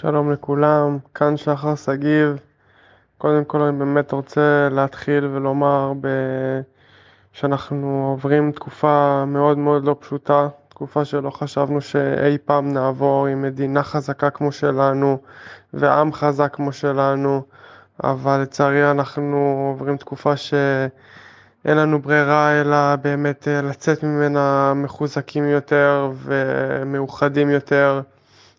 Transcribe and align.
שלום 0.00 0.32
לכולם, 0.32 0.98
כאן 1.14 1.36
שחר 1.36 1.74
שגיב. 1.74 2.38
קודם 3.18 3.44
כל 3.44 3.60
אני 3.60 3.78
באמת 3.78 4.12
רוצה 4.12 4.68
להתחיל 4.70 5.24
ולומר 5.26 5.92
ב... 6.00 6.08
שאנחנו 7.32 8.08
עוברים 8.10 8.52
תקופה 8.52 9.24
מאוד 9.26 9.58
מאוד 9.58 9.84
לא 9.84 9.96
פשוטה, 10.00 10.48
תקופה 10.68 11.04
שלא 11.04 11.30
חשבנו 11.30 11.80
שאי 11.80 12.38
פעם 12.44 12.72
נעבור 12.72 13.26
עם 13.26 13.42
מדינה 13.42 13.82
חזקה 13.82 14.30
כמו 14.30 14.52
שלנו 14.52 15.18
ועם 15.74 16.12
חזק 16.12 16.54
כמו 16.54 16.72
שלנו, 16.72 17.42
אבל 18.04 18.40
לצערי 18.42 18.90
אנחנו 18.90 19.66
עוברים 19.72 19.96
תקופה 19.96 20.36
שאין 20.36 21.76
לנו 21.76 22.02
ברירה 22.02 22.60
אלא 22.60 22.96
באמת 22.96 23.48
לצאת 23.62 24.02
ממנה 24.02 24.72
מחוזקים 24.76 25.44
יותר 25.44 26.10
ומאוחדים 26.14 27.50
יותר. 27.50 28.02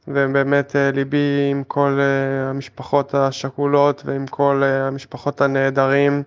ובאמת 0.07 0.75
אה, 0.75 0.91
ליבי 0.91 1.47
עם 1.51 1.63
כל 1.63 1.99
אה, 1.99 2.49
המשפחות 2.49 3.13
השכולות 3.13 4.01
ועם 4.05 4.27
כל 4.27 4.61
אה, 4.63 4.87
המשפחות 4.87 5.41
הנעדרים. 5.41 6.23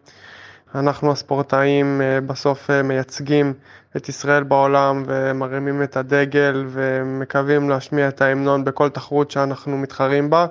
אנחנו 0.75 1.13
הספורטאים 1.13 2.01
בסוף 2.27 2.71
מייצגים 2.71 3.55
את 3.97 4.09
ישראל 4.09 4.43
בעולם 4.43 5.03
ומרימים 5.07 5.83
את 5.83 5.97
הדגל 5.97 6.67
ומקווים 6.69 7.71
להשמיע 7.71 8.09
את 8.09 8.23
ההמנון 8.23 8.65
בכל 8.65 8.89
תחרות 8.89 9.31
שאנחנו 9.31 9.79
מתחרים 9.79 10.31
בה 10.31 10.47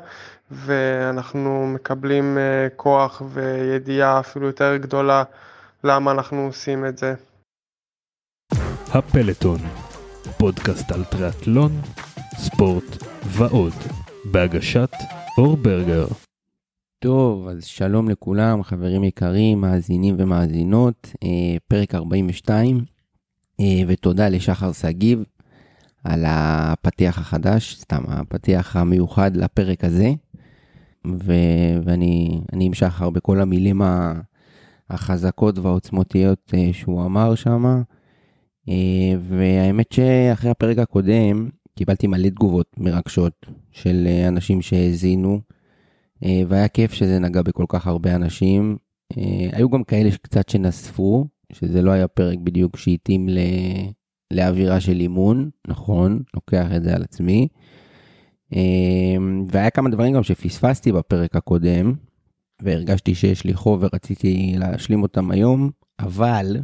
ואנחנו 0.51 1.67
מקבלים 1.67 2.37
כוח 2.75 3.21
וידיעה 3.33 4.19
אפילו 4.19 4.47
יותר 4.47 4.77
גדולה 4.77 5.23
למה 5.83 6.11
אנחנו 6.11 6.45
עושים 6.45 6.85
את 6.85 6.97
זה. 6.97 7.13
הפלטון, 8.93 9.59
פודקאסט 10.37 10.91
על 10.91 11.03
טריאטלון, 11.03 11.71
ספורט 12.37 13.03
ועוד, 13.25 13.73
בהגשת 14.31 14.89
אור 15.37 15.57
ברגר. 15.57 16.07
טוב, 16.99 17.47
אז 17.47 17.65
שלום 17.65 18.09
לכולם, 18.09 18.63
חברים 18.63 19.03
יקרים, 19.03 19.61
מאזינים 19.61 20.15
ומאזינות, 20.17 21.13
אה, 21.23 21.57
פרק 21.67 21.95
42, 21.95 22.85
אה, 23.59 23.65
ותודה 23.87 24.29
לשחר 24.29 24.71
שגיב 24.71 25.23
על 26.03 26.23
הפתיח 26.27 27.17
החדש, 27.17 27.75
סתם, 27.75 28.03
הפתיח 28.07 28.75
המיוחד 28.75 29.35
לפרק 29.35 29.83
הזה, 29.83 30.11
ו- 31.07 31.77
ואני 31.83 32.41
עם 32.59 32.73
שחר 32.73 33.09
בכל 33.09 33.39
המילים 33.41 33.81
החזקות 34.89 35.57
והעוצמותיות 35.59 36.53
אה, 36.53 36.69
שהוא 36.73 37.05
אמר 37.05 37.35
שם, 37.35 37.81
והאמת 39.19 39.91
שאחרי 39.91 40.49
הפרק 40.51 40.77
הקודם, 40.77 41.49
קיבלתי 41.77 42.07
מלא 42.07 42.29
תגובות 42.29 42.71
מרגשות 42.77 43.45
של 43.71 44.03
אה, 44.07 44.27
אנשים 44.27 44.61
שהאזינו, 44.61 45.41
אה, 46.23 46.41
והיה 46.47 46.67
כיף 46.67 46.93
שזה 46.93 47.19
נגע 47.19 47.41
בכל 47.41 47.65
כך 47.69 47.87
הרבה 47.87 48.15
אנשים. 48.15 48.77
אה, 49.17 49.49
היו 49.51 49.69
גם 49.69 49.83
כאלה 49.83 50.09
קצת 50.21 50.49
שנספו, 50.49 51.27
שזה 51.53 51.81
לא 51.81 51.91
היה 51.91 52.07
פרק 52.07 52.37
בדיוק 52.43 52.77
שהתאים 52.77 53.29
ל... 53.29 53.39
לאווירה 54.31 54.79
של 54.79 54.99
אימון, 54.99 55.49
נכון, 55.67 56.21
לוקח 56.35 56.67
את 56.75 56.83
זה 56.83 56.95
על 56.95 57.03
עצמי. 57.03 57.47
והיה 59.47 59.69
כמה 59.69 59.89
דברים 59.89 60.13
גם 60.13 60.23
שפספסתי 60.23 60.91
בפרק 60.91 61.35
הקודם, 61.35 61.93
והרגשתי 62.61 63.15
שיש 63.15 63.43
לי 63.43 63.53
חוב 63.53 63.83
ורציתי 63.83 64.55
להשלים 64.57 65.03
אותם 65.03 65.31
היום, 65.31 65.69
אבל 65.99 66.57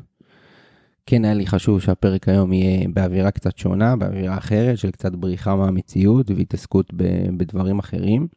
כן 1.06 1.26
היה 1.26 1.34
לי 1.34 1.48
חשוב 1.48 1.82
שהפרק 1.82 2.30
היום 2.30 2.54
יהיה 2.54 2.88
באווירה 2.94 3.32
קצת 3.32 3.58
שונה, 3.58 3.96
באווירה 3.96 4.38
אחרת 4.38 4.78
של 4.78 4.92
קצת 4.92 5.16
בריחה 5.16 5.56
מהמציאות 5.56 6.32
והתעסקות 6.32 6.94
בדברים 7.38 7.80
אחרים. 7.80 8.28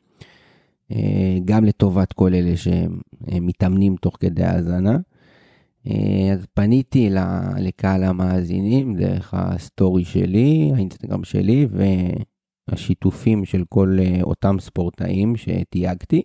אה, 0.93 1.39
גם 1.45 1.65
לטובת 1.65 2.13
כל 2.13 2.35
אלה 2.35 2.55
שמתאמנים 2.57 3.97
תוך 3.97 4.17
כדי 4.21 4.45
האזנה. 4.45 4.99
אה, 5.87 6.33
אז 6.33 6.47
פניתי 6.55 7.11
לקהל 7.59 8.05
המאזינים 8.05 8.97
דרך 8.97 9.35
הסטורי 9.35 10.05
שלי, 10.05 10.71
האינסטגרם 10.75 11.25
שלי 11.25 11.67
והשיתופים 12.69 13.45
של 13.45 13.65
כל 13.69 13.97
אה, 14.01 14.23
אותם 14.23 14.57
ספורטאים 14.61 15.37
שתייגתי. 15.37 16.23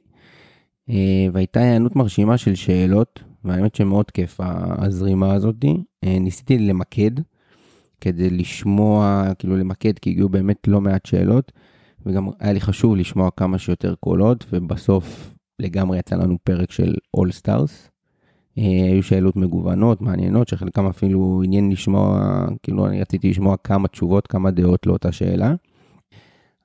והייתה 1.33 1.59
היענות 1.59 1.95
מרשימה 1.95 2.37
של 2.37 2.55
שאלות 2.55 3.23
והאמת 3.45 3.75
שמאוד 3.75 4.11
כיף 4.11 4.39
הזרימה 4.77 5.33
הזאתי. 5.33 5.83
אה, 6.03 6.19
ניסיתי 6.19 6.59
למקד 6.59 7.11
כדי 8.01 8.29
לשמוע, 8.29 9.23
כאילו 9.39 9.57
למקד, 9.57 9.99
כי 9.99 10.09
הגיעו 10.09 10.29
באמת 10.29 10.67
לא 10.67 10.81
מעט 10.81 11.05
שאלות, 11.05 11.51
וגם 12.05 12.29
היה 12.39 12.53
לי 12.53 12.61
חשוב 12.61 12.95
לשמוע 12.95 13.29
כמה 13.37 13.57
שיותר 13.57 13.95
קולות, 13.99 14.45
ובסוף 14.53 15.35
לגמרי 15.59 15.99
יצא 15.99 16.15
לנו 16.15 16.37
פרק 16.43 16.71
של 16.71 16.95
All 17.17 17.29
Stars. 17.41 17.91
אה, 18.57 18.63
היו 18.91 19.03
שאלות 19.03 19.35
מגוונות, 19.35 20.01
מעניינות, 20.01 20.47
שחלקם 20.47 20.85
אפילו 20.85 21.41
עניין 21.45 21.71
לשמוע, 21.71 22.21
כאילו 22.63 22.87
אני 22.87 23.01
רציתי 23.01 23.29
לשמוע 23.29 23.57
כמה 23.57 23.87
תשובות, 23.87 24.27
כמה 24.27 24.51
דעות 24.51 24.85
לאותה 24.85 25.11
שאלה. 25.11 25.55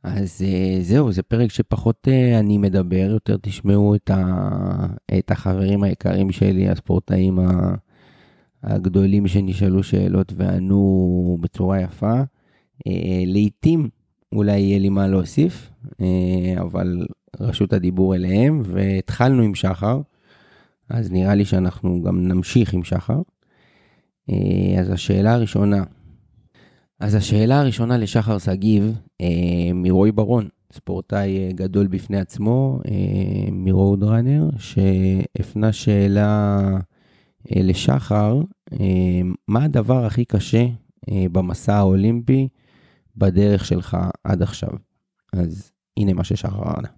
אז 0.06 0.44
uh, 0.44 0.83
זהו, 0.83 1.12
זה 1.12 1.22
פרק 1.22 1.50
שפחות 1.50 2.09
uh, 2.09 2.41
אני 2.41 2.59
מדבר, 2.59 3.09
יותר 3.11 3.37
תשמעו 3.43 3.94
את, 3.94 4.11
ה, 4.11 4.87
את 5.19 5.31
החברים 5.31 5.83
היקרים 5.83 6.33
שלי, 6.33 6.69
הספורטאים 6.69 7.39
הגדולים 8.62 9.28
שנשאלו 9.28 9.83
שאלות 9.83 10.33
וענו 10.37 11.39
בצורה 11.41 11.81
יפה. 11.81 12.21
Uh, 12.89 12.93
לעתים 13.27 13.89
אולי 14.33 14.59
יהיה 14.61 14.78
לי 14.78 14.89
מה 14.89 15.06
להוסיף, 15.06 15.71
אבל 16.61 17.06
רשות 17.41 17.72
הדיבור 17.72 18.15
אליהם, 18.15 18.62
והתחלנו 18.65 19.43
עם 19.43 19.55
שחר, 19.55 20.00
אז 20.89 21.12
נראה 21.12 21.34
לי 21.34 21.45
שאנחנו 21.45 22.03
גם 22.03 22.28
נמשיך 22.28 22.75
עם 22.75 22.84
שחר. 22.84 23.21
אז 24.78 24.91
השאלה 24.91 25.34
הראשונה, 25.34 25.84
אז 27.01 27.15
השאלה 27.15 27.61
הראשונה 27.61 27.99
לשחר 27.99 28.39
שגיב, 28.39 28.99
אה, 29.21 29.27
מרועי 29.75 30.12
ברון, 30.12 30.49
ספורטאי 30.73 31.39
אה, 31.39 31.53
גדול 31.53 31.87
בפני 31.87 32.21
עצמו, 32.21 32.81
אה, 32.89 33.51
מרוד 33.53 34.05
ראנר, 34.05 34.49
שהפנה 34.59 35.73
שאלה 35.73 36.59
אה, 37.57 37.62
לשחר, 37.62 38.41
אה, 38.73 38.79
מה 39.49 39.65
הדבר 39.65 40.05
הכי 40.05 40.25
קשה 40.25 40.65
אה, 41.11 41.25
במסע 41.33 41.75
האולימפי 41.75 42.49
בדרך 43.17 43.65
שלך 43.65 43.97
עד 44.25 44.43
עכשיו? 44.43 44.71
אז 45.33 45.73
הנה 45.97 46.13
מה 46.13 46.25
ששחר 46.25 46.63
ענה. 46.77 46.89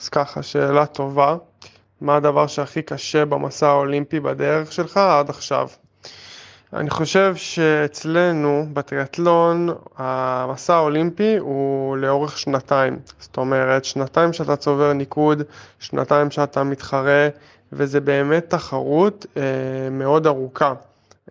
אז 0.00 0.08
ככה, 0.08 0.42
שאלה 0.42 0.86
טובה. 0.86 1.36
מה 2.00 2.16
הדבר 2.16 2.46
שהכי 2.46 2.82
קשה 2.82 3.24
במסע 3.24 3.68
האולימפי 3.68 4.20
בדרך 4.20 4.72
שלך 4.72 4.96
עד 4.96 5.30
עכשיו? 5.30 5.68
אני 6.74 6.90
חושב 6.90 7.36
שאצלנו 7.36 8.66
בטריאטלון 8.72 9.68
המסע 9.96 10.74
האולימפי 10.74 11.36
הוא 11.38 11.96
לאורך 11.96 12.38
שנתיים. 12.38 12.98
זאת 13.20 13.36
אומרת, 13.36 13.84
שנתיים 13.84 14.32
שאתה 14.32 14.56
צובר 14.56 14.92
ניקוד, 14.92 15.42
שנתיים 15.78 16.30
שאתה 16.30 16.64
מתחרה, 16.64 17.28
וזה 17.72 18.00
באמת 18.00 18.50
תחרות 18.50 19.26
אה, 19.36 19.42
מאוד 19.90 20.26
ארוכה. 20.26 20.74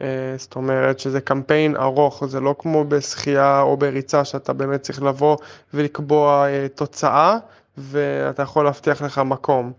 אה, 0.01 0.07
זאת 0.37 0.55
אומרת 0.55 0.99
שזה 0.99 1.21
קמפיין 1.21 1.75
ארוך, 1.75 2.25
זה 2.25 2.39
לא 2.39 2.55
כמו 2.59 2.83
בשחייה 2.83 3.61
או 3.61 3.77
בריצה 3.77 4.25
שאתה 4.25 4.53
באמת 4.53 4.81
צריך 4.81 5.03
לבוא 5.03 5.37
ולקבוע 5.73 6.47
אה, 6.47 6.67
תוצאה 6.75 7.37
ואתה 7.77 8.43
יכול 8.43 8.65
להבטיח 8.65 9.01
לך 9.01 9.17
מקום. 9.17 9.71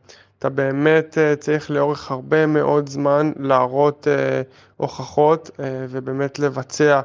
אתה 0.44 0.52
באמת 0.52 1.18
אה, 1.18 1.36
צריך 1.36 1.70
לאורך 1.70 2.10
הרבה 2.10 2.46
מאוד 2.46 2.88
זמן 2.88 3.32
להראות 3.38 4.08
אה, 4.08 4.42
הוכחות 4.76 5.50
אה, 5.60 5.86
ובאמת 5.88 6.38
לבצע 6.38 7.00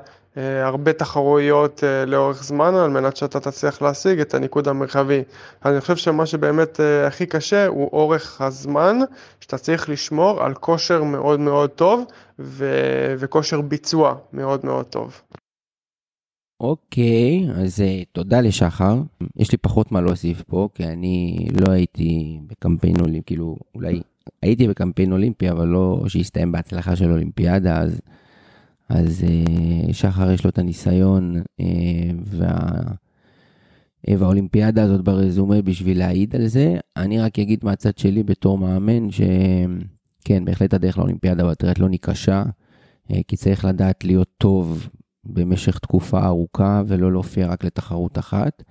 הרבה 0.64 0.94
תחרויות 0.94 1.84
לאורך 2.08 2.44
זמן 2.44 2.76
על 2.76 2.90
מנת 2.90 3.18
שאתה 3.18 3.40
תצליח 3.40 3.82
להשיג 3.82 4.20
את 4.20 4.34
הניקוד 4.34 4.68
המרחבי. 4.68 5.24
אני 5.66 5.82
חושב 5.82 5.96
שמה 5.96 6.26
שבאמת 6.26 6.80
הכי 7.08 7.26
קשה 7.26 7.68
הוא 7.68 7.90
אורך 7.94 8.42
הזמן, 8.42 9.00
שאתה 9.40 9.58
צריך 9.58 9.90
לשמור 9.90 10.44
על 10.44 10.54
כושר 10.54 11.04
מאוד 11.04 11.40
מאוד 11.40 11.70
טוב 11.70 12.04
ו- 12.40 13.16
וכושר 13.18 13.62
ביצוע 13.62 14.16
מאוד 14.34 14.66
מאוד 14.66 14.86
טוב. 14.86 15.22
אוקיי, 16.60 17.48
אז 17.56 17.80
uh, 17.80 18.06
תודה 18.12 18.42
לשחר. 18.42 19.02
יש 19.36 19.52
לי 19.52 19.58
פחות 19.58 19.92
מה 19.92 20.02
להוסיף 20.02 20.44
פה, 20.44 20.70
כי 20.76 20.86
אני 20.86 21.48
לא 21.62 21.72
הייתי 21.72 22.40
בקמפיין 22.48 22.96
אולימפי, 23.00 23.26
כאילו, 23.26 23.58
אולי 23.76 24.02
הייתי 24.42 24.68
בקמפיין 24.68 25.12
אולימפי, 25.12 25.52
אבל 25.52 25.68
לא 25.68 26.04
שהסתיים 26.08 26.52
בהצלחה 26.52 26.96
של 26.96 27.12
אולימפיאדה, 27.12 27.82
אז, 27.82 28.02
אז 28.90 29.26
uh, 29.28 29.94
שחר 29.94 30.32
יש 30.32 30.44
לו 30.44 30.50
את 30.50 30.58
הניסיון 30.58 31.36
uh, 31.62 31.64
וה... 32.26 32.58
והאולימפיאדה 34.18 34.84
הזאת 34.84 35.04
ברזומה 35.04 35.62
בשביל 35.62 36.00
להעיד 36.00 36.36
על 36.36 36.48
זה. 36.48 36.78
אני 36.98 37.20
רק 37.20 37.40
אגיד 37.40 37.60
מהצד 37.64 37.98
שלי 37.98 38.24
בתור 38.24 38.58
מאמן, 38.58 39.12
שכן, 39.12 40.46
בהחלט 40.46 40.74
הדרך 40.74 40.98
לאולימפיאדה 40.98 41.48
בטריאטלון 41.48 41.92
היא 41.92 42.00
קשה, 42.02 42.44
כי 43.28 43.38
צריך 43.38 43.66
לדעת 43.66 44.04
להיות 44.04 44.28
טוב 44.38 44.90
במשך 45.26 45.80
תקופה 45.80 46.26
ארוכה 46.26 46.82
ולא 46.88 47.12
להופיע 47.12 47.48
רק 47.48 47.64
לתחרות 47.64 48.18
אחת. 48.18 48.64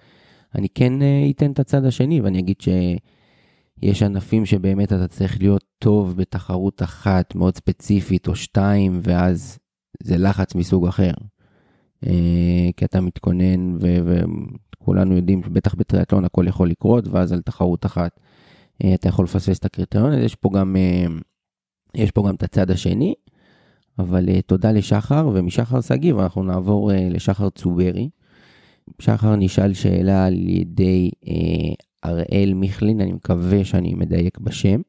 אני 0.54 0.68
כן 0.68 0.92
אתן 1.30 1.52
את 1.52 1.58
הצד 1.58 1.84
השני 1.84 2.20
ואני 2.20 2.38
אגיד 2.38 2.56
שיש 2.60 4.02
ענפים 4.02 4.46
שבאמת 4.46 4.92
אתה 4.92 5.08
צריך 5.08 5.40
להיות 5.40 5.64
טוב 5.78 6.16
בתחרות 6.16 6.82
אחת 6.82 7.34
מאוד 7.34 7.56
ספציפית 7.56 8.28
או 8.28 8.34
שתיים, 8.34 9.00
ואז 9.02 9.58
זה 10.02 10.18
לחץ 10.18 10.54
מסוג 10.54 10.86
אחר. 10.86 11.12
כי 12.76 12.84
אתה 12.84 13.00
מתכונן 13.00 13.76
וכולנו 13.80 15.16
יודעים 15.16 15.42
שבטח 15.42 15.74
בטריאטלון 15.74 16.24
הכל 16.24 16.44
יכול 16.48 16.70
לקרות, 16.70 17.08
ואז 17.08 17.32
על 17.32 17.42
תחרות 17.42 17.86
אחת 17.86 18.20
אתה 18.94 19.08
יכול 19.08 19.24
לפספס 19.24 19.58
את 19.58 19.64
הקריטריון, 19.64 20.12
יש 20.12 20.34
פה 20.34 20.50
גם, 20.54 20.76
יש 21.94 22.10
פה 22.10 22.28
גם 22.28 22.34
את 22.34 22.42
הצד 22.42 22.70
השני. 22.70 23.14
אבל 23.98 24.28
uh, 24.28 24.42
תודה 24.46 24.72
לשחר, 24.72 25.30
ומשחר 25.34 25.80
שגיב 25.80 26.18
אנחנו 26.18 26.42
נעבור 26.42 26.90
uh, 26.90 26.94
לשחר 27.10 27.50
צוברי. 27.50 28.08
שחר 28.98 29.36
נשאל 29.36 29.72
שאלה 29.74 30.26
על 30.26 30.48
ידי 30.48 31.10
uh, 31.24 31.28
אראל 32.04 32.54
מיכלין, 32.54 33.00
אני 33.00 33.12
מקווה 33.12 33.64
שאני 33.64 33.94
מדייק 33.94 34.38
בשם. 34.38 34.80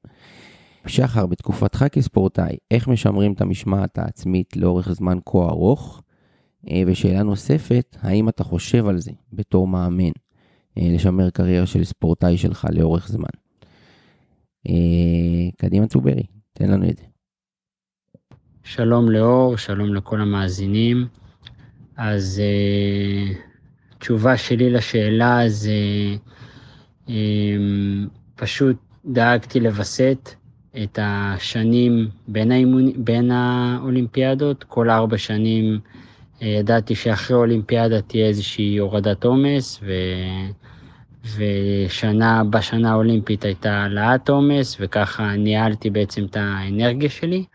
שחר, 0.87 1.25
בתקופתך 1.25 1.85
כספורטאי, 1.91 2.57
איך 2.71 2.87
משמרים 2.87 3.33
את 3.33 3.41
המשמעת 3.41 3.97
העצמית 3.97 4.57
לאורך 4.57 4.91
זמן 4.91 5.17
כה 5.25 5.37
ארוך? 5.37 6.01
Uh, 6.65 6.69
ושאלה 6.87 7.23
נוספת, 7.23 7.97
האם 8.01 8.29
אתה 8.29 8.43
חושב 8.43 8.87
על 8.87 8.97
זה 8.99 9.11
בתור 9.33 9.67
מאמן, 9.67 10.09
uh, 10.09 10.81
לשמר 10.81 11.29
קריירה 11.29 11.65
של 11.65 11.83
ספורטאי 11.83 12.37
שלך 12.37 12.67
לאורך 12.71 13.07
זמן? 13.07 13.29
Uh, 14.67 14.71
קדימה 15.57 15.87
צוברי, 15.87 16.23
תן 16.53 16.71
לנו 16.71 16.89
את 16.89 16.97
זה. 16.97 17.08
שלום 18.71 19.09
לאור, 19.09 19.57
שלום 19.57 19.95
לכל 19.95 20.21
המאזינים. 20.21 21.07
אז 21.97 22.41
uh, 22.41 23.37
תשובה 23.99 24.37
שלי 24.37 24.69
לשאלה 24.69 25.39
זה 25.47 25.71
um, 27.07 27.11
פשוט 28.35 28.75
דאגתי 29.05 29.59
לווסת 29.59 30.29
את 30.83 30.99
השנים 31.01 32.09
בין, 32.27 32.51
האימון, 32.51 32.91
בין 32.97 33.31
האולימפיאדות. 33.31 34.63
כל 34.63 34.89
ארבע 34.89 35.17
שנים 35.17 35.79
uh, 36.39 36.45
ידעתי 36.45 36.95
שאחרי 36.95 37.37
האולימפיאדה 37.37 38.01
תהיה 38.01 38.27
איזושהי 38.27 38.77
הורדת 38.77 39.23
עומס, 39.23 39.79
ו... 39.83 39.91
ושנה, 41.35 42.43
בשנה 42.43 42.91
האולימפית 42.91 43.45
הייתה 43.45 43.71
העלאת 43.71 44.29
עומס, 44.29 44.77
וככה 44.79 45.35
ניהלתי 45.35 45.89
בעצם 45.89 46.25
את 46.25 46.37
האנרגיה 46.37 47.09
שלי. 47.09 47.45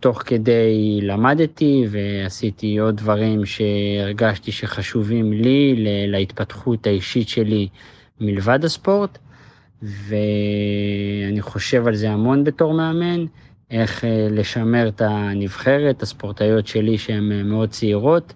תוך 0.00 0.22
כדי 0.26 1.00
למדתי 1.02 1.86
ועשיתי 1.90 2.78
עוד 2.78 2.96
דברים 2.96 3.46
שהרגשתי 3.46 4.52
שחשובים 4.52 5.32
לי, 5.32 5.74
להתפתחות 6.06 6.86
האישית 6.86 7.28
שלי 7.28 7.68
מלבד 8.20 8.64
הספורט, 8.64 9.18
ואני 9.82 11.40
חושב 11.40 11.86
על 11.86 11.94
זה 11.94 12.10
המון 12.10 12.44
בתור 12.44 12.74
מאמן, 12.74 13.24
איך 13.70 14.04
אה, 14.04 14.28
לשמר 14.30 14.88
את 14.88 15.02
הנבחרת, 15.04 16.02
הספורטאיות 16.02 16.66
שלי 16.66 16.98
שהן 16.98 17.32
אה, 17.32 17.42
מאוד 17.42 17.70
צעירות, 17.70 18.32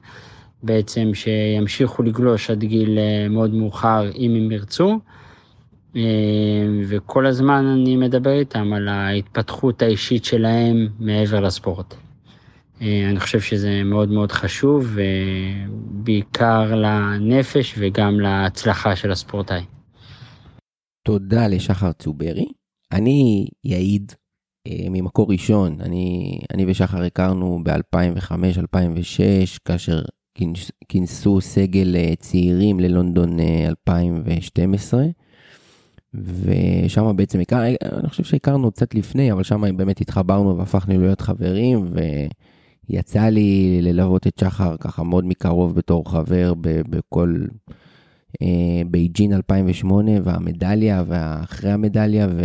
בעצם 0.62 1.15
שימשיכו 1.15 2.03
לגלוש 2.03 2.50
עד 2.50 2.65
גיל 2.65 2.99
אה, 2.99 3.29
מאוד 3.29 3.55
מאוחר 3.55 4.11
אם 4.19 4.35
הם 4.35 4.53
ירצו. 4.53 5.00
אה, 5.97 6.03
וכל 6.89 7.27
הזמן 7.27 7.67
אני 7.67 7.97
מדבר 7.97 8.39
איתם 8.39 8.73
על 8.73 8.89
ההתפתחות 8.89 9.83
האישית 9.83 10.25
שלהם 10.25 10.89
מעבר 10.99 11.41
לספורט. 11.41 11.94
אה, 12.83 13.11
אני 13.11 13.21
חושב 13.21 13.41
שזה 13.41 13.83
מאוד 13.85 14.11
מאוד 14.11 14.33
חשוב, 14.33 14.97
בעיקר 15.91 16.75
לנפש 16.75 17.75
וגם 17.79 18.21
להצלחה 18.21 18.97
של 18.97 19.11
הספורטאי. 19.11 19.62
תודה 21.06 21.49
לשחר 21.49 21.93
צוברי. 21.93 22.47
אני 22.93 23.47
יעיד 23.65 24.12
אה, 24.67 24.87
ממקור 24.91 25.33
ראשון, 25.33 25.81
אני, 25.81 26.39
אני 26.55 26.65
ושחר 26.67 27.03
הכרנו 27.03 27.61
ב-2005-2006, 27.65 29.59
כאשר 29.65 30.03
כינסו 30.89 31.41
סגל 31.41 32.15
צעירים 32.19 32.81
ללונדון 32.81 33.37
2012. 33.67 35.03
ושם 36.14 37.17
בעצם 37.17 37.41
הכר, 37.41 37.62
אני 37.67 38.09
חושב 38.09 38.25
שהכרנו 38.25 38.70
קצת 38.70 38.94
לפני, 38.94 39.32
אבל 39.32 39.43
שם 39.43 39.76
באמת 39.76 40.00
התחברנו 40.00 40.59
והפכנו 40.59 41.00
להיות 41.00 41.20
חברים, 41.20 41.93
ויצא 42.88 43.25
לי 43.25 43.79
ללוות 43.82 44.26
את 44.26 44.38
שחר 44.38 44.76
ככה 44.76 45.03
מאוד 45.03 45.25
מקרוב 45.25 45.75
בתור 45.75 46.11
חבר 46.11 46.55
בכל 46.61 47.44
אה, 48.43 48.82
בייג'ין 48.91 49.32
2008, 49.32 50.11
והמדליה, 50.25 51.03
ואחרי 51.06 51.70
המדליה, 51.70 52.29
ו... 52.31 52.44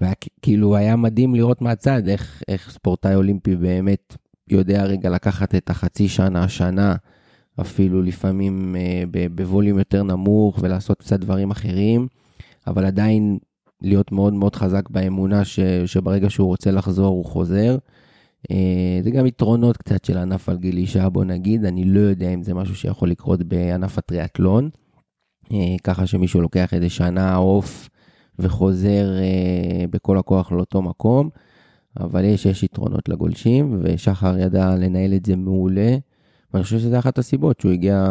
וכאילו 0.00 0.76
היה 0.76 0.96
מדהים 0.96 1.34
לראות 1.34 1.62
מהצד 1.62 2.08
איך, 2.08 2.42
איך 2.48 2.70
ספורטאי 2.70 3.14
אולימפי 3.14 3.56
באמת 3.56 4.16
יודע 4.48 4.84
רגע 4.84 5.10
לקחת 5.10 5.54
את 5.54 5.70
החצי 5.70 6.08
שנה, 6.08 6.48
שנה, 6.48 6.94
אפילו 7.60 8.02
לפעמים 8.02 8.76
אה, 8.76 9.02
בווליום 9.34 9.78
יותר 9.78 10.02
נמוך 10.02 10.58
ולעשות 10.62 10.98
קצת 10.98 11.20
דברים 11.20 11.50
אחרים. 11.50 12.06
אבל 12.66 12.84
עדיין 12.84 13.38
להיות 13.82 14.12
מאוד 14.12 14.32
מאוד 14.32 14.56
חזק 14.56 14.90
באמונה 14.90 15.44
ש, 15.44 15.60
שברגע 15.86 16.30
שהוא 16.30 16.46
רוצה 16.46 16.70
לחזור 16.70 17.06
הוא 17.06 17.24
חוזר. 17.24 17.76
אה, 18.50 19.00
זה 19.02 19.10
גם 19.10 19.26
יתרונות 19.26 19.76
קצת 19.76 20.04
של 20.04 20.18
ענף 20.18 20.48
על 20.48 20.56
גיל 20.56 20.76
אישה 20.76 21.08
בוא 21.08 21.24
נגיד, 21.24 21.64
אני 21.64 21.84
לא 21.84 22.00
יודע 22.00 22.28
אם 22.34 22.42
זה 22.42 22.54
משהו 22.54 22.74
שיכול 22.74 23.10
לקרות 23.10 23.42
בענף 23.42 23.98
הטריאטלון, 23.98 24.70
אה, 25.52 25.76
ככה 25.84 26.06
שמישהו 26.06 26.40
לוקח 26.40 26.74
איזה 26.74 26.88
שנה 26.88 27.34
עוף 27.34 27.88
וחוזר 28.38 29.18
אה, 29.18 29.84
בכל 29.90 30.18
הכוח 30.18 30.52
לאותו 30.52 30.82
מקום, 30.82 31.28
אבל 32.00 32.24
יש, 32.24 32.46
יש 32.46 32.62
יתרונות 32.62 33.08
לגולשים, 33.08 33.80
ושחר 33.82 34.38
ידע 34.38 34.76
לנהל 34.76 35.14
את 35.14 35.26
זה 35.26 35.36
מעולה, 35.36 35.96
ואני 36.54 36.64
חושב 36.64 36.78
שזה 36.78 36.98
אחת 36.98 37.18
הסיבות 37.18 37.60
שהוא 37.60 37.72
הגיע... 37.72 38.04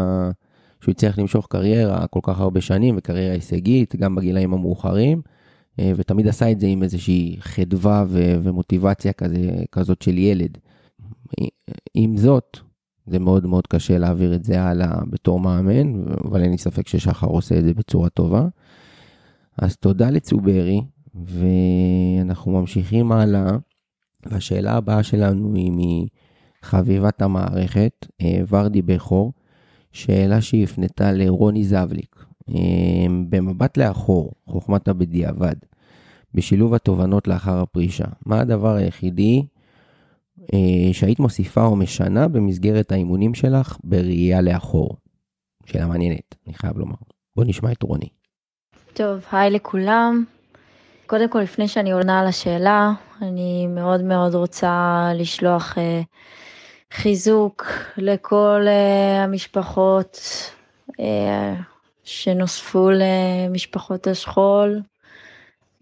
שהוא 0.81 0.91
הצליח 0.91 1.19
למשוך 1.19 1.47
קריירה 1.49 2.07
כל 2.07 2.19
כך 2.23 2.39
הרבה 2.39 2.61
שנים 2.61 2.95
וקריירה 2.97 3.33
הישגית, 3.33 3.95
גם 3.95 4.15
בגילאים 4.15 4.53
המאוחרים, 4.53 5.21
אה, 5.79 5.91
ותמיד 5.95 6.27
עשה 6.27 6.51
את 6.51 6.59
זה 6.59 6.67
עם 6.67 6.83
איזושהי 6.83 7.37
חדווה 7.39 8.05
ו- 8.07 8.35
ומוטיבציה 8.43 9.13
כזה, 9.13 9.51
כזאת 9.71 10.01
של 10.01 10.17
ילד. 10.17 10.57
עם 11.93 12.17
זאת, 12.17 12.59
זה 13.07 13.19
מאוד 13.19 13.45
מאוד 13.45 13.67
קשה 13.67 13.97
להעביר 13.97 14.35
את 14.35 14.43
זה 14.43 14.61
הלאה 14.61 14.99
בתור 15.09 15.39
מאמן, 15.39 16.03
אבל 16.25 16.41
אין 16.41 16.51
לי 16.51 16.57
ספק 16.57 16.87
ששחר 16.87 17.27
עושה 17.27 17.59
את 17.59 17.63
זה 17.63 17.73
בצורה 17.73 18.09
טובה. 18.09 18.47
אז 19.57 19.75
תודה 19.77 20.09
לצוברי, 20.09 20.81
ואנחנו 21.15 22.51
ממשיכים 22.51 23.11
הלאה. 23.11 23.57
והשאלה 24.25 24.73
הבאה 24.73 25.03
שלנו 25.03 25.55
היא 25.55 25.71
מחביבת 26.63 27.21
המערכת, 27.21 28.05
אה, 28.21 28.41
ורדי 28.49 28.81
בכור, 28.81 29.33
שאלה 29.91 30.41
שהיא 30.41 30.63
הפנתה 30.63 31.11
לרוני 31.11 31.63
זבליק. 31.63 32.25
אמ, 32.49 33.25
במבט 33.29 33.77
לאחור, 33.77 34.31
חוכמת 34.45 34.87
הבדיעבד, 34.87 35.55
בשילוב 36.33 36.73
התובנות 36.73 37.27
לאחר 37.27 37.61
הפרישה, 37.61 38.05
מה 38.25 38.39
הדבר 38.39 38.75
היחידי 38.75 39.45
אה, 40.53 40.93
שהיית 40.93 41.19
מוסיפה 41.19 41.65
או 41.65 41.75
משנה 41.75 42.27
במסגרת 42.27 42.91
האימונים 42.91 43.33
שלך 43.33 43.77
בראייה 43.83 44.41
לאחור? 44.41 44.97
שאלה 45.65 45.87
מעניינת, 45.87 46.35
אני 46.47 46.53
חייב 46.53 46.77
לומר. 46.77 46.95
בוא 47.35 47.43
נשמע 47.47 47.71
את 47.71 47.83
רוני. 47.83 48.09
טוב, 48.93 49.25
היי 49.31 49.51
לכולם. 49.51 50.23
קודם 51.07 51.29
כל, 51.29 51.39
לפני 51.39 51.67
שאני 51.67 51.91
עונה 51.91 52.19
על 52.19 52.27
השאלה, 52.27 52.91
אני 53.21 53.67
מאוד 53.67 54.03
מאוד 54.03 54.35
רוצה 54.35 55.03
לשלוח 55.15 55.77
uh, 55.77 56.05
חיזוק 56.93 57.65
לכל 57.97 58.61
uh, 58.65 59.23
המשפחות 59.23 60.19
uh, 60.91 61.01
שנוספו 62.03 62.89
למשפחות 62.91 64.07
השכול 64.07 64.81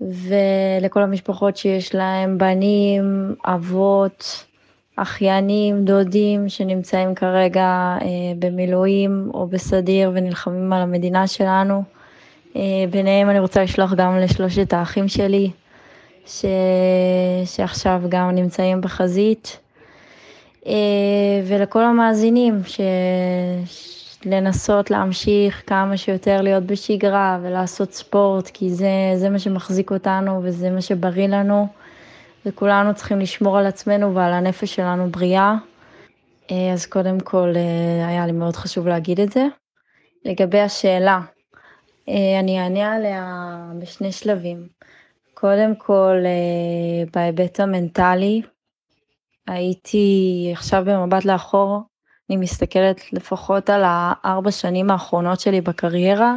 ולכל 0.02 1.02
המשפחות 1.02 1.58
שיש 1.58 1.96
להם 1.96 2.38
בנים, 2.38 3.36
אבות, 3.46 4.46
אחיינים, 4.96 5.86
דודים 5.86 6.50
שנמצאים 6.50 7.16
כרגע 7.16 7.98
uh, 8.00 8.04
במילואים 8.40 9.32
או 9.34 9.48
בסדיר 9.48 10.12
ונלחמים 10.14 10.74
על 10.74 10.82
המדינה 10.82 11.28
שלנו. 11.28 11.84
Uh, 12.54 12.58
ביניהם 12.92 13.30
אני 13.30 13.40
רוצה 13.40 13.64
לשלוח 13.64 13.94
גם 13.94 14.18
לשלושת 14.18 14.74
האחים 14.74 15.08
שלי 15.08 15.52
ש... 16.26 16.46
שעכשיו 17.46 18.02
גם 18.10 18.30
נמצאים 18.32 18.82
בחזית. 18.82 19.60
אה, 20.68 21.42
ולכל 21.48 21.84
המאזינים, 21.84 22.62
ש... 22.66 22.80
לנסות 24.26 24.92
להמשיך 24.92 25.64
כמה 25.68 25.98
שיותר 25.98 26.42
להיות 26.42 26.64
בשגרה 26.64 27.40
ולעשות 27.42 27.94
ספורט, 27.94 28.48
כי 28.54 28.70
זה, 28.70 28.90
זה 29.16 29.30
מה 29.30 29.40
שמחזיק 29.40 29.92
אותנו 29.92 30.40
וזה 30.44 30.70
מה 30.70 30.82
שבריא 30.82 31.28
לנו, 31.28 31.68
וכולנו 32.46 32.96
צריכים 32.96 33.20
לשמור 33.20 33.58
על 33.58 33.66
עצמנו 33.66 34.16
ועל 34.16 34.34
הנפש 34.34 34.76
שלנו 34.76 35.10
בריאה. 35.10 35.56
אה, 36.52 36.74
אז 36.74 36.86
קודם 36.86 37.20
כל 37.20 37.54
אה, 37.56 38.08
היה 38.08 38.26
לי 38.26 38.32
מאוד 38.32 38.56
חשוב 38.56 38.88
להגיד 38.88 39.20
את 39.20 39.32
זה. 39.32 39.46
לגבי 40.26 40.60
השאלה, 40.60 41.20
אני 42.40 42.60
אענה 42.60 42.94
עליה 42.94 43.58
בשני 43.80 44.12
שלבים. 44.12 44.68
קודם 45.34 45.76
כל, 45.76 46.16
בהיבט 47.14 47.60
המנטלי, 47.60 48.42
הייתי 49.48 50.50
עכשיו 50.54 50.84
במבט 50.86 51.26
לאחור, 51.26 51.82
אני 52.30 52.38
מסתכלת 52.38 53.14
לפחות 53.14 53.70
על 53.70 53.82
הארבע 53.86 54.52
שנים 54.52 54.92
האחרונות 54.92 55.40
שלי 55.40 55.62
בקריירה, 55.62 56.36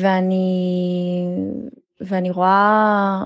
ואני, 0.00 1.26
ואני 2.00 2.30
רואה 2.30 3.22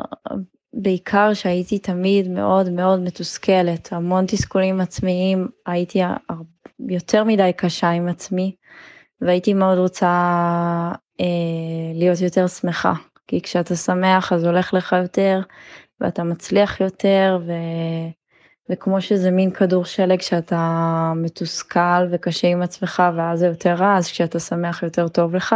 בעיקר 0.73 1.35
שהייתי 1.35 1.79
תמיד 1.79 2.29
מאוד 2.29 2.71
מאוד 2.71 3.01
מתוסכלת, 3.01 3.93
המון 3.93 4.27
תסכולים 4.27 4.81
עצמיים, 4.81 5.49
הייתי 5.67 6.01
יותר 6.89 7.25
מדי 7.25 7.51
קשה 7.57 7.91
עם 7.91 8.09
עצמי, 8.09 8.55
והייתי 9.21 9.55
מאוד 9.55 9.79
רוצה 9.79 10.07
אה, 11.21 11.27
להיות 11.95 12.21
יותר 12.21 12.47
שמחה, 12.47 12.93
כי 13.27 13.41
כשאתה 13.41 13.77
שמח 13.77 14.33
אז 14.33 14.45
הולך 14.45 14.75
לך 14.75 14.97
יותר, 15.03 15.41
ואתה 16.01 16.23
מצליח 16.23 16.81
יותר, 16.81 17.39
ו... 17.47 17.53
וכמו 18.71 19.01
שזה 19.01 19.31
מין 19.31 19.51
כדור 19.51 19.85
שלג 19.85 20.21
שאתה 20.21 21.13
מתוסכל 21.17 22.07
וקשה 22.11 22.49
עם 22.49 22.63
עצמך 22.63 23.03
ואז 23.17 23.39
זה 23.39 23.47
יותר 23.47 23.75
רע, 23.75 23.97
אז 23.97 24.11
כשאתה 24.11 24.41
שמח 24.41 24.83
יותר 24.83 25.09
טוב 25.09 25.35
לך. 25.35 25.55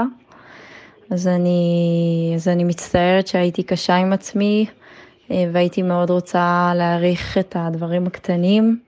אז 1.11 1.28
אני, 1.28 2.32
אז 2.34 2.49
אני 2.49 2.64
מצטערת 2.64 3.26
שהייתי 3.26 3.62
קשה 3.62 3.96
עם 3.96 4.12
עצמי 4.12 4.66
אה, 5.30 5.44
והייתי 5.52 5.82
מאוד 5.82 6.11
רוצה 6.11 6.72
להעריך 6.76 7.38
את 7.38 7.56
הדברים 7.58 8.06
הקטנים, 8.06 8.78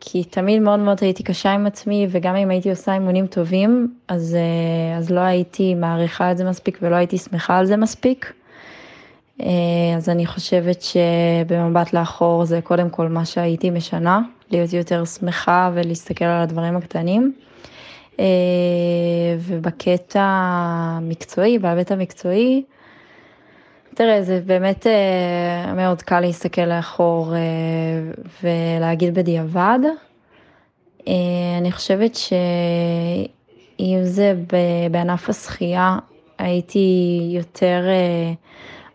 כי 0.00 0.24
תמיד 0.24 0.62
מאוד 0.62 0.80
מאוד 0.80 0.98
הייתי 1.00 1.22
קשה 1.22 1.52
עם 1.52 1.66
עצמי 1.66 2.06
וגם 2.10 2.36
אם 2.36 2.50
הייתי 2.50 2.70
עושה 2.70 2.94
אימונים 2.94 3.26
טובים, 3.26 3.94
אז, 4.08 4.34
אה, 4.34 4.98
אז 4.98 5.10
לא 5.10 5.20
הייתי 5.20 5.74
מעריכה 5.74 6.32
את 6.32 6.36
זה 6.36 6.44
מספיק 6.44 6.78
ולא 6.82 6.96
הייתי 6.96 7.18
שמחה 7.18 7.58
על 7.58 7.66
זה 7.66 7.76
מספיק. 7.76 8.32
אה, 9.42 9.96
אז 9.96 10.08
אני 10.08 10.26
חושבת 10.26 10.82
שבמבט 10.82 11.92
לאחור 11.92 12.44
זה 12.44 12.60
קודם 12.64 12.90
כל 12.90 13.08
מה 13.08 13.24
שהייתי 13.24 13.70
משנה, 13.70 14.20
להיות 14.50 14.72
יותר 14.72 15.04
שמחה 15.04 15.70
ולהסתכל 15.74 16.24
על 16.24 16.42
הדברים 16.42 16.76
הקטנים. 16.76 17.32
אה, 18.20 18.24
ובקטע 19.38 20.22
המקצועי, 20.22 21.58
בהיבט 21.58 21.92
המקצועי, 21.92 22.62
תראה, 23.94 24.22
זה 24.22 24.40
באמת 24.46 24.86
אה, 24.86 25.74
מאוד 25.74 26.02
קל 26.02 26.20
להסתכל 26.20 26.66
לאחור 26.66 27.32
ולהגיד 28.42 29.14
בדיעבד. 29.14 29.78
אני 31.58 31.72
חושבת 31.72 32.14
שאם 32.14 33.98
זה 34.02 34.34
בענף 34.90 35.30
השחייה, 35.30 35.98
הייתי 36.38 37.20
יותר 37.30 37.82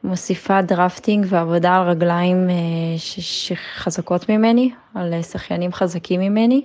מוסיפה 0.08 0.62
דרפטינג 0.62 1.26
ועבודה 1.30 1.76
על 1.76 1.90
רגליים 1.90 2.50
אה, 2.50 2.56
שחזקות 2.98 4.30
ממני, 4.30 4.72
על 4.96 5.14
אה, 5.14 5.24
שחיינים 5.24 5.74
חזקים 5.74 6.20
ממני. 6.20 6.62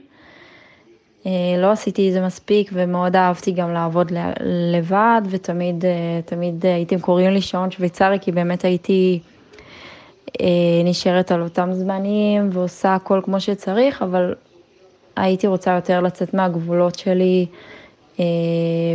אה, 1.27 1.31
לא 1.59 1.71
עשיתי 1.71 2.09
את 2.09 2.13
זה 2.13 2.27
מספיק 2.27 2.71
ומאוד 2.73 3.17
אהבתי 3.17 3.53
גם 3.53 3.73
לעבוד 3.73 4.13
לבד 4.73 5.23
ותמיד 5.31 5.85
תמיד 6.25 6.67
הייתם 6.67 7.01
קוראים 7.01 7.31
לי 7.31 7.41
שעון 7.41 7.71
שוויצרי 7.71 8.19
כי 8.21 8.33
באמת 8.33 8.65
הייתי 8.65 9.21
נשארת 10.85 11.33
על 11.33 11.43
אותם 11.43 11.73
זמנים 11.73 12.49
ועושה 12.53 12.95
הכל 12.95 13.21
כמו 13.25 13.41
שצריך, 13.41 14.03
אבל 14.03 14.35
הייתי 15.17 15.47
רוצה 15.47 15.75
יותר 15.75 16.01
לצאת 16.01 16.35
מהגבולות 16.35 16.99
שלי 16.99 17.47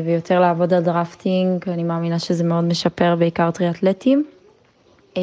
ויותר 0.06 0.39
לעבוד 0.39 0.74
על 0.74 0.84
דרפטינג, 0.84 1.70
אני 1.70 1.84
מאמינה 1.84 2.20
שזה 2.20 2.44
מאוד 2.44 2.63
משפר 2.63 3.16
בעיקר 3.16 3.51
טריאטלטים. 3.51 4.25
אה, 5.18 5.22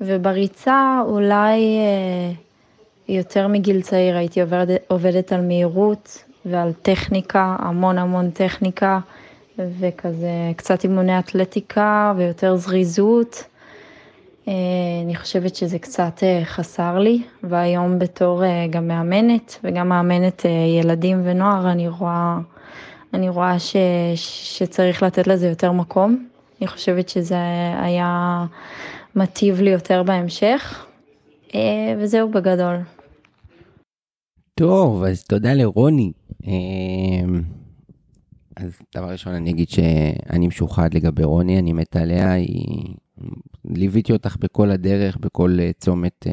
ובריצה 0.00 1.00
אולי 1.06 1.78
אה, 1.78 2.32
יותר 3.08 3.48
מגיל 3.48 3.82
צעיר 3.82 4.16
הייתי 4.16 4.40
עובדת, 4.40 4.80
עובדת 4.88 5.32
על 5.32 5.40
מהירות 5.40 6.24
ועל 6.44 6.72
טכניקה, 6.82 7.56
המון 7.58 7.98
המון 7.98 8.30
טכניקה 8.30 8.98
וכזה 9.58 10.30
קצת 10.56 10.84
אימוני 10.84 11.18
אתלטיקה 11.18 12.12
ויותר 12.16 12.56
זריזות. 12.56 13.44
אה, 14.48 14.52
אני 15.04 15.16
חושבת 15.16 15.56
שזה 15.56 15.78
קצת 15.78 16.22
חסר 16.44 16.98
לי, 16.98 17.22
והיום 17.42 17.98
בתור 17.98 18.42
גם 18.70 18.88
מאמנת 18.88 19.58
וגם 19.64 19.88
מאמנת 19.88 20.44
ילדים 20.80 21.20
ונוער, 21.24 21.70
אני 21.70 21.88
רואה, 21.88 22.38
אני 23.14 23.28
רואה 23.28 23.58
ש, 23.58 23.76
שצריך 24.14 25.02
לתת 25.02 25.26
לזה 25.26 25.48
יותר 25.48 25.72
מקום. 25.72 26.31
אני 26.62 26.68
חושבת 26.68 27.08
שזה 27.08 27.36
היה 27.82 28.46
מטיב 29.16 29.60
לי 29.60 29.70
יותר 29.70 30.02
בהמשך, 30.02 30.86
אה, 31.54 31.94
וזהו 31.98 32.30
בגדול. 32.30 32.76
טוב, 34.54 35.02
אז 35.02 35.24
תודה 35.24 35.54
לרוני. 35.54 36.12
אה, 36.46 36.52
אז 38.56 38.78
דבר 38.96 39.10
ראשון 39.10 39.34
אני 39.34 39.50
אגיד 39.50 39.68
שאני 39.68 40.46
משוחד 40.46 40.94
לגבי 40.94 41.24
רוני, 41.24 41.58
אני 41.58 41.72
מת 41.72 41.96
עליה, 41.96 42.32
היא... 42.32 42.94
ליוויתי 43.64 44.12
אותך 44.12 44.36
בכל 44.40 44.70
הדרך, 44.70 45.16
בכל 45.16 45.56
אה, 45.60 45.70
צומת 45.72 46.26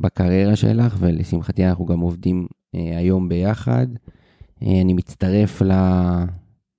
בקריירה 0.00 0.56
שלך, 0.56 0.96
ולשמחתי 0.98 1.64
אנחנו 1.64 1.86
גם 1.86 2.00
עובדים 2.00 2.46
היום 2.72 3.28
ביחד. 3.28 3.86
אני 4.62 4.94
מצטרף 4.94 5.62
ל... 5.62 5.72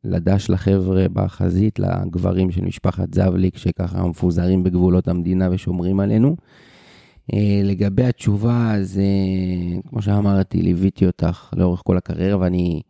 לדש 0.08 0.50
לחבר'ה 0.50 1.06
בחזית, 1.14 1.80
לגברים 1.80 2.52
של 2.52 2.62
משפחת 2.62 3.14
זבליק, 3.14 3.58
שככה 3.58 4.08
מפוזרים 4.08 4.64
בגבולות 4.64 5.08
המדינה 5.08 5.50
ושומרים 5.52 6.00
עלינו. 6.00 6.36
אה, 7.34 7.62
לגבי 7.64 8.04
התשובה, 8.04 8.74
אז 8.74 9.02
כמו 9.90 10.02
שאמרתי, 10.02 10.62
ליוויתי 10.62 11.06
אותך 11.06 11.54
לאורך 11.56 11.82
כל 11.86 11.98
הקריירה, 11.98 12.40
ואני 12.40 12.82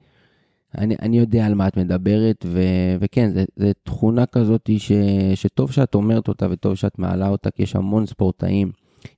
אני, 0.78 0.96
אני 1.02 1.18
יודע 1.18 1.46
על 1.46 1.56
מה 1.56 1.68
את 1.68 1.78
מדברת, 1.78 2.46
ו, 2.50 2.62
וכן, 3.00 3.30
זו 3.34 3.68
תכונה 3.84 4.26
כזאת 4.26 4.70
ש, 4.78 4.92
שטוב 5.36 5.72
שאת 5.72 5.96
אומרת 5.96 6.28
אותה 6.28 6.48
וטוב 6.52 6.76
שאת 6.76 7.00
מעלה 7.00 7.30
אותה, 7.30 7.52
כי 7.52 7.64
יש 7.64 7.76
המון 7.76 8.06
ספורטאים 8.06 8.72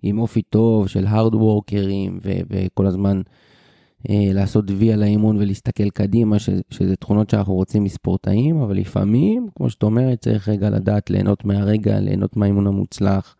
עם 0.04 0.20
אופי 0.20 0.42
טוב 0.42 0.88
של 0.88 1.06
הארד 1.08 1.36
וורקרים, 1.36 2.20
וכל 2.24 2.86
הזמן 2.86 3.18
אה, 3.18 3.22
לעשות 4.10 4.66
וי 4.72 4.94
על 4.94 5.04
האימון 5.04 5.38
ולהסתכל 5.38 5.90
קדימה, 5.90 6.40
ש, 6.40 6.50
שזה 6.70 6.96
תכונות 6.96 7.30
שאנחנו 7.30 7.54
רוצים 7.54 7.84
מספורטאים, 7.84 8.62
אבל 8.62 8.78
לפעמים, 8.78 9.48
כמו 9.56 9.70
שאת 9.70 9.84
אומרת, 9.84 10.22
צריך 10.22 10.50
רגע 10.50 10.70
לדעת 10.70 11.10
ליהנות 11.10 11.46
מהרגע, 11.46 12.00
ליהנות 12.00 12.38
מהאימון 12.38 12.68
המוצלח, 12.68 13.36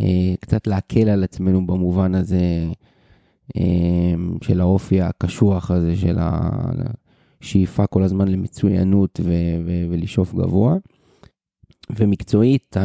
אה, 0.00 0.34
קצת 0.40 0.66
להקל 0.66 1.08
על 1.08 1.24
עצמנו 1.24 1.66
במובן 1.66 2.14
הזה 2.14 2.66
אה, 3.56 4.14
של 4.42 4.60
האופי 4.60 5.00
הקשוח 5.00 5.70
הזה, 5.70 5.96
של 5.96 6.16
השאיפה 7.40 7.86
כל 7.86 8.02
הזמן 8.02 8.28
למצוינות 8.28 9.20
ו, 9.24 9.32
ו, 9.66 9.86
ולשאוף 9.90 10.34
גבוה. 10.34 10.76
ומקצועית, 11.96 12.76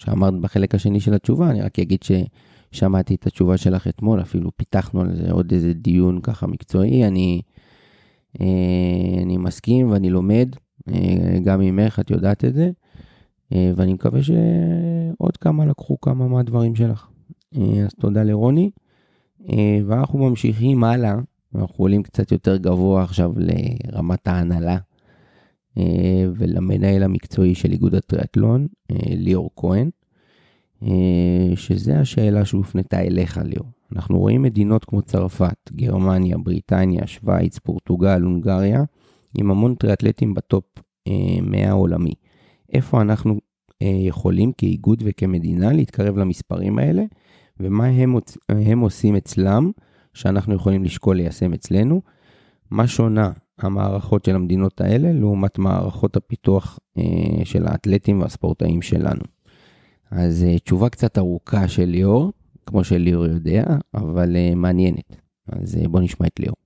שאמרת 0.00 0.34
בחלק 0.34 0.74
השני 0.74 1.00
של 1.00 1.14
התשובה, 1.14 1.50
אני 1.50 1.62
רק 1.62 1.78
אגיד 1.78 2.02
ש... 2.02 2.12
שמעתי 2.72 3.14
את 3.14 3.26
התשובה 3.26 3.56
שלך 3.56 3.88
אתמול, 3.88 4.20
אפילו 4.20 4.50
פיתחנו 4.56 5.00
על 5.00 5.16
זה 5.16 5.32
עוד 5.32 5.52
איזה 5.52 5.72
דיון 5.72 6.20
ככה 6.20 6.46
מקצועי. 6.46 7.06
אני, 7.06 7.40
אה, 8.40 9.22
אני 9.22 9.36
מסכים 9.36 9.90
ואני 9.90 10.10
לומד, 10.10 10.48
אה, 10.88 11.38
גם 11.44 11.60
ממך, 11.60 12.00
את 12.00 12.10
יודעת 12.10 12.44
את 12.44 12.54
זה, 12.54 12.70
אה, 13.52 13.72
ואני 13.76 13.92
מקווה 13.92 14.20
שעוד 14.22 15.36
כמה 15.36 15.66
לקחו 15.66 16.00
כמה 16.00 16.28
מהדברים 16.28 16.76
שלך. 16.76 17.06
אז 17.54 17.94
תודה 18.00 18.22
לרוני, 18.22 18.70
ואנחנו 19.86 20.18
ממשיכים 20.18 20.84
הלאה, 20.84 21.14
אנחנו 21.54 21.84
עולים 21.84 22.02
קצת 22.02 22.32
יותר 22.32 22.56
גבוה 22.56 23.02
עכשיו 23.02 23.32
לרמת 23.36 24.28
ההנהלה. 24.28 24.78
ולמנהל 26.36 27.02
המקצועי 27.02 27.54
של 27.54 27.72
איגוד 27.72 27.94
הטריאטלון, 27.94 28.66
ליאור 29.08 29.50
כהן. 29.56 29.90
אה, 30.82 31.56
שזה 31.56 32.00
השאלה 32.00 32.44
שהופנתה 32.44 33.00
אליך, 33.00 33.40
ליאור. 33.44 33.68
אנחנו 33.92 34.18
רואים 34.18 34.42
מדינות 34.42 34.84
כמו 34.84 35.02
צרפת, 35.02 35.70
גרמניה, 35.72 36.38
בריטניה, 36.38 37.06
שווייץ, 37.06 37.58
פורטוגל, 37.58 38.22
הונגריה, 38.22 38.84
עם 39.38 39.50
המון 39.50 39.74
טריאטלטים 39.74 40.34
בטופ 40.34 40.64
100 41.42 41.64
אה, 41.64 41.72
עולמי. 41.72 42.14
איפה 42.72 43.00
אנחנו 43.00 43.38
אה, 43.82 43.96
יכולים 44.00 44.52
כאיגוד 44.52 45.02
וכמדינה 45.06 45.72
להתקרב 45.72 46.16
למספרים 46.16 46.78
האלה, 46.78 47.02
ומה 47.60 47.86
הם, 47.86 48.16
הם 48.48 48.80
עושים 48.80 49.16
אצלם, 49.16 49.70
שאנחנו 50.14 50.54
יכולים 50.54 50.84
לשקול 50.84 51.16
ליישם 51.16 51.52
אצלנו. 51.52 52.02
מה 52.70 52.86
שונה 52.86 53.32
המערכות 53.58 54.24
של 54.24 54.34
המדינות 54.34 54.80
האלה 54.80 55.12
לעומת 55.12 55.58
מערכות 55.58 56.16
הפיתוח 56.16 56.78
של 57.44 57.66
האתלטים 57.66 58.20
והספורטאים 58.20 58.82
שלנו. 58.82 59.22
אז 60.10 60.46
uh, 60.48 60.58
תשובה 60.58 60.88
קצת 60.88 61.18
ארוכה 61.18 61.68
של 61.68 61.84
ליאור, 61.84 62.32
כמו 62.66 62.84
שליאור 62.84 63.24
יודע, 63.24 63.64
אבל 63.94 64.36
uh, 64.36 64.54
מעניינת. 64.54 65.16
אז 65.48 65.78
uh, 65.82 65.88
בוא 65.88 66.00
נשמע 66.00 66.26
את 66.26 66.40
ליאור. 66.40 66.56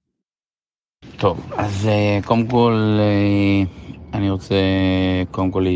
טוב, 1.17 1.53
אז 1.57 1.89
קודם 2.25 2.47
כל 2.47 2.99
אני 4.15 4.31
רוצה 4.31 4.55
קודם 5.31 5.51
כל 5.51 5.67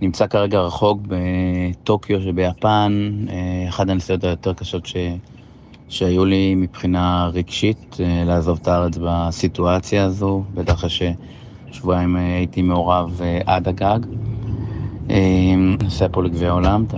נמצא 0.00 0.26
כרגע 0.26 0.60
רחוק 0.60 1.00
בטוקיו 1.08 2.22
שביפן, 2.22 3.12
אחת 3.68 3.88
הנסיעות 3.88 4.24
היותר 4.24 4.54
קשות 4.54 4.86
ש... 4.86 4.96
שהיו 5.88 6.24
לי 6.24 6.54
מבחינה 6.54 7.30
רגשית 7.32 7.96
לעזוב 8.00 8.58
את 8.62 8.68
הארץ 8.68 8.98
בסיטואציה 9.02 10.04
הזו, 10.04 10.44
בטח 10.54 10.84
ששבועיים 10.88 12.16
הייתי 12.16 12.62
מעורב 12.62 13.20
עד 13.46 13.68
הגג. 13.68 13.98
נוסע 15.82 16.06
פה 16.12 16.22
לגביע 16.22 16.48
העולם, 16.48 16.84
אתה 16.88 16.96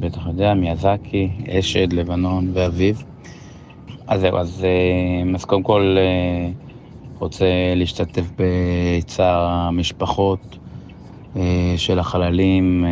בטח 0.00 0.26
יודע, 0.26 0.54
מיאזקי, 0.54 1.28
אשד, 1.48 1.92
לבנון 1.92 2.50
ואביב. 2.52 3.04
אז 4.06 4.20
זהו, 4.20 4.36
אז, 4.36 4.66
אז 5.34 5.44
קודם 5.44 5.62
כל 5.62 5.96
רוצה 7.18 7.46
להשתתף 7.76 8.24
בצער 8.38 9.46
המשפחות 9.46 10.58
של 11.76 11.98
החללים 11.98 12.84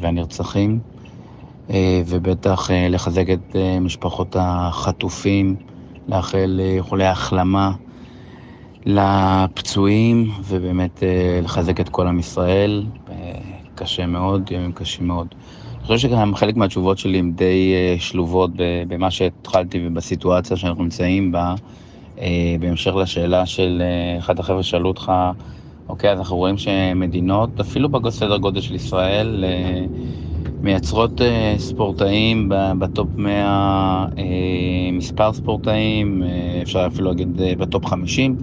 והנרצחים, 0.00 0.78
ובטח 2.06 2.70
לחזק 2.90 3.30
את 3.30 3.56
משפחות 3.80 4.36
החטופים, 4.38 5.56
לאחל 6.08 6.60
איחולי 6.76 7.06
החלמה 7.06 7.72
לפצועים, 8.86 10.30
ובאמת 10.44 11.02
לחזק 11.42 11.80
את 11.80 11.88
כל 11.88 12.06
עם 12.06 12.18
ישראל. 12.18 12.82
קשה 13.78 14.06
מאוד, 14.06 14.50
ימים 14.50 14.72
קשים 14.72 15.06
מאוד. 15.06 15.26
אני 15.76 15.82
חושב 15.82 16.08
שגם 16.08 16.34
חלק 16.34 16.56
מהתשובות 16.56 16.98
שלי 16.98 17.18
הן 17.18 17.32
די 17.32 17.74
שלובות 17.98 18.50
במה 18.88 19.10
שהתחלתי 19.10 19.86
ובסיטואציה 19.86 20.56
שאנחנו 20.56 20.82
נמצאים 20.82 21.32
בה. 21.32 21.54
בהמשך 22.60 22.94
לשאלה 22.94 23.46
של 23.46 23.82
אחד 24.18 24.38
החבר'ה 24.38 24.62
שאלו 24.62 24.88
אותך, 24.88 25.12
אוקיי, 25.88 26.12
אז 26.12 26.18
אנחנו 26.18 26.36
רואים 26.36 26.58
שמדינות, 26.58 27.60
אפילו 27.60 27.88
בסדר 27.88 28.38
גודל 28.38 28.60
של 28.60 28.74
ישראל, 28.74 29.44
מייצרות 30.62 31.20
ספורטאים 31.58 32.48
ב-top 32.78 33.08
100, 33.18 34.06
מספר 34.92 35.32
ספורטאים, 35.32 36.22
אפשר 36.62 36.86
אפילו 36.86 37.08
להגיד 37.08 37.28
ב-top 37.58 37.86
50, 37.86 38.36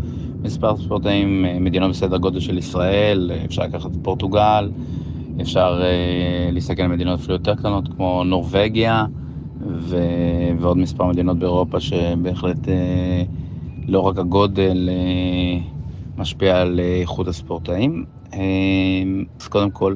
מספר 0.44 0.78
ספורטאים, 0.78 1.46
מדינות 1.60 1.90
בסדר 1.90 2.18
גודל 2.18 2.40
של 2.40 2.58
ישראל, 2.58 3.32
אפשר 3.46 3.64
לקחת 3.64 3.92
את 3.92 4.00
פורטוגל, 4.02 4.70
אפשר 5.42 5.82
להסתכל 6.52 6.82
על 6.82 6.88
מדינות 6.88 7.20
אפילו 7.20 7.36
יותר 7.36 7.56
קטנות 7.56 7.88
כמו 7.88 8.24
נורבגיה 8.24 9.06
ועוד 10.60 10.78
מספר 10.78 11.06
מדינות 11.06 11.40
באירופה 11.40 11.80
שבהחלט 11.80 12.68
לא 13.88 14.00
רק 14.00 14.18
הגודל 14.18 14.90
משפיע 16.18 16.62
על 16.62 16.80
איכות 17.02 17.28
הספורטאים. 17.28 18.06
אז 19.40 19.48
קודם 19.50 19.72
כל, 19.72 19.96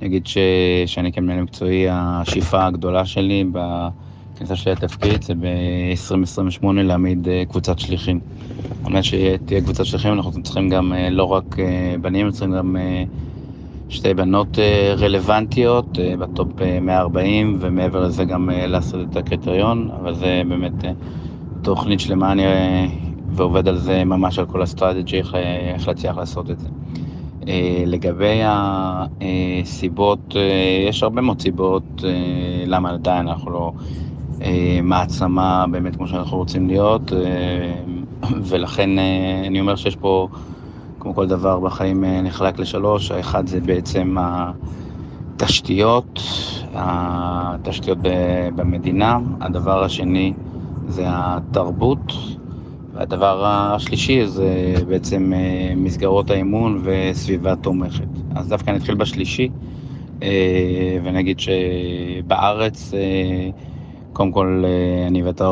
אני 0.00 0.08
אגיד 0.08 0.26
שאני 0.86 1.12
כמנהל 1.12 1.42
מקצועי, 1.42 1.86
השאיפה 1.90 2.66
הגדולה 2.66 3.06
שלי 3.06 3.44
בכניסה 3.52 4.56
שלי 4.56 4.72
לתפקיד 4.72 5.22
זה 5.24 5.34
ב-2028 5.34 6.66
להעמיד 6.72 7.28
קבוצת 7.48 7.78
שליחים. 7.78 8.20
על 8.84 8.92
מנת 8.92 9.04
שתהיה 9.04 9.60
קבוצת 9.60 9.84
שליחים 9.84 10.12
אנחנו 10.12 10.42
צריכים 10.42 10.68
גם 10.68 10.92
לא 11.10 11.24
רק 11.24 11.56
בנים, 12.00 12.30
צריכים 12.30 12.52
גם 12.52 12.76
שתי 13.88 14.14
בנות 14.14 14.58
רלוונטיות 14.98 15.86
ב-top 16.18 16.48
140 16.80 17.56
ומעבר 17.60 18.04
לזה 18.06 18.24
גם 18.24 18.50
לעשות 18.52 19.08
את 19.10 19.16
הקריטריון, 19.16 19.90
אבל 20.00 20.14
זה 20.14 20.42
באמת 20.48 20.84
תוכנית 21.62 22.00
שלמה 22.00 22.32
אני 22.32 22.42
ועובד 23.28 23.68
על 23.68 23.76
זה 23.76 24.04
ממש 24.04 24.38
על 24.38 24.46
כל 24.46 24.62
ה-strategy, 24.62 25.18
איך 25.18 25.88
להצליח 25.88 26.16
לעשות 26.16 26.50
את 26.50 26.58
זה. 26.58 26.68
לגבי 27.86 28.40
הסיבות, 28.44 30.36
יש 30.88 31.02
הרבה 31.02 31.20
מאוד 31.20 31.40
סיבות 31.40 32.04
למה 32.66 32.90
עדיין 32.90 33.28
אנחנו 33.28 33.50
לא 33.50 33.72
מעצמה 34.82 35.64
באמת 35.70 35.96
כמו 35.96 36.08
שאנחנו 36.08 36.36
רוצים 36.38 36.68
להיות, 36.68 37.12
ולכן 38.42 38.90
אני 39.46 39.60
אומר 39.60 39.76
שיש 39.76 39.96
פה, 39.96 40.28
כמו 41.08 41.14
כל 41.14 41.26
דבר 41.26 41.60
בחיים 41.60 42.04
נחלק 42.04 42.58
לשלוש, 42.58 43.10
האחד 43.10 43.46
זה 43.46 43.60
בעצם 43.60 44.16
התשתיות, 45.36 46.20
התשתיות 46.74 47.98
במדינה, 48.56 49.18
הדבר 49.40 49.82
השני 49.84 50.32
זה 50.88 51.02
התרבות. 51.06 52.12
והדבר 52.94 53.44
השלישי 53.46 54.26
זה 54.26 54.50
בעצם 54.88 55.32
מסגרות 55.76 56.30
האימון 56.30 56.80
וסביבה 56.84 57.56
תומכת. 57.56 58.08
אז 58.34 58.48
דווקא 58.48 58.70
נתחיל 58.70 58.94
בשלישי, 58.94 59.48
ונגיד 61.04 61.40
שבארץ, 61.40 62.94
קודם 64.12 64.32
כל 64.32 64.64
אני 65.06 65.22
ואתה 65.22 65.44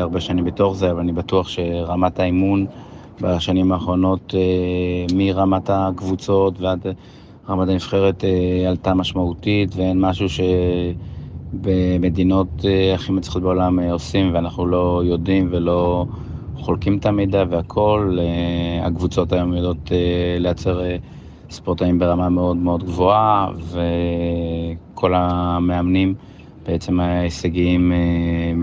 הרבה 0.00 0.20
שנים 0.20 0.44
בתוך 0.44 0.76
זה, 0.76 0.90
אבל 0.90 1.00
אני 1.00 1.12
בטוח 1.12 1.48
שרמת 1.48 2.20
האימון 2.20 2.66
בשנים 3.20 3.72
האחרונות, 3.72 4.34
מרמת 5.14 5.70
הקבוצות 5.72 6.60
ועד 6.60 6.86
רמת 7.48 7.68
הנבחרת, 7.68 8.24
עלתה 8.68 8.94
משמעותית, 8.94 9.76
ואין 9.76 10.00
משהו 10.00 10.26
שבמדינות 11.52 12.64
הכי 12.94 13.12
מצליחות 13.12 13.42
בעולם 13.42 13.78
עושים 13.80 14.34
ואנחנו 14.34 14.66
לא 14.66 15.02
יודעים 15.04 15.48
ולא... 15.50 16.06
חולקים 16.54 16.98
את 16.98 17.06
המידע 17.06 17.44
והכל, 17.50 18.18
הקבוצות 18.82 19.32
היום 19.32 19.52
יודעות 19.54 19.92
לייצר 20.38 20.80
ספורטאים 21.50 21.98
ברמה 21.98 22.28
מאוד 22.28 22.56
מאוד 22.56 22.84
גבוהה 22.84 23.48
וכל 23.56 25.12
המאמנים 25.14 26.14
בעצם 26.66 27.00
ההישגיים 27.00 27.92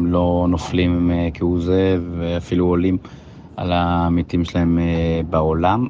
לא 0.05 0.45
נופלים 0.49 1.11
כהוא 1.33 1.59
זה 1.59 1.97
ואפילו 2.17 2.65
עולים 2.65 2.97
על 3.57 3.71
העמיתים 3.71 4.45
שלהם 4.45 4.79
בעולם. 5.29 5.87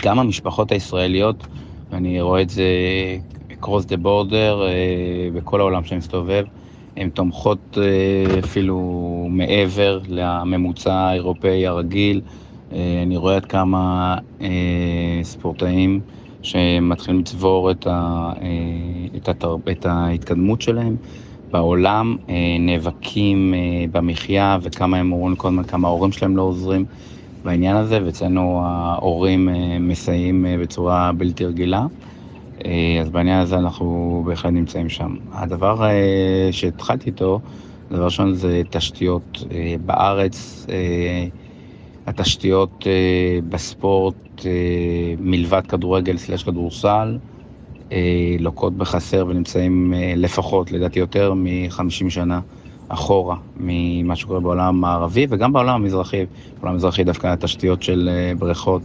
גם 0.00 0.18
המשפחות 0.18 0.72
הישראליות, 0.72 1.46
ואני 1.92 2.20
רואה 2.20 2.42
את 2.42 2.50
זה 2.50 2.64
across 3.52 3.82
the 3.88 3.96
border 4.04 4.56
בכל 5.34 5.60
העולם 5.60 5.84
שאני 5.84 5.98
מסתובב, 5.98 6.44
הן 6.96 7.10
תומכות 7.10 7.78
אפילו 8.38 8.78
מעבר 9.30 10.00
לממוצע 10.08 10.94
האירופאי 10.94 11.66
הרגיל. 11.66 12.20
אני 12.72 13.16
רואה 13.16 13.36
עד 13.36 13.44
כמה 13.44 14.16
ספורטאים 15.22 16.00
שמתחילים 16.42 17.20
לצבור 17.20 17.70
את, 17.70 17.86
את 19.70 19.86
ההתקדמות 19.86 20.60
שלהם 20.62 20.96
בעולם, 21.52 22.16
נאבקים 22.60 23.54
במחיה 23.90 24.58
וכמה 24.62 24.96
הם 24.96 25.12
אומרים 25.12 25.36
כל 25.36 25.48
הזמן 25.48 25.62
כמה 25.64 25.88
ההורים 25.88 26.12
שלהם 26.12 26.36
לא 26.36 26.42
עוזרים 26.42 26.84
בעניין 27.44 27.76
הזה, 27.76 27.98
ואצלנו 28.04 28.60
ההורים 28.64 29.48
מסייעים 29.80 30.46
בצורה 30.60 31.12
בלתי 31.12 31.44
רגילה. 31.44 31.86
אז 33.00 33.10
בעניין 33.10 33.40
הזה 33.40 33.58
אנחנו 33.58 34.22
בהחלט 34.26 34.52
נמצאים 34.52 34.88
שם. 34.88 35.16
הדבר 35.32 35.82
שהתחלתי 36.50 37.10
איתו, 37.10 37.40
דבר 37.90 38.04
ראשון 38.04 38.34
זה 38.34 38.62
תשתיות 38.70 39.42
בארץ, 39.80 40.66
התשתיות 42.06 42.86
בספורט 43.48 44.44
מלבד 45.18 45.66
כדורגל 45.66 46.16
סלש 46.16 46.42
כדורסל, 46.42 47.18
לוקות 48.38 48.76
בחסר 48.76 49.24
ונמצאים 49.28 49.92
לפחות, 50.16 50.72
לדעתי 50.72 50.98
יותר 50.98 51.34
מ-50 51.34 52.10
שנה 52.10 52.40
אחורה 52.88 53.36
ממה 53.56 54.16
שקורה 54.16 54.40
בעולם 54.40 54.64
המערבי 54.64 55.26
וגם 55.30 55.52
בעולם 55.52 55.74
המזרחי. 55.74 56.26
בעולם 56.60 56.74
המזרחי 56.74 57.04
דווקא 57.04 57.26
התשתיות 57.26 57.82
של 57.82 58.08
בריכות 58.38 58.82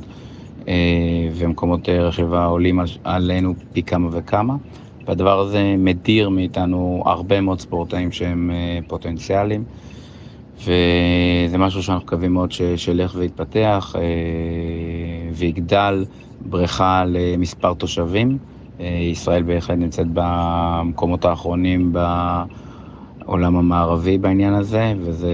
ומקומות 1.34 1.90
רכיבה 1.90 2.46
עולים 2.46 2.80
עלינו 3.04 3.54
פי 3.74 3.84
כמה 3.84 4.10
וכמה, 4.12 4.56
והדבר 5.08 5.40
הזה 5.40 5.76
מדיר 5.78 6.30
מאיתנו 6.30 7.04
הרבה 7.06 7.42
מאוד 7.42 7.60
ספורטאים 7.60 8.12
שהם 8.12 8.52
פוטנציאליים, 8.88 9.64
וזה 10.60 11.58
משהו 11.58 11.84
שאנחנו 11.84 12.04
מקווים 12.06 12.34
מאוד 12.34 12.52
שילך 12.76 13.16
ויתפתח 13.16 13.96
ויגדל 15.34 16.06
בריכה 16.42 17.04
למספר 17.08 17.74
תושבים. 17.74 18.53
ישראל 18.80 19.44
בהחלט 19.44 19.78
נמצאת 19.78 20.08
במקומות 20.14 21.26
האחרונים 21.26 21.94
בעולם 23.26 23.56
המערבי 23.56 24.18
בעניין 24.18 24.54
הזה, 24.54 24.94
וזה 25.00 25.34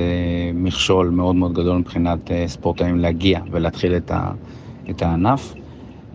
מכשול 0.53 1.09
מאוד 1.09 1.35
מאוד 1.35 1.53
גדול 1.53 1.77
מבחינת 1.77 2.19
ספורטאים 2.47 2.97
להגיע 2.99 3.39
ולהתחיל 3.51 3.95
את 3.97 4.11
ה... 4.11 4.31
את 4.89 5.01
הענף, 5.01 5.55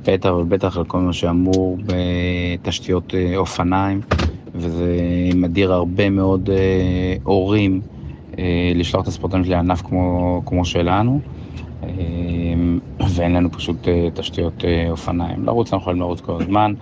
בטח 0.07 0.31
ובטח 0.31 0.77
על 0.77 0.85
כל 0.85 0.99
מה 0.99 1.13
שאמור 1.13 1.79
בתשתיות 1.87 3.15
אופניים, 3.37 4.01
וזה 4.55 4.97
מדיר 5.35 5.73
הרבה 5.73 6.11
מאוד 6.11 6.51
הורים 7.23 7.81
לשלוח 8.75 9.03
את 9.03 9.09
הספורטאים 9.09 9.43
לענף 9.47 9.83
כמו, 9.83 10.43
כמו 10.47 10.65
שלנו. 10.65 11.21
ואין 13.17 13.33
לנו 13.33 13.51
פשוט 13.51 13.77
תשתיות 14.15 14.65
אופניים. 14.91 15.45
לרוץ 15.45 15.73
אנחנו 15.73 15.83
יכולים 15.83 16.01
לרוץ 16.01 16.21
כל 16.21 16.43
הזמן, 16.43 16.75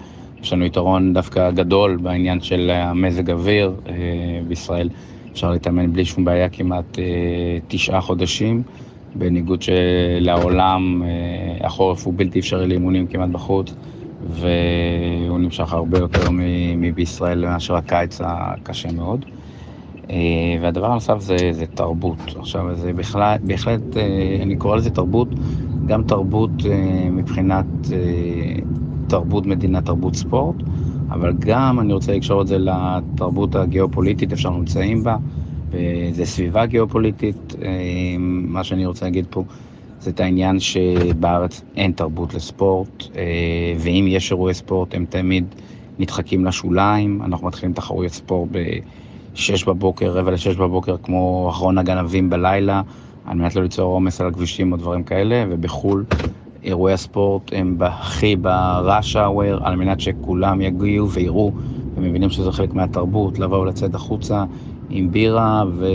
יש 0.42 0.52
לנו 0.52 0.64
יתרון 0.64 1.12
דווקא 1.12 1.50
גדול 1.50 1.96
בעניין 1.96 2.40
של 2.40 2.70
המזג 2.74 3.31
אוויר 3.31 3.81
בישראל. 4.48 4.88
אפשר 5.33 5.50
להתאמן 5.50 5.92
בלי 5.92 6.05
שום 6.05 6.24
בעיה 6.24 6.48
כמעט 6.48 6.98
תשעה 7.68 8.00
חודשים. 8.00 8.62
בניגוד 9.14 9.62
שלעולם 9.62 11.02
החורף 11.61 12.07
הוא 12.07 12.14
בלתי 12.16 12.38
אפשרי 12.38 12.66
לאימונים 12.66 13.07
כמעט 13.07 13.28
בחוץ, 13.31 13.74
והוא 14.20 15.38
נמשך 15.38 15.72
הרבה 15.72 15.98
יותר 15.98 16.28
מבישראל 16.76 17.46
מאשר 17.46 17.76
הקיץ 17.76 18.20
הקשה 18.24 18.92
מאוד. 18.92 19.24
והדבר 20.61 20.87
הנוסף 20.90 21.18
זה, 21.18 21.37
זה 21.50 21.66
תרבות. 21.66 22.18
עכשיו, 22.37 22.74
זה 22.74 22.92
בכלל, 22.92 23.37
בהחלט, 23.42 23.96
אני 24.42 24.57
קורא 24.57 24.76
לזה 24.76 24.90
תרבות, 24.90 25.35
גם 25.87 26.02
תרבות 26.05 26.66
מבחינת 27.11 27.90
תרבות 29.12 29.46
מדינה, 29.46 29.81
תרבות 29.81 30.16
ספורט, 30.16 30.57
אבל 31.11 31.33
גם 31.38 31.81
אני 31.81 31.92
רוצה 31.92 32.12
לקשור 32.12 32.42
את 32.42 32.46
זה 32.46 32.57
לתרבות 32.59 33.57
הגיאופוליטית, 33.57 34.31
איפה 34.33 34.42
שאנחנו 34.42 34.59
נמצאים 34.59 35.03
בה. 35.03 35.16
וזה 35.72 36.25
סביבה 36.25 36.66
גיאופוליטית. 36.66 37.55
אה, 37.62 38.16
מה 38.18 38.64
שאני 38.64 38.87
רוצה 38.87 39.05
להגיד 39.07 39.27
פה 39.31 39.44
זה 40.01 40.11
את 40.11 40.20
העניין 40.20 40.61
שבארץ 40.61 41.62
אין 41.77 41.92
תרבות 41.92 42.35
לספורט, 42.35 43.03
אה, 43.16 43.22
ואם 43.79 44.07
יש 44.09 44.31
אירועי 44.31 44.55
ספורט 44.55 44.94
הם 44.94 45.07
תמיד 45.07 45.55
נדחקים 45.98 46.44
לשוליים. 46.44 47.22
אנחנו 47.22 47.46
מתחילים 47.46 47.72
תחרויות 47.75 48.12
ספורט 48.12 48.48
ב-6 48.53 49.66
בבוקר, 49.66 50.12
רבע 50.12 50.31
ל-6 50.31 50.59
בבוקר, 50.59 50.96
כמו 51.03 51.48
אחרון 51.51 51.79
הגנבים 51.79 52.31
בלילה, 52.31 52.83
על 53.25 53.37
מנת 53.37 53.57
לא 53.57 53.62
ליצור 53.62 53.92
עומס 53.92 54.20
על 54.20 54.27
הכבישים 54.27 54.72
או 54.72 54.77
דברים 54.77 55.05
כאלה, 55.05 55.44
ובחו"ל 55.51 56.05
אירועי 56.64 56.94
הספורט 56.94 57.42
הם 57.53 57.77
הכי 57.81 58.37
ב-rush 58.37 59.18
על 59.61 59.77
מנת 59.77 60.01
שכולם 60.01 60.61
יגיעו 60.61 61.11
ויראו 61.11 61.53
ומבינים 61.96 62.31
שזה 62.31 62.53
חלק 62.53 62.75
מהתרבות, 62.75 63.38
לבוא 63.38 63.59
ולצאת 63.59 63.94
החוצה 63.94 64.44
עם 64.90 65.11
בירה 65.11 65.64
ו... 65.72 65.87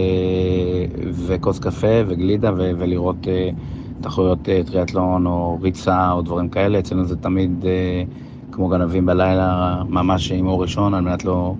וכוס 1.11 1.59
קפה 1.59 1.87
וגלידה 2.07 2.51
ו... 2.57 2.71
ולראות 2.77 3.15
uh, 3.23 3.55
תחרויות 4.01 4.39
uh, 4.39 4.67
טריאטלון 4.71 5.25
או 5.25 5.57
ריצה 5.61 6.11
או 6.11 6.21
דברים 6.21 6.49
כאלה. 6.49 6.79
אצלנו 6.79 7.05
זה 7.05 7.17
תמיד 7.17 7.63
uh, 7.63 8.51
כמו 8.53 8.67
גנבים 8.67 9.05
בלילה, 9.05 9.81
ממש 9.89 10.31
עם 10.31 10.47
אור 10.47 10.61
ראשון, 10.61 10.93
על 10.93 11.01
מנת 11.01 11.25
לא 11.25 11.55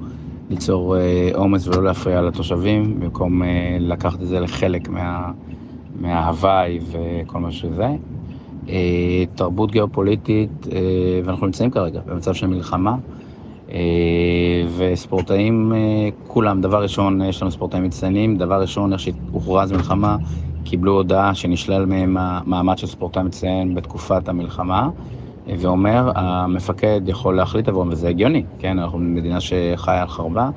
ליצור 0.49 0.95
עומס 1.33 1.67
uh, 1.67 1.69
ולא 1.69 1.83
להפריע 1.83 2.21
לתושבים, 2.21 2.99
במקום 2.99 3.41
uh, 3.41 3.45
לקחת 3.79 4.21
את 4.21 4.27
זה 4.27 4.39
לחלק 4.39 4.89
מה... 4.89 5.31
מההוואי 5.99 6.79
וכל 6.91 7.39
מה 7.39 7.51
שזה. 7.51 7.87
Uh, 8.67 8.69
תרבות 9.35 9.71
גיאופוליטית, 9.71 10.65
uh, 10.65 10.69
ואנחנו 11.23 11.45
נמצאים 11.45 11.71
כרגע 11.71 12.01
במצב 12.05 12.33
של 12.33 12.47
מלחמה. 12.47 12.95
אה, 13.71 14.65
וספורטאים, 14.77 15.73
אה, 15.73 16.09
כולם, 16.23 16.61
דבר 16.61 16.83
ראשון, 16.83 17.21
יש 17.21 17.41
לנו 17.41 17.51
ספורטאים 17.51 17.83
מצטיינים, 17.83 18.37
דבר 18.37 18.61
ראשון, 18.61 18.93
איך 18.93 19.01
שהוכרז 19.01 19.71
מלחמה, 19.71 20.17
קיבלו 20.63 20.91
הודעה 20.91 21.35
שנשלל 21.35 21.85
מהם 21.85 22.17
המעמד 22.19 22.77
של 22.77 22.87
ספורטאי 22.87 23.23
מצטיין 23.23 23.75
בתקופת 23.75 24.29
המלחמה, 24.29 24.89
אה, 25.47 25.55
ואומר, 25.59 26.11
המפקד 26.15 27.01
יכול 27.07 27.35
להחליט 27.35 27.67
עבורם, 27.67 27.89
וזה 27.91 28.09
הגיוני, 28.09 28.45
כן, 28.59 28.79
אנחנו 28.79 28.99
מדינה 28.99 29.41
שחיה 29.41 30.01
על 30.01 30.07
חרבה, 30.07 30.49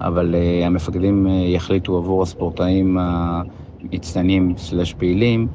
אבל 0.00 0.34
המפקדים 0.64 1.26
יחליטו 1.26 1.96
עבור 1.98 2.22
הספורטאים 2.22 2.98
המצטיינים 3.00 4.54
סלש 4.56 4.94
פעילים, 4.94 5.48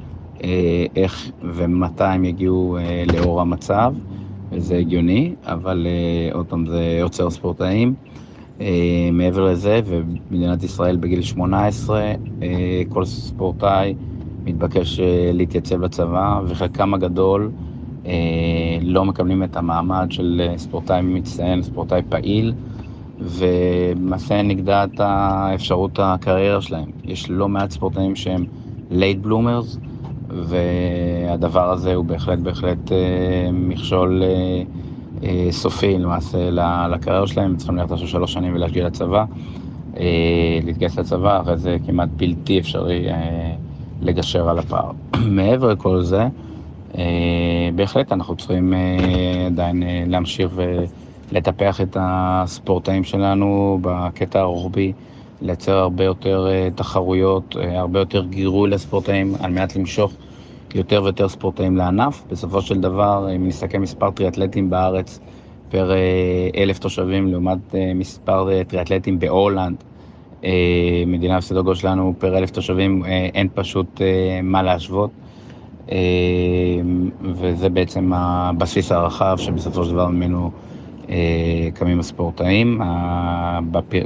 איך 0.96 1.30
ומתי 1.42 2.04
הם 2.04 2.24
יגיעו 2.24 2.78
לאור 3.06 3.40
המצב. 3.40 3.94
זה 4.58 4.76
הגיוני, 4.76 5.34
אבל 5.44 5.86
uh, 5.86 6.34
עוד 6.34 6.46
פעם, 6.46 6.66
זה 6.66 7.00
עוצר 7.02 7.30
ספורטאים. 7.30 7.94
מעבר 9.12 9.44
לזה, 9.44 9.80
ובמדינת 9.86 10.62
ישראל 10.62 10.96
בגיל 10.96 11.22
18, 11.22 12.12
uh, 12.12 12.42
אה, 12.42 12.82
כל 12.88 13.04
ספורטאי 13.04 13.94
מתבקש 14.46 15.00
להתייצב 15.32 15.80
לצבא, 15.80 16.40
וחלקם 16.46 16.94
הגדול 16.94 17.52
לא 18.82 19.04
מקבלים 19.04 19.44
את 19.44 19.56
המעמד 19.56 20.06
של 20.10 20.52
ספורטאי 20.56 21.02
מצטיין, 21.02 21.62
ספורטאי 21.62 22.02
פעיל, 22.08 22.54
ולמעשה 23.18 24.42
נגדעת 24.42 25.00
האפשרות 25.00 25.98
הקריירה 26.02 26.60
שלהם. 26.60 26.90
יש 27.04 27.30
לא 27.30 27.48
מעט 27.48 27.70
ספורטאים 27.70 28.16
שהם 28.16 28.44
late 28.90 29.18
bloomers, 29.18 29.78
והדבר 30.32 31.70
הזה 31.70 31.94
הוא 31.94 32.04
בהחלט 32.04 32.38
בהחלט 32.38 32.92
אה, 32.92 33.50
מכשול 33.52 34.22
אה, 34.22 34.62
אה, 35.22 35.52
סופי 35.52 35.98
למעשה 35.98 36.50
לקריירה 36.90 37.26
שלהם, 37.26 37.56
צריכים 37.56 37.76
ללכת 37.76 37.90
עכשיו 37.92 38.08
שלוש 38.08 38.32
שנים 38.32 38.54
ולהגיע 38.54 38.86
לצבא, 38.86 39.24
להתגייס 40.62 40.98
לצבא, 40.98 41.40
אחרי 41.40 41.56
זה 41.56 41.76
כמעט 41.86 42.08
בלתי 42.16 42.58
אפשרי 42.58 43.06
לגשר 44.00 44.48
על 44.48 44.58
הפער. 44.58 44.90
מעבר 45.38 45.72
לכל 45.72 46.02
זה, 46.02 46.28
בהחלט 47.74 48.12
אנחנו 48.12 48.36
צריכים 48.36 48.74
עדיין 49.46 49.82
להמשיך 50.06 50.50
ולטפח 50.54 51.80
את 51.80 51.96
הספורטאים 52.00 53.04
שלנו 53.04 53.78
בקטע 53.82 54.40
הרוחבי. 54.40 54.92
לייצר 55.42 55.72
הרבה 55.72 56.04
יותר 56.04 56.46
uh, 56.46 56.74
תחרויות, 56.76 57.56
uh, 57.56 57.66
הרבה 57.66 57.98
יותר 57.98 58.24
גירוי 58.24 58.70
לספורטאים, 58.70 59.34
על 59.40 59.50
מנת 59.50 59.76
למשוך 59.76 60.12
יותר 60.74 61.02
ויותר 61.02 61.28
ספורטאים 61.28 61.76
לענף. 61.76 62.24
בסופו 62.30 62.62
של 62.62 62.80
דבר, 62.80 63.28
אם 63.36 63.48
נסתכל 63.48 63.78
מספר 63.78 64.10
טריאטלטים 64.10 64.70
בארץ 64.70 65.20
פר 65.68 65.92
אלף 66.56 66.78
תושבים, 66.78 67.26
לעומת 67.28 67.58
מספר 67.94 68.62
טריאטלטים 68.68 69.18
בהולנד, 69.18 69.76
מדינה 71.06 71.38
בסדר 71.38 71.60
גודל 71.60 71.78
שלנו 71.78 72.14
פר 72.18 72.38
אלף 72.38 72.50
תושבים, 72.50 73.04
אין 73.34 73.48
פשוט 73.54 74.00
מה 74.42 74.62
להשוות. 74.62 75.10
וזה 77.22 77.68
בעצם 77.68 78.12
הבסיס 78.14 78.92
הרחב 78.92 79.36
שבסופו 79.38 79.84
של 79.84 79.90
דבר 79.92 80.08
ממנו 80.08 80.50
קמים 81.74 82.00
הספורטאים 82.00 82.80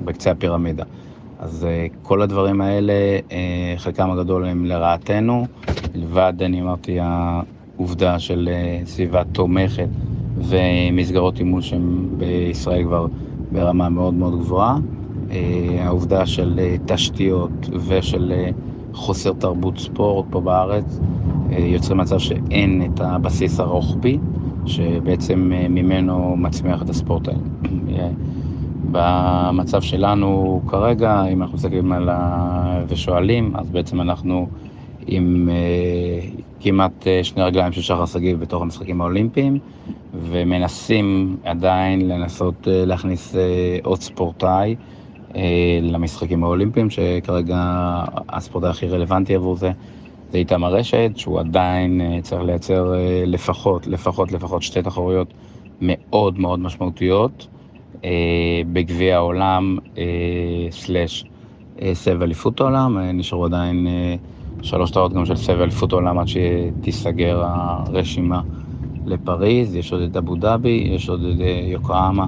בקצה 0.04 0.30
הפירמידה. 0.30 0.84
אז 1.38 1.66
uh, 1.66 1.96
כל 2.02 2.22
הדברים 2.22 2.60
האלה, 2.60 2.92
uh, 3.28 3.32
חלקם 3.76 4.10
הגדול 4.10 4.44
הם 4.44 4.64
לרעתנו, 4.64 5.46
לבד, 5.94 6.32
אני 6.40 6.62
אמרתי, 6.62 6.98
העובדה 7.00 8.18
של 8.18 8.48
uh, 8.52 8.86
סביבה 8.88 9.24
תומכת 9.24 9.88
ומסגרות 10.36 11.38
אימון 11.38 11.62
שהן 11.62 12.08
בישראל 12.18 12.82
כבר 12.84 13.06
ברמה 13.52 13.88
מאוד 13.88 14.14
מאוד 14.14 14.38
גבוהה. 14.38 14.78
העובדה 15.78 16.26
של 16.26 16.60
תשתיות 16.84 17.50
ושל 17.86 18.32
חוסר 18.92 19.32
תרבות 19.32 19.78
ספורט 19.78 20.26
פה 20.30 20.40
בארץ 20.40 21.00
יוצרים 21.50 21.98
מצב 21.98 22.18
שאין 22.18 22.82
את 22.84 23.00
הבסיס 23.00 23.60
הרוחבי, 23.60 24.18
שבעצם 24.66 25.52
ממנו 25.70 26.36
מצמיח 26.36 26.82
את 26.82 26.90
הספורט 26.90 27.28
האלה. 27.28 27.38
במצב 28.90 29.80
שלנו 29.80 30.62
כרגע, 30.66 31.24
אם 31.24 31.42
אנחנו 31.42 31.54
מסתכלים 31.56 31.92
על 31.92 32.08
ה... 32.08 32.84
ושואלים, 32.88 33.56
אז 33.56 33.70
בעצם 33.70 34.00
אנחנו 34.00 34.48
עם 35.06 35.48
uh, 35.48 36.40
כמעט 36.60 37.02
uh, 37.02 37.24
שני 37.24 37.42
רגליים 37.42 37.72
של 37.72 37.82
שחר 37.82 38.06
שגיב 38.06 38.40
בתוך 38.40 38.62
המשחקים 38.62 39.00
האולימפיים, 39.00 39.58
ומנסים 40.14 41.36
עדיין 41.44 42.08
לנסות 42.08 42.54
uh, 42.64 42.70
להכניס 42.70 43.34
עוד 43.82 44.00
ספורטאי 44.00 44.76
למשחקים 45.82 46.44
האולימפיים, 46.44 46.90
שכרגע 46.90 47.56
הספורטאי 48.28 48.70
הכי 48.70 48.88
רלוונטי 48.88 49.34
עבור 49.34 49.56
זה. 49.56 49.70
זה 50.28 50.38
איתמר 50.38 50.74
רשת, 50.74 51.10
שהוא 51.16 51.40
עדיין 51.40 52.20
צריך 52.22 52.42
לייצר 52.42 52.94
לפחות, 53.26 53.86
לפחות, 53.86 54.32
לפחות 54.32 54.62
שתי 54.62 54.82
תחרויות 54.82 55.34
מאוד 55.80 56.38
מאוד 56.38 56.60
משמעותיות. 56.60 57.46
אה, 58.04 58.62
בגביע 58.72 59.16
העולם 59.16 59.78
אה, 59.98 60.04
סלאש 60.70 61.24
אה, 61.82 61.94
סבב 61.94 62.22
אליפות 62.22 62.60
העולם, 62.60 62.98
נשארו 62.98 63.44
עדיין 63.44 63.86
שלוש 64.62 64.90
טעות 64.90 65.12
גם 65.12 65.26
של 65.26 65.36
סבב 65.36 65.60
אליפות 65.60 65.92
העולם 65.92 66.18
עד 66.18 66.26
שתיסגר 66.28 67.42
הרשימה 67.44 68.40
לפריז, 69.06 69.76
יש 69.76 69.92
עוד 69.92 70.02
את 70.02 70.16
אבו 70.16 70.36
דאבי, 70.36 70.88
יש 70.90 71.08
עוד 71.08 71.20
את 71.24 71.36
יוקרהמה 71.66 72.26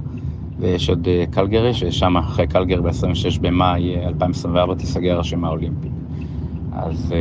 ויש 0.59 0.91
עוד 0.91 1.09
קלגרי, 1.31 1.75
ששם 1.75 2.17
אחרי 2.17 2.47
קלגרי 2.47 2.83
ב-26 2.83 3.41
במאי 3.41 4.07
2024 4.07 4.75
תיסגר 4.75 5.17
הרשימה 5.17 5.49
האולימפית. 5.49 5.93
אז 6.73 7.15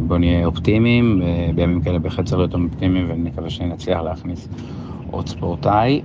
בואו 0.00 0.18
נהיה 0.18 0.46
אופטימיים, 0.46 1.22
בימים 1.54 1.80
כאלה 1.80 1.98
בהחלט 1.98 2.26
צריך 2.26 2.38
להיות 2.38 2.54
אופטימיים 2.54 3.10
ונקווה 3.10 3.50
שנצליח 3.50 4.00
להכניס 4.00 4.48
עוד 5.06 5.28
ספורטאי. 5.28 6.00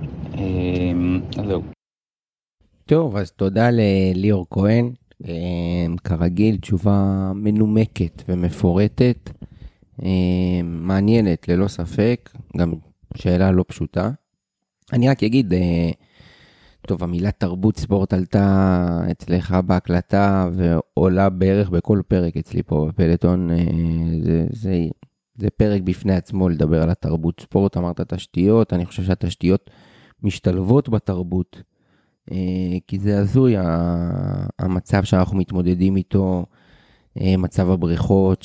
אז 1.38 1.46
זהו. 1.46 1.62
טוב, 2.86 3.16
אז 3.16 3.30
תודה 3.30 3.68
לליאור 3.72 4.46
כהן. 4.50 4.92
כרגיל, 6.04 6.56
תשובה 6.56 7.32
מנומקת 7.34 8.22
ומפורטת. 8.28 9.30
אה, 10.02 10.60
מעניינת 10.64 11.48
ללא 11.48 11.68
ספק, 11.68 12.30
גם 12.56 12.72
שאלה 13.16 13.50
לא 13.50 13.64
פשוטה. 13.68 14.10
אני 14.92 15.08
רק 15.08 15.22
אגיד, 15.22 15.52
אה, 15.52 15.90
טוב, 16.86 17.04
המילה 17.04 17.30
תרבות 17.30 17.78
ספורט 17.78 18.12
עלתה 18.12 19.00
אצלך 19.10 19.56
בהקלטה 19.66 20.48
ועולה 20.52 21.28
בערך 21.28 21.70
בכל 21.70 22.00
פרק 22.08 22.36
אצלי 22.36 22.62
פה 22.62 22.86
בפלטון. 22.88 23.50
זה, 24.22 24.46
זה, 24.52 24.86
זה 25.34 25.50
פרק 25.50 25.82
בפני 25.82 26.14
עצמו 26.14 26.48
לדבר 26.48 26.82
על 26.82 26.90
התרבות 26.90 27.40
ספורט, 27.40 27.76
אמרת 27.76 28.00
תשתיות, 28.00 28.72
אני 28.72 28.86
חושב 28.86 29.02
שהתשתיות 29.02 29.70
משתלבות 30.22 30.88
בתרבות, 30.88 31.62
כי 32.86 32.98
זה 32.98 33.18
הזוי 33.18 33.54
המצב 34.58 35.04
שאנחנו 35.04 35.36
מתמודדים 35.36 35.96
איתו. 35.96 36.46
אה, 37.20 37.36
מצב 37.36 37.70
הבריכות, 37.70 38.42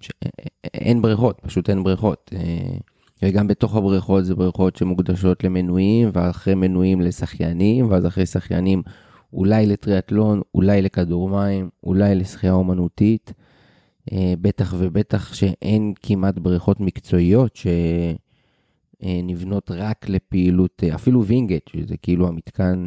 שאין 0.00 1.02
בריכות, 1.02 1.40
פשוט 1.42 1.70
אין 1.70 1.84
בריכות. 1.84 2.30
אה, 2.34 2.76
וגם 3.22 3.46
בתוך 3.46 3.76
הבריכות 3.76 4.24
זה 4.24 4.34
בריכות 4.34 4.76
שמוקדשות 4.76 5.44
למנויים, 5.44 6.10
ואחרי 6.12 6.54
מנויים 6.54 7.00
לשחיינים, 7.00 7.90
ואז 7.90 8.06
אחרי 8.06 8.26
שחיינים 8.26 8.82
אולי 9.32 9.66
לטריאטלון, 9.66 10.40
אולי 10.54 10.82
לכדור 10.82 11.28
מים, 11.28 11.68
אולי 11.84 12.14
לשחייה 12.14 12.52
אומנותית. 12.52 13.32
אה, 14.12 14.34
בטח 14.40 14.74
ובטח 14.78 15.34
שאין 15.34 15.92
כמעט 16.02 16.38
בריכות 16.38 16.80
מקצועיות 16.80 17.56
שנבנות 19.02 19.70
רק 19.70 20.08
לפעילות, 20.08 20.82
אפילו 20.94 21.24
וינגייט, 21.24 21.68
שזה 21.68 21.96
כאילו 21.96 22.28
המתקן 22.28 22.86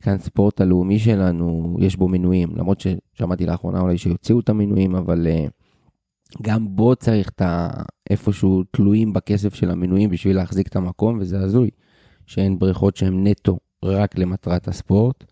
כאן 0.00 0.18
ספורט 0.18 0.60
הלאומי 0.60 0.98
שלנו, 0.98 1.76
יש 1.80 1.96
בו 1.96 2.08
מנויים, 2.08 2.48
למרות 2.56 2.80
ששמעתי 2.80 3.46
לאחרונה 3.46 3.80
אולי 3.80 3.98
שיוציאו 3.98 4.40
את 4.40 4.48
המנויים, 4.48 4.94
אבל 4.94 5.26
גם 6.42 6.76
בו 6.76 6.96
צריך 6.96 7.28
את 7.28 7.42
ה... 7.42 7.70
איפשהו 8.10 8.62
תלויים 8.70 9.12
בכסף 9.12 9.54
של 9.54 9.70
המנויים 9.70 10.10
בשביל 10.10 10.36
להחזיק 10.36 10.68
את 10.68 10.76
המקום, 10.76 11.18
וזה 11.20 11.40
הזוי, 11.40 11.70
שאין 12.26 12.58
בריכות 12.58 12.96
שהן 12.96 13.26
נטו 13.26 13.58
רק 13.84 14.18
למטרת 14.18 14.68
הספורט. 14.68 15.24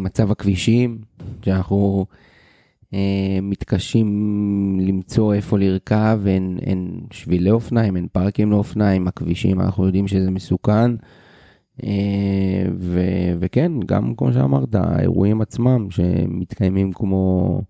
מצב 0.00 0.30
הכבישים, 0.30 0.98
שאנחנו 1.42 2.06
מתקשים 3.42 4.80
למצוא 4.82 5.34
איפה 5.34 5.58
לרכב, 5.58 6.20
אין, 6.26 6.58
אין 6.62 7.00
שבילי 7.10 7.50
אופניים, 7.50 7.96
אין 7.96 8.06
פארקים 8.12 8.50
לאופניים, 8.50 9.08
הכבישים, 9.08 9.60
אנחנו 9.60 9.86
יודעים 9.86 10.08
שזה 10.08 10.30
מסוכן. 10.30 10.90
אה, 11.84 12.66
ו- 12.78 13.34
וכן, 13.40 13.72
גם 13.86 14.14
כמו 14.14 14.32
שאמרת, 14.32 14.74
האירועים 14.74 15.40
עצמם 15.40 15.90
שמתקיימים 15.90 16.92
כמו 16.92 17.60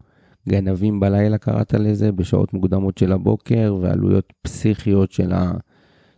גנבים 0.49 1.01
בלילה 1.01 1.39
קראת 1.39 1.75
לזה, 1.75 2.13
בשעות 2.13 2.55
מוקדמות 2.55 2.99
של 2.99 3.13
הבוקר, 3.13 3.77
ועלויות 3.81 4.33
פסיכיות 4.43 5.13
של 5.13 5.33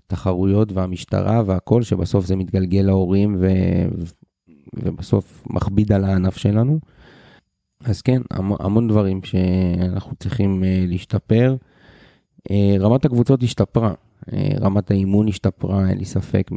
התחרויות 0.07 0.73
והמשטרה 0.73 1.43
והכל, 1.47 1.83
שבסוף 1.83 2.27
זה 2.27 2.37
מתגלגל 2.37 2.83
להורים 2.83 3.37
ו- 3.39 3.89
ובסוף 4.75 5.47
מכביד 5.51 5.93
על 5.93 6.05
הענף 6.05 6.37
שלנו. 6.37 6.79
אז 7.85 8.03
כן, 8.03 8.23
המון 8.61 8.89
דברים 8.89 9.23
שאנחנו 9.23 10.17
צריכים 10.17 10.65
אה, 10.65 10.85
להשתפר. 10.89 11.57
אה, 12.51 12.77
רמת 12.81 13.05
הקבוצות 13.05 13.43
השתפרה, 13.43 13.95
אה, 14.33 14.49
רמת 14.61 14.91
האימון 14.91 15.29
השתפרה, 15.29 15.89
אין 15.89 15.99
לי 15.99 16.05
ספק, 16.05 16.51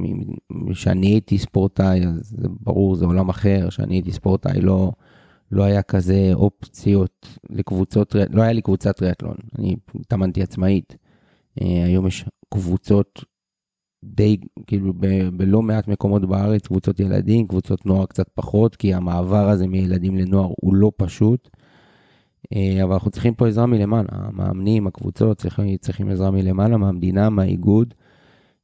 כשאני 0.72 1.08
הייתי 1.08 1.38
ספורטאי, 1.38 2.06
אז 2.06 2.34
זה 2.38 2.48
ברור, 2.60 2.96
זה 2.96 3.06
עולם 3.06 3.30
אחר, 3.30 3.70
כשאני 3.70 3.96
הייתי 3.96 4.12
ספורטאי 4.12 4.62
לא, 4.62 4.92
לא 5.52 5.64
היה 5.64 5.82
כזה 5.82 6.30
אופציות 6.34 7.40
לקבוצות, 7.50 8.16
לא 8.30 8.42
היה 8.42 8.54
לי 8.54 8.62
קבוצת 8.62 8.98
טריאטלון, 8.98 9.36
אני 9.60 9.76
התאמנתי 10.00 10.44
עצמאית. 10.44 10.96
היום 11.56 12.08
יש 12.08 12.26
קבוצות 12.54 13.26
די, 14.04 14.38
כאילו 14.68 14.94
ב, 14.94 15.30
בלא 15.30 15.62
מעט 15.62 15.88
מקומות 15.88 16.26
בארץ, 16.26 16.68
קבוצות 16.68 17.00
ילדים, 17.00 17.48
קבוצות 17.48 17.86
נוער 17.86 18.06
קצת 18.06 18.30
פחות, 18.34 18.76
כי 18.76 18.94
המעבר 18.94 19.50
הזה 19.50 19.68
מילדים 19.68 20.18
לנוער 20.18 20.50
הוא 20.62 20.76
לא 20.76 20.92
פשוט. 20.98 21.50
אה, 22.56 22.84
אבל 22.84 22.94
אנחנו 22.94 23.12
צריכים 23.12 23.34
פה 23.34 23.48
עזרה 23.48 23.66
מלמעלה, 23.66 24.08
המאמנים, 24.12 24.88
הקבוצות 24.88 25.38
צריכים, 25.38 25.78
צריכים 25.78 26.10
עזרה 26.10 26.32
מלמעלה, 26.32 26.78
מהמדינה, 26.78 27.30
מהאיגוד, 27.30 27.94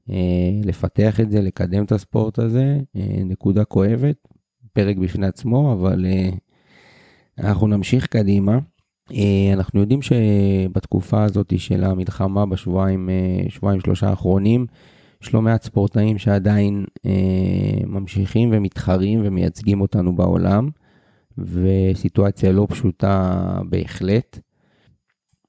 אה, 0.09 0.51
לפתח 0.63 1.19
את 1.19 1.31
זה, 1.31 1.41
לקדם 1.41 1.83
את 1.83 1.91
הספורט 1.91 2.39
הזה, 2.39 2.79
אה, 2.95 3.23
נקודה 3.25 3.65
כואבת, 3.65 4.27
פרק 4.73 4.97
בפני 4.97 5.27
עצמו, 5.27 5.73
אבל 5.73 6.05
אנחנו 7.39 7.67
נמשיך 7.67 8.07
קדימה. 8.07 8.59
אנחנו 9.53 9.79
יודעים 9.79 10.01
שבתקופה 10.01 11.23
הזאת 11.23 11.53
של 11.57 11.83
המלחמה, 11.83 12.45
בשבועיים, 12.45 13.09
שבועיים 13.49 13.79
שלושה 13.79 14.09
האחרונים, 14.09 14.65
יש 15.23 15.33
לא 15.33 15.41
מעט 15.41 15.63
ספורטאים 15.63 16.17
שעדיין 16.17 16.85
ממשיכים 17.87 18.49
ומתחרים 18.53 19.21
ומייצגים 19.23 19.81
אותנו 19.81 20.15
בעולם. 20.15 20.69
וסיטואציה 21.37 22.51
לא 22.51 22.67
פשוטה 22.69 23.33
בהחלט. 23.69 24.39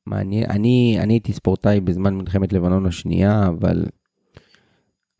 מעניין, 0.07 0.51
אני, 0.51 0.97
אני 1.01 1.13
הייתי 1.13 1.33
ספורטאי 1.33 1.81
בזמן 1.81 2.15
מלחמת 2.15 2.53
לבנון 2.53 2.87
השנייה, 2.87 3.47
אבל 3.47 3.85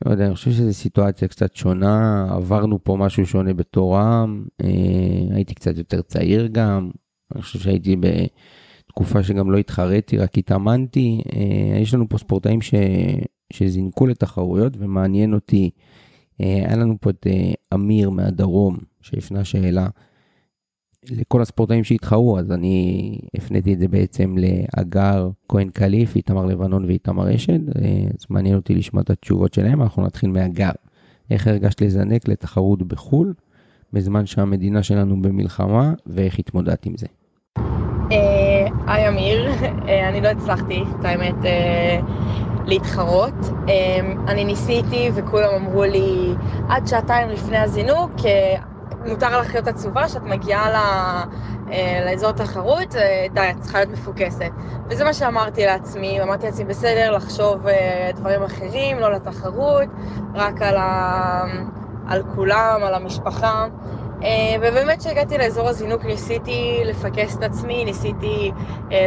לא 0.05 0.11
יודע, 0.11 0.27
אני 0.27 0.35
חושב 0.35 0.51
שזו 0.51 0.75
סיטואציה 0.75 1.29
קצת 1.29 1.57
שונה, 1.57 2.27
עברנו 2.31 2.85
פה 2.85 2.97
משהו 2.97 3.27
שונה 3.27 3.55
בתור 3.55 3.99
עם, 3.99 4.45
אה, 4.63 5.35
הייתי 5.35 5.55
קצת 5.55 5.79
יותר 5.79 6.03
צעיר 6.03 6.47
גם, 6.47 6.91
אני 7.35 7.43
חושב 7.43 7.59
שהייתי 7.59 7.97
בתקופה 7.97 9.23
שגם 9.23 9.51
לא 9.51 9.59
התחרתי, 9.59 10.19
רק 10.19 10.39
התאמנתי. 10.39 11.23
אה, 11.33 11.79
יש 11.79 11.95
לנו 11.95 12.09
פה 12.09 12.19
ספורטאים 12.19 12.61
ש, 12.61 12.75
שזינקו 13.53 14.07
לתחרויות, 14.07 14.73
ומעניין 14.79 15.35
אותי, 15.35 15.71
אה, 16.41 16.47
היה 16.67 16.77
לנו 16.77 16.97
פה 17.01 17.11
את 17.11 17.27
אה, 17.27 17.53
אמיר 17.75 18.11
מהדרום, 18.11 18.77
שהפנה 19.01 19.45
שאלה. 19.45 19.89
לכל 21.11 21.43
הספורטאים 21.43 21.85
שהתחרו, 21.85 22.39
אז 22.39 22.53
אני 22.53 23.19
הפניתי 23.37 23.75
את 23.75 23.79
זה 23.79 23.89
בעצם 23.89 24.37
לאגר 24.39 25.31
כהן 25.49 25.69
קליף, 25.69 26.17
איתמר 26.17 26.47
לבנון 26.47 26.85
ואיתמר 26.85 27.35
אשד, 27.35 27.69
אז 27.69 28.27
מעניין 28.31 28.57
אותי 28.57 28.75
לשמוע 28.75 29.03
את 29.03 29.11
התשובות 29.11 29.55
שלהם, 29.55 29.83
אנחנו 29.83 30.07
נתחיל 30.07 30.31
מאגר. 30.31 30.71
איך 31.31 31.47
הרגשת 31.47 31.81
לזנק 31.81 32.29
לתחרות 32.29 32.83
בחו"ל, 32.83 33.35
בזמן 33.93 34.27
שהמדינה 34.27 34.83
שלנו 34.83 35.23
במלחמה, 35.23 35.95
ואיך 36.07 36.39
התמודדת 36.39 36.87
עם 36.87 36.97
זה? 36.97 37.07
אה, 38.89 38.95
היי 38.95 39.09
אמיר, 39.09 39.51
אה, 39.89 40.09
אני 40.09 40.21
לא 40.21 40.29
הצלחתי, 40.29 40.85
את 41.01 41.05
האמת, 41.05 41.45
אה, 41.45 41.99
להתחרות. 42.67 43.35
אני 44.29 44.45
ניסיתי 44.45 45.11
וכולם 45.15 45.55
אמרו 45.55 45.85
לי, 45.85 46.35
עד 46.69 46.87
שעתיים 46.87 47.29
לפני 47.29 47.59
הזינוק, 47.59 48.11
מותר 49.07 49.41
לך 49.41 49.55
להיות 49.55 49.69
עצובה, 49.69 50.09
שאת 50.09 50.23
מגיעה 50.23 50.71
ל... 50.71 50.77
אה, 51.73 52.03
לאזור 52.07 52.33
תחרות, 52.33 52.97
אה, 52.97 53.27
די, 53.33 53.51
את 53.51 53.61
צריכה 53.61 53.79
להיות 53.79 53.91
מפוקסת. 53.91 54.51
וזה 54.91 55.05
מה 55.05 55.15
שאמרתי 55.15 55.67
לעצמי, 55.67 56.23
אמרתי 56.23 56.47
לעצמי, 56.47 56.65
בסדר, 56.65 57.11
לחשוב 57.11 57.67
אה, 57.67 58.11
דברים 58.15 58.43
אחרים, 58.43 58.99
לא 58.99 59.13
לתחרות, 59.13 59.89
רק 60.35 60.63
על, 60.63 60.77
ה... 60.77 61.45
על 62.07 62.23
כולם, 62.35 62.81
על 62.83 62.95
המשפחה. 62.95 63.67
ובאמת 64.61 64.99
כשהגעתי 64.99 65.39
לאזור 65.39 65.69
הזינוק 65.69 66.05
ניסיתי 66.05 66.81
לפקס 66.85 67.37
את 67.37 67.43
עצמי, 67.43 67.85
ניסיתי 67.85 68.51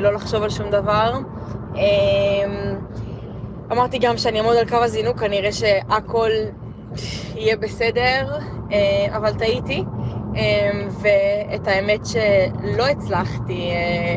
לא 0.02 0.14
לחשוב 0.14 0.44
על 0.44 0.50
שום 0.50 0.70
דבר. 0.70 1.14
אמרתי 3.72 4.00
גם 4.00 4.18
שאני 4.18 4.40
אעמוד 4.40 4.56
על 4.56 4.70
קו 4.70 4.76
הזינוק, 4.76 5.20
כנראה 5.20 5.52
שהכל 5.52 6.32
יהיה 7.36 7.58
בסדר, 7.58 8.38
אה, 8.72 9.18
אבל 9.18 9.34
טעיתי, 9.34 9.84
אה, 10.36 10.72
ואת 11.02 11.68
האמת 11.68 12.06
שלא 12.06 12.88
הצלחתי 12.88 13.70
אה, 13.72 14.16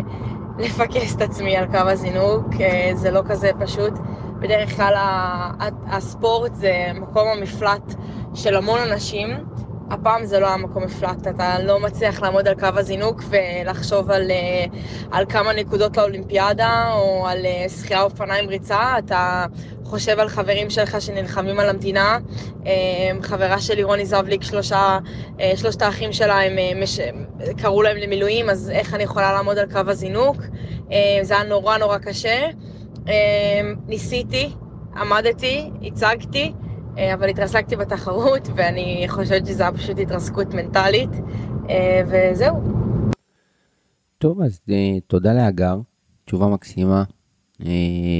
לפקס 0.58 1.16
את 1.16 1.22
עצמי 1.22 1.56
על 1.56 1.66
קו 1.66 1.78
הזינוק, 1.78 2.46
זה 2.94 3.10
לא 3.10 3.22
כזה 3.28 3.50
פשוט. 3.60 3.92
בדרך 4.38 4.76
כלל 4.76 4.94
הספורט 5.86 6.54
זה 6.54 6.86
מקום 6.94 7.28
המפלט 7.28 7.94
של 8.34 8.56
המון 8.56 8.78
אנשים. 8.78 9.30
הפעם 9.90 10.24
זה 10.24 10.40
לא 10.40 10.46
היה 10.46 10.56
מקום 10.56 10.84
מפלט, 10.84 11.26
אתה 11.26 11.58
לא 11.58 11.80
מצליח 11.80 12.22
לעמוד 12.22 12.48
על 12.48 12.54
קו 12.54 12.68
הזינוק 12.76 13.22
ולחשוב 13.28 14.10
על, 14.10 14.30
על 15.10 15.26
כמה 15.28 15.52
נקודות 15.52 15.96
לאולימפיאדה 15.96 16.92
או 16.92 17.26
על 17.26 17.46
שחייה 17.68 18.02
אופניים 18.02 18.48
ריצה, 18.48 18.98
אתה 18.98 19.46
חושב 19.84 20.18
על 20.18 20.28
חברים 20.28 20.70
שלך 20.70 21.00
שנלחמים 21.00 21.60
על 21.60 21.68
המדינה. 21.68 22.18
אמ, 22.66 23.22
חברה 23.22 23.60
שלי, 23.60 23.82
רוני 23.82 24.06
זבליק, 24.06 24.42
שלושה, 24.42 24.98
אה, 25.40 25.52
שלושת 25.56 25.82
האחים 25.82 26.12
שלה, 26.12 26.40
הם 26.42 26.58
אה, 26.58 26.72
מש... 26.76 27.00
קראו 27.56 27.82
להם 27.82 27.96
למילואים, 27.96 28.50
אז 28.50 28.70
איך 28.70 28.94
אני 28.94 29.02
יכולה 29.02 29.32
לעמוד 29.32 29.58
על 29.58 29.72
קו 29.72 29.80
הזינוק? 29.86 30.36
זה 31.22 31.34
היה 31.34 31.44
נורא 31.44 31.78
נורא 31.78 31.98
קשה. 31.98 32.48
ניסיתי, 33.86 34.50
עמדתי, 34.96 35.70
הצגתי, 35.82 36.52
אה, 36.56 36.63
אבל 37.14 37.28
התרסקתי 37.28 37.76
בתחרות, 37.76 38.48
ואני 38.56 39.04
חושבת 39.08 39.46
שזו 39.46 39.64
הייתה 39.64 39.78
פשוט 39.78 39.98
התרסקות 39.98 40.54
מנטלית, 40.54 41.10
וזהו. 42.06 42.56
טוב, 44.18 44.42
אז 44.42 44.60
תודה 45.06 45.32
לאגר. 45.34 45.76
תשובה 46.24 46.48
מקסימה. 46.48 47.04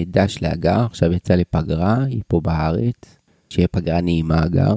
דש 0.06 0.42
להגר, 0.42 0.80
עכשיו 0.84 1.12
יצא 1.12 1.34
לפגרה, 1.34 1.96
היא 2.04 2.22
פה 2.28 2.40
בארץ, 2.40 3.18
שיהיה 3.50 3.68
פגרה 3.68 4.00
נעימה 4.00 4.44
אגר. 4.44 4.74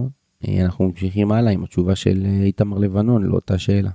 אנחנו 0.66 0.86
ממשיכים 0.86 1.32
הלאה 1.32 1.52
עם 1.52 1.64
התשובה 1.64 1.96
של 1.96 2.26
איתמר 2.42 2.78
לבנון 2.78 3.24
לאותה 3.24 3.58
שאלה. 3.58 3.90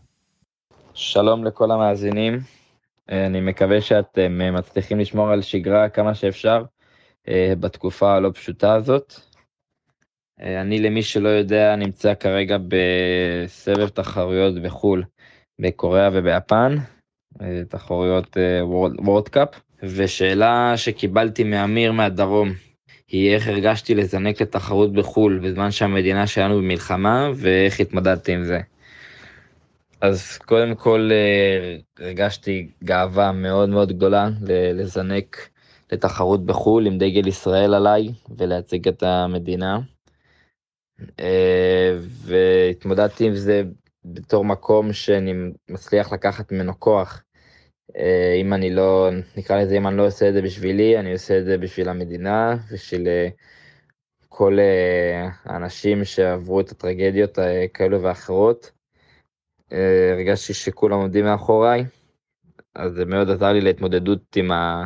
שלום 0.95 1.45
לכל 1.45 1.71
המאזינים, 1.71 2.39
אני 3.09 3.41
מקווה 3.41 3.81
שאתם 3.81 4.41
מצליחים 4.53 4.99
לשמור 4.99 5.31
על 5.31 5.43
שגרה 5.43 5.89
כמה 5.89 6.15
שאפשר 6.15 6.65
בתקופה 7.31 8.15
הלא 8.15 8.31
פשוטה 8.35 8.75
הזאת. 8.75 9.15
אני 10.41 10.79
למי 10.79 11.03
שלא 11.03 11.29
יודע 11.29 11.77
נמצא 11.77 12.15
כרגע 12.15 12.57
בסבב 12.69 13.89
תחרויות 13.89 14.63
בחו"ל, 14.63 15.05
בקוריאה 15.61 16.11
וביפן, 16.13 16.77
תחרויות 17.69 18.37
וורד 18.99 19.29
קאפ, 19.29 19.61
ושאלה 19.83 20.73
שקיבלתי 20.77 21.45
מאמיר 21.45 21.93
מהדרום 21.93 22.53
היא 23.09 23.35
איך 23.35 23.49
הרגשתי 23.49 23.95
לזנק 23.95 24.43
לתחרות 24.43 24.93
בחו"ל 24.93 25.39
בזמן 25.39 25.71
שהמדינה 25.71 26.27
שלנו 26.27 26.57
במלחמה 26.59 27.31
ואיך 27.35 27.81
התמודדתי 27.81 28.33
עם 28.33 28.45
זה. 28.45 28.61
אז 30.01 30.39
קודם 30.39 30.75
כל 30.75 31.11
הרגשתי 31.99 32.69
גאווה 32.85 33.33
מאוד 33.33 33.69
מאוד 33.69 33.93
גדולה 33.93 34.29
לזנק 34.75 35.49
לתחרות 35.93 36.47
בחו"ל 36.47 36.87
עם 36.87 36.99
דגל 36.99 37.27
ישראל 37.27 37.75
עליי 37.75 38.09
ולהציג 38.39 38.89
את 38.89 39.03
המדינה. 39.03 39.79
והתמודדתי 42.25 43.27
עם 43.27 43.35
זה 43.35 43.63
בתור 44.05 44.45
מקום 44.45 44.93
שאני 44.93 45.35
מצליח 45.71 46.13
לקחת 46.13 46.53
ממנו 46.53 46.81
כוח. 46.81 47.23
אם 48.41 48.55
אני 48.55 48.71
לא, 48.71 49.11
נקרא 49.37 49.63
לזה, 49.63 49.77
אם 49.77 49.87
אני 49.87 49.97
לא 49.97 50.07
עושה 50.07 50.29
את 50.29 50.35
זה 50.35 50.43
בשבילי, 50.43 50.99
אני 50.99 51.13
עושה 51.13 51.39
את 51.39 51.45
זה 51.45 51.59
בשביל 51.59 51.89
המדינה, 51.89 52.57
בשביל 52.73 53.09
כל 54.29 54.59
האנשים 55.45 56.05
שעברו 56.05 56.61
את 56.61 56.71
הטרגדיות 56.71 57.39
כאלו 57.75 58.03
ואחרות. 58.03 58.71
הרגשתי 60.15 60.55
שכולם 60.55 60.99
עומדים 60.99 61.25
מאחוריי, 61.25 61.85
אז 62.75 62.93
זה 62.93 63.05
מאוד 63.05 63.31
עזר 63.31 63.53
לי 63.53 63.61
להתמודדות 63.61 64.37
עם, 64.37 64.51
ה... 64.53 64.85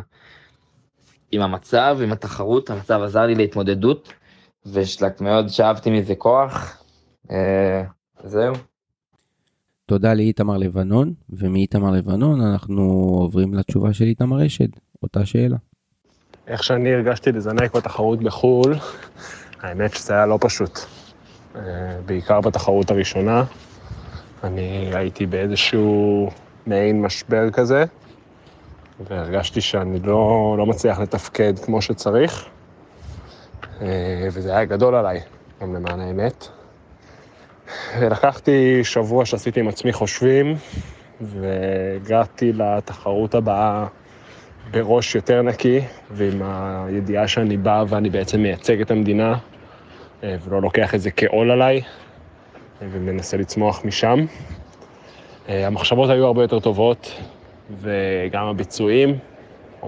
עם 1.31 1.41
המצב, 1.41 1.97
עם 2.03 2.11
התחרות, 2.11 2.69
המצב 2.69 3.01
עזר 3.03 3.25
לי 3.25 3.35
להתמודדות, 3.35 4.13
ומאוד 4.65 5.47
שאבתי 5.47 5.89
מזה 5.89 6.15
כוח. 6.15 6.83
זהו. 8.23 8.53
תודה 9.85 10.13
לאיתמר 10.13 10.57
לבנון, 10.57 11.13
ומאיתמר 11.29 11.91
לבנון 11.91 12.41
אנחנו 12.41 12.83
עוברים 13.21 13.53
לתשובה 13.53 13.93
של 13.93 14.05
איתמר 14.05 14.45
אשד, 14.45 14.67
אותה 15.03 15.25
שאלה. 15.25 15.57
איך 16.47 16.63
שאני 16.63 16.93
הרגשתי 16.93 17.31
לזנק 17.31 17.75
בתחרות 17.75 18.19
בחו"ל, 18.19 18.75
האמת 19.61 19.93
שזה 19.93 20.13
היה 20.13 20.25
לא 20.25 20.37
פשוט. 20.41 20.79
בעיקר 22.05 22.41
בתחרות 22.41 22.91
הראשונה. 22.91 23.43
אני 24.43 24.91
הייתי 24.93 25.25
באיזשהו 25.25 26.29
מעין 26.65 27.01
משבר 27.01 27.51
כזה, 27.51 27.85
והרגשתי 28.99 29.61
שאני 29.61 29.99
לא, 29.99 30.55
לא 30.57 30.65
מצליח 30.65 30.99
לתפקד 30.99 31.59
כמו 31.59 31.81
שצריך, 31.81 32.45
וזה 34.31 34.55
היה 34.55 34.65
גדול 34.65 34.95
עליי, 34.95 35.19
גם 35.61 35.75
למען 35.75 35.99
האמת. 35.99 36.47
ולקחתי 37.99 38.83
שבוע 38.83 39.25
שעשיתי 39.25 39.59
עם 39.59 39.67
עצמי 39.67 39.93
חושבים, 39.93 40.55
והגעתי 41.21 42.53
לתחרות 42.53 43.35
הבאה 43.35 43.85
בראש 44.71 45.15
יותר 45.15 45.41
נקי, 45.41 45.81
ועם 46.11 46.41
הידיעה 46.43 47.27
שאני 47.27 47.57
בא 47.57 47.83
ואני 47.87 48.09
בעצם 48.09 48.41
מייצג 48.41 48.81
את 48.81 48.91
המדינה, 48.91 49.37
ולא 50.23 50.61
לוקח 50.61 50.95
את 50.95 51.01
זה 51.01 51.11
כעול 51.11 51.51
עליי, 51.51 51.81
ומנסה 52.81 53.37
לצמוח 53.37 53.85
משם. 53.85 54.25
המחשבות 55.47 56.09
היו 56.09 56.25
הרבה 56.25 56.41
יותר 56.41 56.59
טובות, 56.59 57.21
וגם 57.81 58.45
הביצועים. 58.45 59.17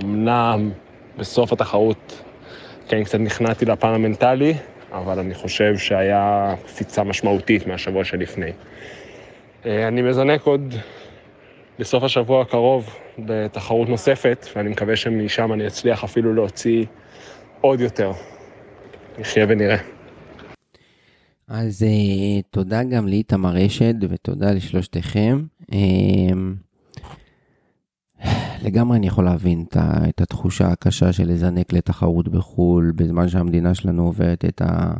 אמנם 0.03 0.71
בסוף 1.17 1.53
התחרות 1.53 2.23
כן 2.89 3.03
קצת 3.03 3.19
נכנעתי 3.19 3.65
לפן 3.65 3.87
המנטלי, 3.87 4.53
אבל 4.91 5.19
אני 5.19 5.33
חושב 5.33 5.77
שהיה 5.77 6.55
קפיצה 6.65 7.03
משמעותית 7.03 7.67
מהשבוע 7.67 8.03
שלפני. 8.03 8.51
אני 9.65 10.01
מזנק 10.01 10.41
עוד 10.41 10.73
בסוף 11.79 12.03
השבוע 12.03 12.41
הקרוב 12.41 12.95
בתחרות 13.19 13.89
נוספת, 13.89 14.47
ואני 14.55 14.69
מקווה 14.69 14.95
שמשם 14.95 15.53
אני 15.53 15.67
אצליח 15.67 16.03
אפילו 16.03 16.33
להוציא 16.33 16.85
עוד 17.61 17.81
יותר. 17.81 18.11
נחיה 19.19 19.45
ונראה. 19.49 19.77
אז 21.47 21.85
תודה 22.49 22.83
גם 22.83 23.07
לאיתמר 23.07 23.65
אשד 23.65 24.03
ותודה 24.03 24.51
לשלושתכם. 24.51 25.39
לגמרי 28.63 28.97
אני 28.97 29.07
יכול 29.07 29.25
להבין 29.25 29.65
את 30.09 30.21
התחושה 30.21 30.67
הקשה 30.67 31.13
של 31.13 31.31
לזנק 31.31 31.73
לתחרות 31.73 32.27
בחו"ל 32.27 32.91
בזמן 32.95 33.27
שהמדינה 33.27 33.73
שלנו 33.73 34.03
עוברת 34.05 34.45
את, 34.45 34.61
ה, 34.61 34.93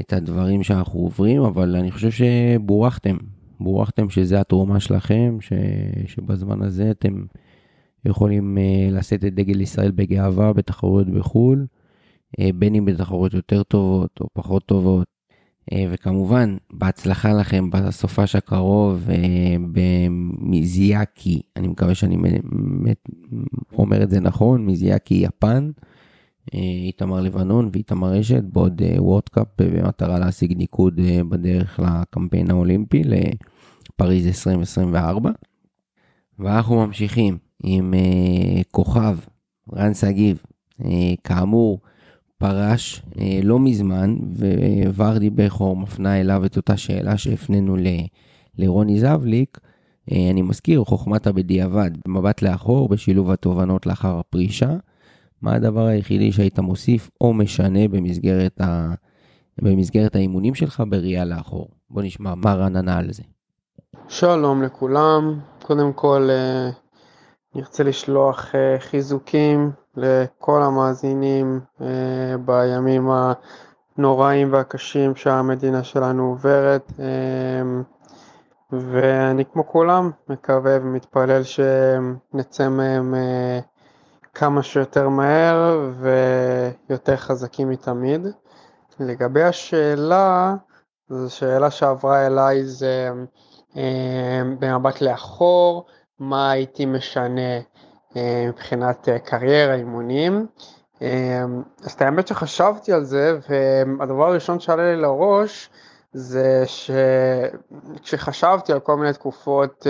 את 0.00 0.12
הדברים 0.12 0.62
שאנחנו 0.62 1.00
עוברים, 1.00 1.42
אבל 1.42 1.76
אני 1.76 1.90
חושב 1.90 2.10
שבורכתם, 2.10 3.16
בורכתם 3.60 4.10
שזה 4.10 4.40
התרומה 4.40 4.80
שלכם, 4.80 5.36
ש, 5.40 5.52
שבזמן 6.06 6.62
הזה 6.62 6.90
אתם 6.90 7.24
יכולים 8.04 8.58
לשאת 8.90 9.24
את 9.24 9.34
דגל 9.34 9.60
ישראל 9.60 9.90
בגאווה 9.90 10.52
בתחרויות 10.52 11.08
בחו"ל, 11.08 11.66
בין 12.54 12.74
אם 12.74 12.84
בתחרויות 12.84 13.34
יותר 13.34 13.62
טובות 13.62 14.20
או 14.20 14.26
פחות 14.32 14.66
טובות. 14.66 15.11
וכמובן, 15.90 16.56
בהצלחה 16.72 17.32
לכם 17.32 17.70
בסופש 17.70 18.36
הקרוב 18.36 19.08
במזיאקי, 19.72 21.40
אני 21.56 21.68
מקווה 21.68 21.94
שאני 21.94 22.16
אומר 23.78 24.02
את 24.02 24.10
זה 24.10 24.20
נכון, 24.20 24.66
מזיאקי 24.66 25.14
יפן, 25.14 25.70
איתמר 26.54 27.20
לבנון 27.20 27.70
ואיתמר 27.72 28.08
רשת, 28.12 28.42
בעוד 28.42 28.82
וורדקאפ 28.96 29.46
במטרה 29.58 30.18
להשיג 30.18 30.56
ניקוד 30.56 31.00
בדרך 31.28 31.80
לקמפיין 31.80 32.50
האולימפי 32.50 33.02
לפריז 33.04 34.26
2024. 34.26 35.30
ואנחנו 36.38 36.86
ממשיכים 36.86 37.38
עם 37.62 37.94
כוכב, 38.70 39.18
רן 39.72 39.94
שגיב, 39.94 40.42
כאמור, 41.24 41.80
פרש 42.42 43.02
אה, 43.18 43.40
לא 43.42 43.58
מזמן, 43.58 44.16
וורדי 44.94 45.30
בכור 45.30 45.76
מפנה 45.76 46.20
אליו 46.20 46.44
את 46.44 46.56
אותה 46.56 46.76
שאלה 46.76 47.16
שהפנינו 47.18 47.76
ל, 47.76 47.86
לרוני 48.58 49.00
זבליק. 49.00 49.58
אה, 50.12 50.30
אני 50.30 50.42
מזכיר, 50.42 50.84
חוכמת 50.84 51.26
הבדיעבד, 51.26 51.90
במבט 52.04 52.42
לאחור, 52.42 52.88
בשילוב 52.88 53.30
התובנות 53.30 53.86
לאחר 53.86 54.18
הפרישה. 54.18 54.70
מה 55.42 55.54
הדבר 55.54 55.86
היחידי 55.86 56.32
שהיית 56.32 56.58
מוסיף 56.58 57.10
או 57.20 57.34
משנה 57.34 57.88
במסגרת, 57.88 58.60
ה... 58.60 58.94
במסגרת 59.62 60.16
האימונים 60.16 60.54
שלך 60.54 60.82
בראייה 60.88 61.24
לאחור? 61.24 61.68
בוא 61.90 62.02
נשמע 62.02 62.34
מה 62.34 62.54
רן 62.54 62.76
ענה 62.76 62.98
על 62.98 63.12
זה. 63.12 63.22
שלום 64.08 64.62
לכולם, 64.62 65.40
קודם 65.62 65.92
כל 65.92 66.28
נרצה 67.54 67.84
לשלוח 67.84 68.54
חיזוקים 68.78 69.70
לכל 69.96 70.62
המאזינים 70.62 71.60
בימים 72.44 73.10
הנוראים 73.98 74.52
והקשים 74.52 75.16
שהמדינה 75.16 75.84
שלנו 75.84 76.28
עוברת 76.28 76.92
ואני 78.72 79.44
כמו 79.44 79.66
כולם 79.66 80.10
מקווה 80.28 80.76
ומתפלל 80.82 81.42
שנצא 81.42 82.68
מהם 82.68 83.14
כמה 84.34 84.62
שיותר 84.62 85.08
מהר 85.08 85.90
ויותר 86.88 87.16
חזקים 87.16 87.70
מתמיד. 87.70 88.26
לגבי 89.00 89.42
השאלה, 89.42 90.54
זו 91.08 91.34
שאלה 91.34 91.70
שעברה 91.70 92.26
אליי 92.26 92.64
זה 92.64 93.10
במבט 94.58 95.00
לאחור, 95.00 95.86
מה 96.18 96.50
הייתי 96.50 96.86
משנה 96.86 97.60
מבחינת 98.16 99.08
קריירה, 99.24 99.74
אימונים. 99.74 100.46
אז 101.84 101.92
את 101.96 102.02
האמת 102.02 102.28
שחשבתי 102.28 102.92
על 102.92 103.04
זה, 103.04 103.38
והדבר 103.48 104.28
הראשון 104.28 104.60
שעלה 104.60 104.94
לי 104.94 105.00
לראש 105.00 105.70
זה 106.12 106.64
שכשחשבתי 107.96 108.72
על 108.72 108.80
כל 108.80 108.96
מיני 108.96 109.12
תקופות 109.12 109.86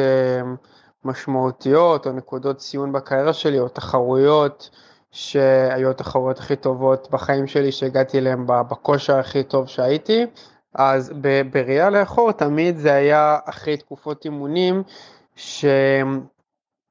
משמעותיות 1.05 2.07
או 2.07 2.13
נקודות 2.13 2.57
ציון 2.57 2.93
בקריירה 2.93 3.33
שלי 3.33 3.59
או 3.59 3.69
תחרויות 3.69 4.71
שהיו 5.11 5.91
התחרויות 5.91 6.39
הכי 6.39 6.57
טובות 6.57 7.09
בחיים 7.11 7.47
שלי 7.47 7.73
שהגעתי 7.73 8.19
אליהן 8.19 8.47
בכושר 8.47 9.19
הכי 9.19 9.43
טוב 9.43 9.67
שהייתי, 9.69 10.27
אז 10.75 11.13
בראייה 11.53 11.91
לאחור 11.91 12.33
תמיד 12.33 12.77
זה 12.77 12.93
היה 12.95 13.39
אחרי 13.45 13.77
תקופות 13.77 14.25
אימונים 14.25 14.83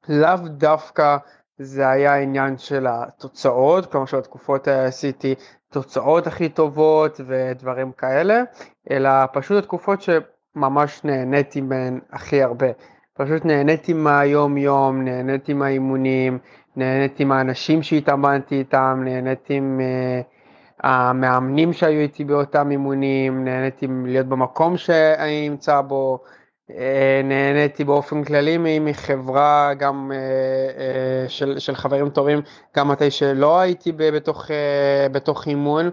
לאו 0.08 0.48
דווקא 0.48 1.16
זה 1.58 1.88
היה 1.88 2.16
עניין 2.16 2.58
של 2.58 2.86
התוצאות, 2.88 3.86
כלומר 3.86 4.06
שבתקופות 4.06 4.68
האלה 4.68 4.84
עשיתי 4.84 5.34
תוצאות 5.70 6.26
הכי 6.26 6.48
טובות 6.48 7.20
ודברים 7.26 7.92
כאלה, 7.92 8.42
אלא 8.90 9.10
פשוט 9.32 9.58
התקופות 9.58 10.02
שממש 10.02 11.04
נהניתי 11.04 11.60
מהן 11.60 12.00
הכי 12.12 12.42
הרבה. 12.42 12.66
פשוט 13.14 13.44
נהניתי 13.44 13.92
מהיום 13.92 14.56
יום, 14.56 15.04
נהניתי 15.04 15.52
מהאימונים, 15.52 16.38
נהניתי 16.76 17.24
מהאנשים 17.24 17.82
שהתאמנתי 17.82 18.54
איתם, 18.54 19.02
נהניתי 19.04 19.60
מהמאמנים 20.82 21.72
שהיו 21.72 22.00
איתי 22.00 22.24
באותם 22.24 22.70
אימונים, 22.70 23.44
נהניתי 23.44 23.86
להיות 24.04 24.26
במקום 24.26 24.76
שאני 24.76 25.48
נמצא 25.48 25.80
בו, 25.80 26.18
אה, 26.22 26.41
נהניתי 27.24 27.84
באופן 27.84 28.24
כללי 28.24 28.78
מחברה 28.80 29.74
גם 29.74 30.12
אה, 30.14 30.18
אה, 30.18 31.28
של, 31.28 31.58
של 31.58 31.74
חברים 31.74 32.10
טובים, 32.10 32.40
גם 32.76 32.88
מתי 32.88 33.10
שלא 33.10 33.60
הייתי 33.60 33.92
בתוך, 33.92 34.50
בתוך 35.12 35.46
אימון. 35.46 35.90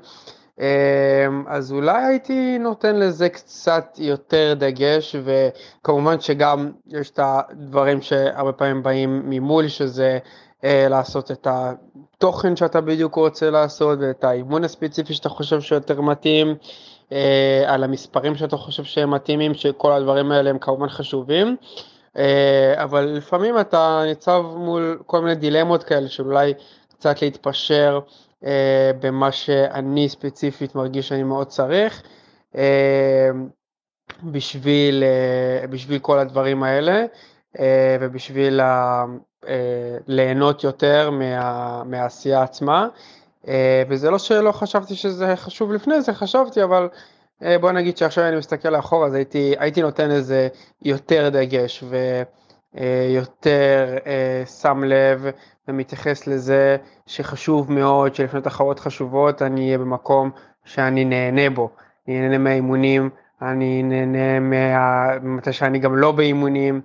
אז 1.48 1.72
אולי 1.72 2.06
הייתי 2.06 2.58
נותן 2.60 2.96
לזה 2.96 3.30
קצת 3.30 3.96
יותר 3.98 4.54
דגש, 4.58 5.16
וכמובן 5.24 6.20
שגם 6.20 6.72
יש 6.88 7.10
את 7.10 7.20
הדברים 7.24 8.02
שהרבה 8.02 8.52
פעמים 8.52 8.84
באים 8.84 9.22
ממול, 9.30 9.68
שזה 9.68 10.20
לעשות 10.64 11.32
את 11.32 11.48
התוכן 11.50 12.56
שאתה 12.56 12.82
בדיוק 12.82 13.16
רוצה 13.16 13.50
לעשות, 13.50 14.00
ואת 14.02 14.24
האימון 14.24 14.64
הספציפי 14.64 15.14
שאתה 15.14 15.30
חושב 15.30 15.62
שיותר 15.62 16.02
מתאים. 16.02 16.56
אה, 17.12 17.64
על 17.68 17.84
המספרים 17.84 18.36
שאתה 18.36 18.58
חושב 18.58 18.84
שהם 18.84 19.12
מתאימים, 19.12 19.54
שכל 19.54 19.92
הדברים 19.92 20.32
האלה 20.32 20.50
הם 20.50 20.60
כמובן 20.60 20.90
חשובים, 20.90 21.56
אה, 22.18 22.84
אבל 22.84 23.06
לפעמים 23.06 23.60
אתה 23.60 24.02
ניצב 24.06 24.44
מול 24.56 25.02
כל 25.06 25.22
מיני 25.22 25.36
דילמות 25.36 25.84
כאלה 25.84 26.08
שאולי 26.08 26.54
קצת 26.90 27.22
להתפשר 27.22 28.00
אה, 28.46 28.92
במה 29.00 29.32
שאני 29.32 30.10
ספציפית 30.10 30.76
מרגיש 30.76 31.08
שאני 31.08 31.24
מאוד 31.24 31.48
צריך. 31.48 32.04
בשביל, 34.24 35.04
בשביל 35.70 36.00
כל 36.00 36.20
הדברים 36.20 36.64
האלה 36.64 37.06
ובשביל 38.02 38.60
ליהנות 40.08 40.64
יותר 40.64 41.10
מה, 41.12 41.84
מהעשייה 41.84 42.42
עצמה. 42.44 42.88
אה, 43.48 43.84
וזה 43.90 44.12
לא 44.12 44.18
שלא 44.18 44.52
חשבתי 44.52 44.96
שזה 44.96 45.36
חשוב 45.36 45.74
לפני 45.74 46.02
זה, 46.02 46.14
חשבתי, 46.14 46.64
אבל 46.64 46.90
אה, 47.44 47.60
בוא 47.60 47.72
נגיד 47.72 47.98
שעכשיו 47.98 48.28
אני 48.28 48.36
מסתכל 48.36 48.70
לאחור, 48.70 49.06
אז 49.06 49.14
הייתי, 49.14 49.56
הייתי 49.60 49.82
נותן 49.82 50.10
לזה 50.10 50.48
יותר 50.82 51.30
דגש 51.30 51.84
ויותר 52.74 53.98
אה, 54.08 54.44
שם 54.46 54.84
לב 54.84 55.26
ומתייחס 55.68 56.28
לזה 56.28 56.78
שחשוב 57.06 57.72
מאוד 57.72 58.16
שלפני 58.16 58.42
תחרות 58.42 58.80
חשובות 58.80 59.42
אני 59.42 59.66
אהיה 59.66 59.78
במקום 59.78 60.32
שאני 60.66 61.06
נהנה 61.06 61.50
בו. 61.50 61.70
אני 62.08 62.20
נהנה 62.22 62.38
מהאימונים, 62.38 63.10
אני 63.42 63.84
נהנה 63.84 64.40
מתי 65.22 65.54
שאני 65.54 65.80
גם 65.80 65.96
לא 65.96 66.12
באימונים, 66.12 66.82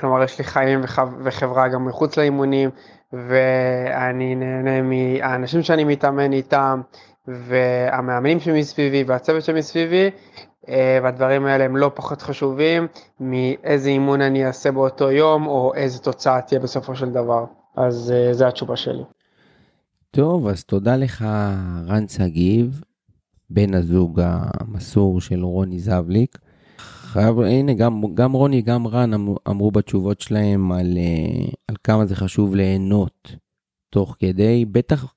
כלומר 0.00 0.22
יש 0.22 0.38
לי 0.38 0.44
חיים 0.44 0.80
וחברה 1.24 1.68
גם 1.68 1.84
מחוץ 1.84 2.16
לאימונים. 2.16 2.70
ואני 3.12 4.34
נהנה 4.34 4.82
מהאנשים 4.82 5.62
שאני 5.62 5.84
מתאמן 5.84 6.32
איתם, 6.32 6.80
והמאמנים 7.28 8.40
שמסביבי 8.40 9.04
והצוות 9.06 9.42
שמסביבי, 9.42 10.10
אה, 10.68 10.98
והדברים 11.02 11.46
האלה 11.46 11.64
הם 11.64 11.76
לא 11.76 11.90
פחות 11.94 12.22
חשובים 12.22 12.86
מאיזה 13.20 13.88
אימון 13.88 14.20
אני 14.20 14.46
אעשה 14.46 14.72
באותו 14.72 15.10
יום, 15.10 15.46
או 15.46 15.74
איזה 15.74 15.98
תוצאה 15.98 16.40
תהיה 16.40 16.60
בסופו 16.60 16.96
של 16.96 17.10
דבר. 17.10 17.44
אז 17.76 18.12
אה, 18.16 18.34
זו 18.34 18.46
התשובה 18.46 18.76
שלי. 18.76 19.02
טוב, 20.10 20.46
אז 20.46 20.64
תודה 20.64 20.96
לך 20.96 21.24
רן 21.86 22.08
שגיב, 22.08 22.82
בן 23.50 23.74
הזוג 23.74 24.20
המסור 24.24 25.20
של 25.20 25.44
רוני 25.44 25.80
זבליק. 25.80 26.38
חייב, 27.08 27.40
הנה, 27.40 27.74
גם, 27.74 28.02
גם 28.14 28.32
רוני, 28.32 28.62
גם 28.62 28.86
רן 28.86 29.10
אמרו, 29.48 29.70
בתשובות 29.70 30.20
שלהם 30.20 30.72
על, 30.72 30.98
אה, 30.98 31.48
על 31.68 31.76
כמה 31.84 32.06
זה 32.06 32.16
חשוב 32.16 32.54
ליהנות 32.54 33.36
תוך 33.90 34.16
כדי, 34.18 34.64
בטח, 34.64 35.14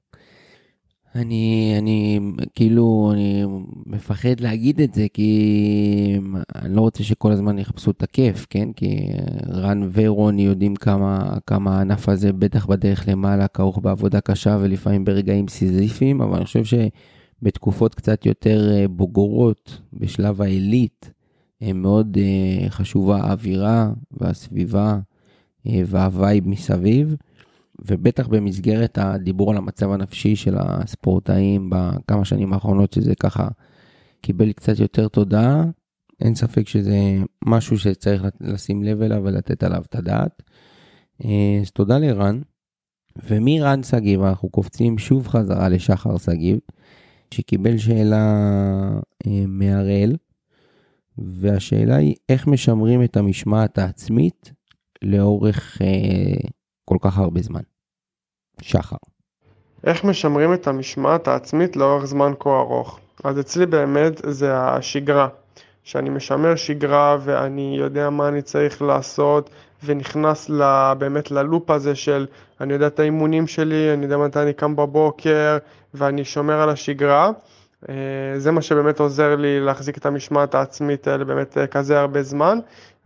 אני, 1.15 1.75
אני, 1.77 2.19
כאילו, 2.55 3.11
אני 3.13 3.43
מפחד 3.85 4.39
להגיד 4.39 4.81
את 4.81 4.93
זה, 4.93 5.07
כי 5.13 6.19
אני 6.55 6.75
לא 6.75 6.81
רוצה 6.81 7.03
שכל 7.03 7.31
הזמן 7.31 7.59
יחפשו 7.59 7.91
את 7.91 8.03
הכיף, 8.03 8.47
כן? 8.49 8.73
כי 8.73 9.07
רן 9.47 9.89
ורוני 9.93 10.41
יודעים 10.41 10.75
כמה, 10.75 11.37
כמה 11.47 11.77
הענף 11.77 12.09
הזה, 12.09 12.33
בטח 12.33 12.65
בדרך 12.65 13.07
למעלה, 13.07 13.47
כרוך 13.47 13.79
בעבודה 13.81 14.21
קשה 14.21 14.57
ולפעמים 14.61 15.05
ברגעים 15.05 15.47
סיזיפיים, 15.47 16.21
אבל 16.21 16.35
אני 16.35 16.45
חושב 16.45 16.63
שבתקופות 16.63 17.95
קצת 17.95 18.25
יותר 18.25 18.71
אה, 18.71 18.87
בוגרות, 18.87 19.81
בשלב 19.93 20.41
העילית, 20.41 21.11
מאוד 21.73 22.17
אה, 22.17 22.69
חשובה 22.69 23.17
האווירה 23.17 23.91
והסביבה 24.11 24.99
אה, 25.67 25.81
והווייב 25.85 26.47
מסביב, 26.47 27.15
ובטח 27.85 28.27
במסגרת 28.27 28.97
הדיבור 28.97 29.51
על 29.51 29.57
המצב 29.57 29.91
הנפשי 29.91 30.35
של 30.35 30.55
הספורטאים 30.59 31.69
בכמה 31.69 32.25
שנים 32.25 32.53
האחרונות, 32.53 32.93
שזה 32.93 33.15
ככה 33.15 33.47
קיבל 34.21 34.51
קצת 34.51 34.79
יותר 34.79 35.07
תודעה. 35.07 35.63
אין 36.21 36.35
ספק 36.35 36.67
שזה 36.67 36.97
משהו 37.45 37.79
שצריך 37.79 38.23
לשים 38.41 38.83
לב 38.83 39.01
אליו 39.01 39.21
ולתת 39.23 39.63
עליו 39.63 39.81
את 39.89 39.95
הדעת. 39.95 40.43
אה, 41.25 41.59
אז 41.61 41.71
תודה 41.71 41.97
לרן. 41.97 42.41
ומרן 43.29 43.83
שגיב 43.83 44.21
אנחנו 44.21 44.49
קופצים 44.49 44.97
שוב 44.97 45.27
חזרה 45.27 45.69
לשחר 45.69 46.17
שגיב, 46.17 46.59
שקיבל 47.33 47.77
שאלה 47.77 48.99
מהראל. 49.47 50.15
והשאלה 51.25 51.95
היא 51.95 52.15
איך 52.29 52.47
משמרים 52.47 53.03
את 53.03 53.17
המשמעת 53.17 53.77
העצמית 53.77 54.51
לאורך 55.01 55.77
אה, 55.81 56.49
כל 56.85 56.97
כך 57.01 57.17
הרבה 57.17 57.41
זמן. 57.41 57.61
שחר. 58.61 58.95
איך 59.83 60.03
משמרים 60.03 60.53
את 60.53 60.67
המשמעת 60.67 61.27
העצמית 61.27 61.75
לאורך 61.75 62.05
זמן 62.05 62.31
כה 62.39 62.49
ארוך? 62.49 62.99
אז 63.23 63.39
אצלי 63.39 63.65
באמת 63.65 64.21
זה 64.23 64.57
השגרה. 64.57 65.27
שאני 65.83 66.09
משמר 66.09 66.55
שגרה 66.55 67.17
ואני 67.21 67.75
יודע 67.77 68.09
מה 68.09 68.27
אני 68.27 68.41
צריך 68.41 68.81
לעשות 68.81 69.49
ונכנס 69.83 70.51
באמת 70.97 71.31
ללופ 71.31 71.69
הזה 71.69 71.95
של 71.95 72.25
אני 72.61 72.73
יודע 72.73 72.87
את 72.87 72.99
האימונים 72.99 73.47
שלי, 73.47 73.93
אני 73.93 74.03
יודע 74.03 74.17
מתי 74.17 74.39
אני 74.39 74.53
קם 74.53 74.75
בבוקר 74.75 75.57
ואני 75.93 76.25
שומר 76.25 76.61
על 76.61 76.69
השגרה. 76.69 77.31
אה, 77.89 77.95
זה 78.37 78.51
מה 78.51 78.61
שבאמת 78.61 78.99
עוזר 78.99 79.35
לי 79.35 79.59
להחזיק 79.59 79.97
את 79.97 80.05
המשמעת 80.05 80.55
העצמית 80.55 81.07
האלה 81.07 81.25
באמת 81.25 81.57
אה, 81.57 81.67
כזה 81.67 81.99
הרבה 81.99 82.23
זמן, 82.23 82.59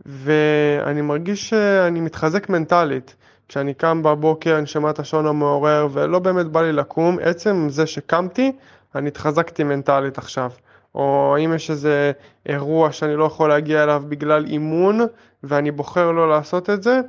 ואני 0.06 1.02
מרגיש 1.02 1.50
שאני 1.50 2.00
מתחזק 2.00 2.48
מנטלית. 2.48 3.14
כשאני 3.48 3.74
קם 3.74 4.02
בבוקר, 4.02 4.58
אני 4.58 4.66
שומע 4.66 4.90
את 4.90 4.98
השעון 4.98 5.26
המעורר 5.26 5.88
ולא 5.92 6.18
באמת 6.18 6.46
בא 6.46 6.62
לי 6.62 6.72
לקום, 6.72 7.18
עצם 7.22 7.66
זה 7.70 7.86
שקמתי, 7.86 8.52
אני 8.94 9.08
התחזקתי 9.08 9.64
מנטלית 9.64 10.18
עכשיו. 10.18 10.50
או 10.94 11.36
אם 11.44 11.52
יש 11.54 11.70
איזה 11.70 12.12
אירוע 12.46 12.92
שאני 12.92 13.16
לא 13.16 13.24
יכול 13.24 13.48
להגיע 13.48 13.82
אליו 13.82 14.02
בגלל 14.08 14.44
אימון 14.44 15.00
ואני 15.42 15.70
בוחר 15.70 16.10
לא 16.10 16.28
לעשות 16.28 16.70
את 16.70 16.82
זה, 16.82 17.00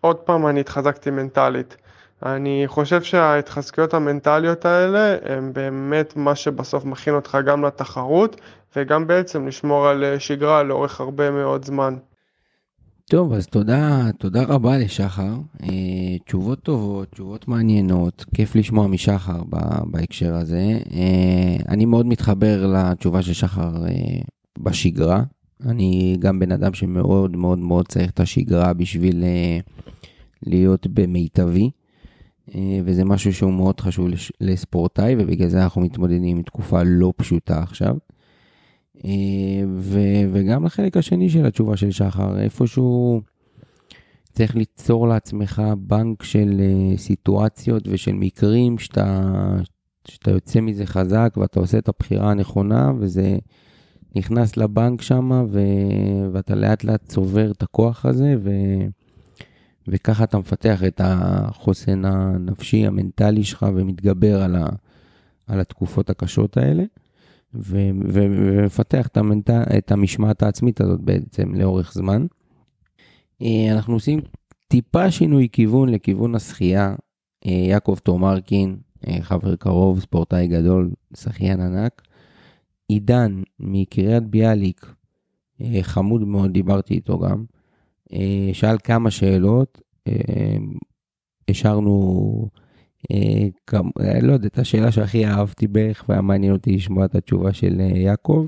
עוד 0.00 0.16
פעם 0.16 0.46
אני 0.46 0.60
התחזקתי 0.60 1.10
מנטלית. 1.10 1.76
אני 2.26 2.64
חושב 2.66 3.02
שההתחזקויות 3.02 3.94
המנטליות 3.94 4.64
האלה 4.64 5.16
הם 5.24 5.52
באמת 5.52 6.16
מה 6.16 6.34
שבסוף 6.34 6.84
מכין 6.84 7.14
אותך 7.14 7.38
גם 7.46 7.64
לתחרות 7.64 8.40
וגם 8.76 9.06
בעצם 9.06 9.46
לשמור 9.46 9.86
על 9.86 10.04
אה, 10.04 10.20
שגרה 10.20 10.62
לאורך 10.62 11.00
הרבה 11.00 11.30
מאוד 11.30 11.64
זמן. 11.64 11.96
טוב, 13.04 13.32
אז 13.32 13.46
תודה, 13.46 14.00
תודה 14.18 14.42
רבה 14.42 14.78
לשחר. 14.78 15.32
אה, 15.62 16.18
תשובות 16.24 16.62
טובות, 16.62 17.08
תשובות 17.10 17.48
מעניינות, 17.48 18.24
כיף 18.34 18.56
לשמוע 18.56 18.86
משחר 18.86 19.42
בהקשר 19.84 20.34
הזה. 20.34 20.78
אה, 20.92 21.56
אני 21.68 21.84
מאוד 21.84 22.06
מתחבר 22.06 22.66
לתשובה 22.66 23.22
של 23.22 23.32
שחר 23.32 23.70
בשגרה. 24.58 25.22
אני 25.66 26.16
גם 26.18 26.38
בן 26.38 26.52
אדם 26.52 26.74
שמאוד 26.74 27.36
מאוד 27.36 27.58
מאוד 27.58 27.88
צריך 27.88 28.10
את 28.10 28.20
השגרה 28.20 28.72
בשביל 28.72 29.24
להיות 30.46 30.86
במיטבי. 30.86 31.70
אה, 32.54 32.80
וזה 32.84 33.04
משהו 33.04 33.32
שהוא 33.32 33.52
מאוד 33.52 33.80
חשוב 33.80 34.06
לספורטאי, 34.40 35.14
ובגלל 35.18 35.48
זה 35.48 35.62
אנחנו 35.62 35.80
מתמודדים 35.80 36.36
עם 36.36 36.42
תקופה 36.42 36.82
לא 36.82 37.12
פשוטה 37.16 37.62
עכשיו. 37.62 37.96
אה, 39.04 39.10
ו- 39.76 40.24
וגם 40.32 40.64
לחלק 40.64 40.96
השני 40.96 41.30
של 41.30 41.46
התשובה 41.46 41.76
של 41.76 41.90
שחר, 41.90 42.38
איפשהו 42.38 43.20
צריך 44.32 44.56
ליצור 44.56 45.08
לעצמך 45.08 45.62
בנק 45.78 46.22
של 46.22 46.60
אה, 46.60 46.96
סיטואציות 46.98 47.88
ושל 47.88 48.12
מקרים 48.12 48.78
שאתה, 48.78 49.22
שאתה 50.08 50.30
יוצא 50.30 50.60
מזה 50.60 50.86
חזק 50.86 51.34
ואתה 51.36 51.60
עושה 51.60 51.78
את 51.78 51.88
הבחירה 51.88 52.30
הנכונה, 52.30 52.92
וזה 52.98 53.38
נכנס 54.16 54.56
לבנק 54.56 55.02
שם, 55.02 55.44
ואתה 56.32 56.54
לאט 56.54 56.84
לאט 56.84 57.04
צובר 57.08 57.50
את 57.50 57.62
הכוח 57.62 58.06
הזה, 58.06 58.34
ו- 58.42 58.86
וככה 59.88 60.24
אתה 60.24 60.38
מפתח 60.38 60.84
את 60.84 61.00
החוסן 61.04 62.04
הנפשי, 62.04 62.86
המנטלי 62.86 63.44
שלך, 63.44 63.66
ומתגבר 63.74 64.42
על, 64.42 64.56
ה, 64.56 64.66
על 65.46 65.60
התקופות 65.60 66.10
הקשות 66.10 66.56
האלה, 66.56 66.84
ו, 67.54 67.90
ו, 68.08 68.26
ומפתח 68.30 69.06
את, 69.06 69.16
המנט, 69.16 69.50
את 69.50 69.92
המשמעת 69.92 70.42
העצמית 70.42 70.80
הזאת 70.80 71.00
בעצם 71.00 71.54
לאורך 71.54 71.92
זמן. 71.94 72.26
אה, 73.42 73.72
אנחנו 73.72 73.94
עושים 73.94 74.20
טיפה 74.68 75.10
שינוי 75.10 75.48
כיוון 75.52 75.88
לכיוון 75.88 76.34
השחייה. 76.34 76.94
אה, 77.46 77.52
יעקב 77.52 77.98
תומרקין, 78.02 78.76
אה, 79.06 79.22
חבר 79.22 79.56
קרוב, 79.56 80.00
ספורטאי 80.00 80.48
גדול, 80.48 80.90
שחיין 81.16 81.60
ענק. 81.60 82.02
עידן 82.88 83.42
מקריית 83.60 84.22
ביאליק, 84.22 84.94
חמוד 85.82 86.22
מאוד, 86.22 86.52
דיברתי 86.52 86.94
איתו 86.94 87.18
גם. 87.18 87.44
שאל 88.52 88.76
כמה 88.84 89.10
שאלות, 89.10 89.80
השארנו, 91.50 92.48
לא 94.22 94.32
יודע, 94.32 94.46
את 94.46 94.58
השאלה 94.58 94.92
שהכי 94.92 95.26
אהבתי 95.26 95.66
בערך 95.66 96.04
והיה 96.08 96.22
מעניין 96.22 96.52
אותי 96.52 96.76
לשמוע 96.76 97.04
את 97.04 97.14
התשובה 97.14 97.52
של 97.52 97.80
יעקב. 97.80 98.46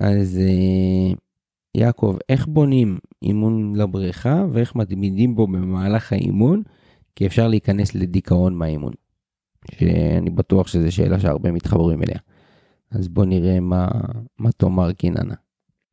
אז 0.00 0.40
יעקב, 1.76 2.16
איך 2.28 2.46
בונים 2.46 2.98
אימון 3.22 3.76
לבריכה 3.76 4.44
ואיך 4.52 4.76
מתמידים 4.76 5.34
בו 5.34 5.46
במהלך 5.46 6.12
האימון, 6.12 6.62
כי 7.16 7.26
אפשר 7.26 7.48
להיכנס 7.48 7.94
לדיכאון 7.94 8.54
מהאימון. 8.54 8.92
שאני 9.70 10.30
בטוח 10.30 10.66
שזו 10.66 10.92
שאלה 10.92 11.20
שהרבה 11.20 11.52
מתחברים 11.52 12.02
אליה. 12.02 12.18
אז 12.90 13.08
בוא 13.08 13.24
נראה 13.24 13.60
מה, 13.60 13.88
מה 14.38 14.52
תאמר 14.52 14.92
קיננה. 14.92 15.34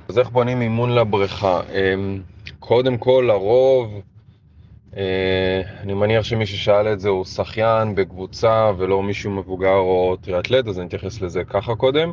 אז 0.09 0.17
איך 0.17 0.29
בונים 0.29 0.61
אימון 0.61 0.95
לבריכה? 0.95 1.61
קודם 2.65 2.97
כל, 2.97 3.25
לרוב, 3.27 4.01
אה, 4.97 5.61
אני 5.81 5.93
מניח 5.93 6.23
שמי 6.23 6.45
ששאל 6.45 6.93
את 6.93 6.99
זה 6.99 7.09
הוא 7.09 7.25
שחיין 7.25 7.95
בקבוצה 7.95 8.71
ולא 8.77 9.03
מישהו 9.03 9.31
מבוגר 9.31 9.75
או 9.75 10.15
טריאטלט, 10.21 10.67
אז 10.67 10.79
אני 10.79 10.87
אתייחס 10.87 11.21
לזה 11.21 11.43
ככה 11.43 11.75
קודם. 11.75 12.11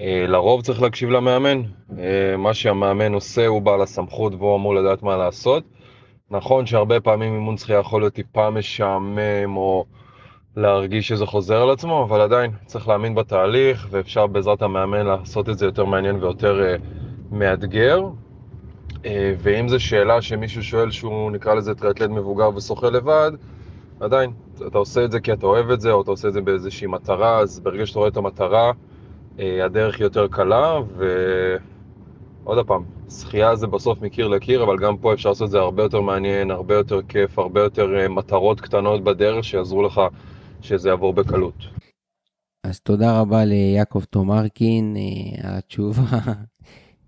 אה, 0.00 0.24
לרוב 0.28 0.62
צריך 0.62 0.82
להקשיב 0.82 1.10
למאמן. 1.10 1.62
אה, 1.98 2.36
מה 2.38 2.54
שהמאמן 2.54 3.14
עושה 3.14 3.46
הוא 3.46 3.62
בעל 3.62 3.82
הסמכות 3.82 4.34
והוא 4.34 4.56
אמור 4.56 4.74
לדעת 4.74 5.02
מה 5.02 5.16
לעשות. 5.16 5.64
נכון 6.30 6.66
שהרבה 6.66 7.00
פעמים 7.00 7.34
אימון 7.34 7.56
שחייה 7.56 7.78
יכול 7.78 8.02
להיות 8.02 8.14
טיפה 8.14 8.50
משעמם 8.50 9.56
או 9.56 9.84
להרגיש 10.56 11.08
שזה 11.08 11.26
חוזר 11.26 11.62
על 11.62 11.70
עצמו, 11.70 12.04
אבל 12.04 12.20
עדיין 12.20 12.50
צריך 12.66 12.88
להאמין 12.88 13.14
בתהליך 13.14 13.88
ואפשר 13.90 14.26
בעזרת 14.26 14.62
המאמן 14.62 15.06
לעשות 15.06 15.48
את 15.48 15.58
זה 15.58 15.66
יותר 15.66 15.84
מעניין 15.84 16.16
ויותר 16.16 16.60
uh, 16.60 16.82
מאתגר. 17.30 18.00
Uh, 19.06 19.08
ואם 19.38 19.68
זו 19.68 19.80
שאלה 19.80 20.22
שמישהו 20.22 20.62
שואל 20.62 20.90
שהוא 20.90 21.30
נקרא 21.30 21.54
לזה 21.54 21.74
טריאטלט 21.74 22.10
מבוגר 22.10 22.56
ושוחה 22.56 22.90
לבד, 22.90 23.32
עדיין, 24.00 24.30
אתה 24.66 24.78
עושה 24.78 25.04
את 25.04 25.10
זה 25.10 25.20
כי 25.20 25.32
אתה 25.32 25.46
אוהב 25.46 25.70
את 25.70 25.80
זה 25.80 25.92
או 25.92 26.02
אתה 26.02 26.10
עושה 26.10 26.28
את 26.28 26.32
זה 26.32 26.40
באיזושהי 26.40 26.86
מטרה, 26.86 27.38
אז 27.38 27.60
ברגע 27.60 27.86
שאתה 27.86 27.98
רואה 27.98 28.08
את 28.08 28.16
המטרה, 28.16 28.72
אה, 29.38 29.64
הדרך 29.64 29.96
היא 29.96 30.04
יותר 30.04 30.28
קלה, 30.28 30.78
ועוד 32.44 32.66
פעם, 32.66 32.84
שחייה 33.10 33.56
זה 33.56 33.66
בסוף 33.66 34.00
מקיר 34.00 34.28
לקיר, 34.28 34.62
אבל 34.62 34.78
גם 34.78 34.96
פה 34.96 35.12
אפשר 35.12 35.28
לעשות 35.28 35.46
את 35.46 35.50
זה 35.50 35.58
הרבה 35.58 35.82
יותר 35.82 36.00
מעניין, 36.00 36.50
הרבה 36.50 36.74
יותר 36.74 37.02
כיף, 37.02 37.38
הרבה 37.38 37.60
יותר 37.60 37.98
אה, 37.98 38.08
מטרות 38.08 38.60
קטנות 38.60 39.04
בדרך 39.04 39.44
שיעזרו 39.44 39.82
לך 39.82 40.00
שזה 40.62 40.88
יעבור 40.88 41.12
בקלות. 41.12 41.56
אז 42.64 42.80
תודה 42.80 43.20
רבה 43.20 43.44
ליעקב 43.44 44.04
תומרקין, 44.04 44.96
אה, 44.96 45.58
התשובה, 45.58 46.02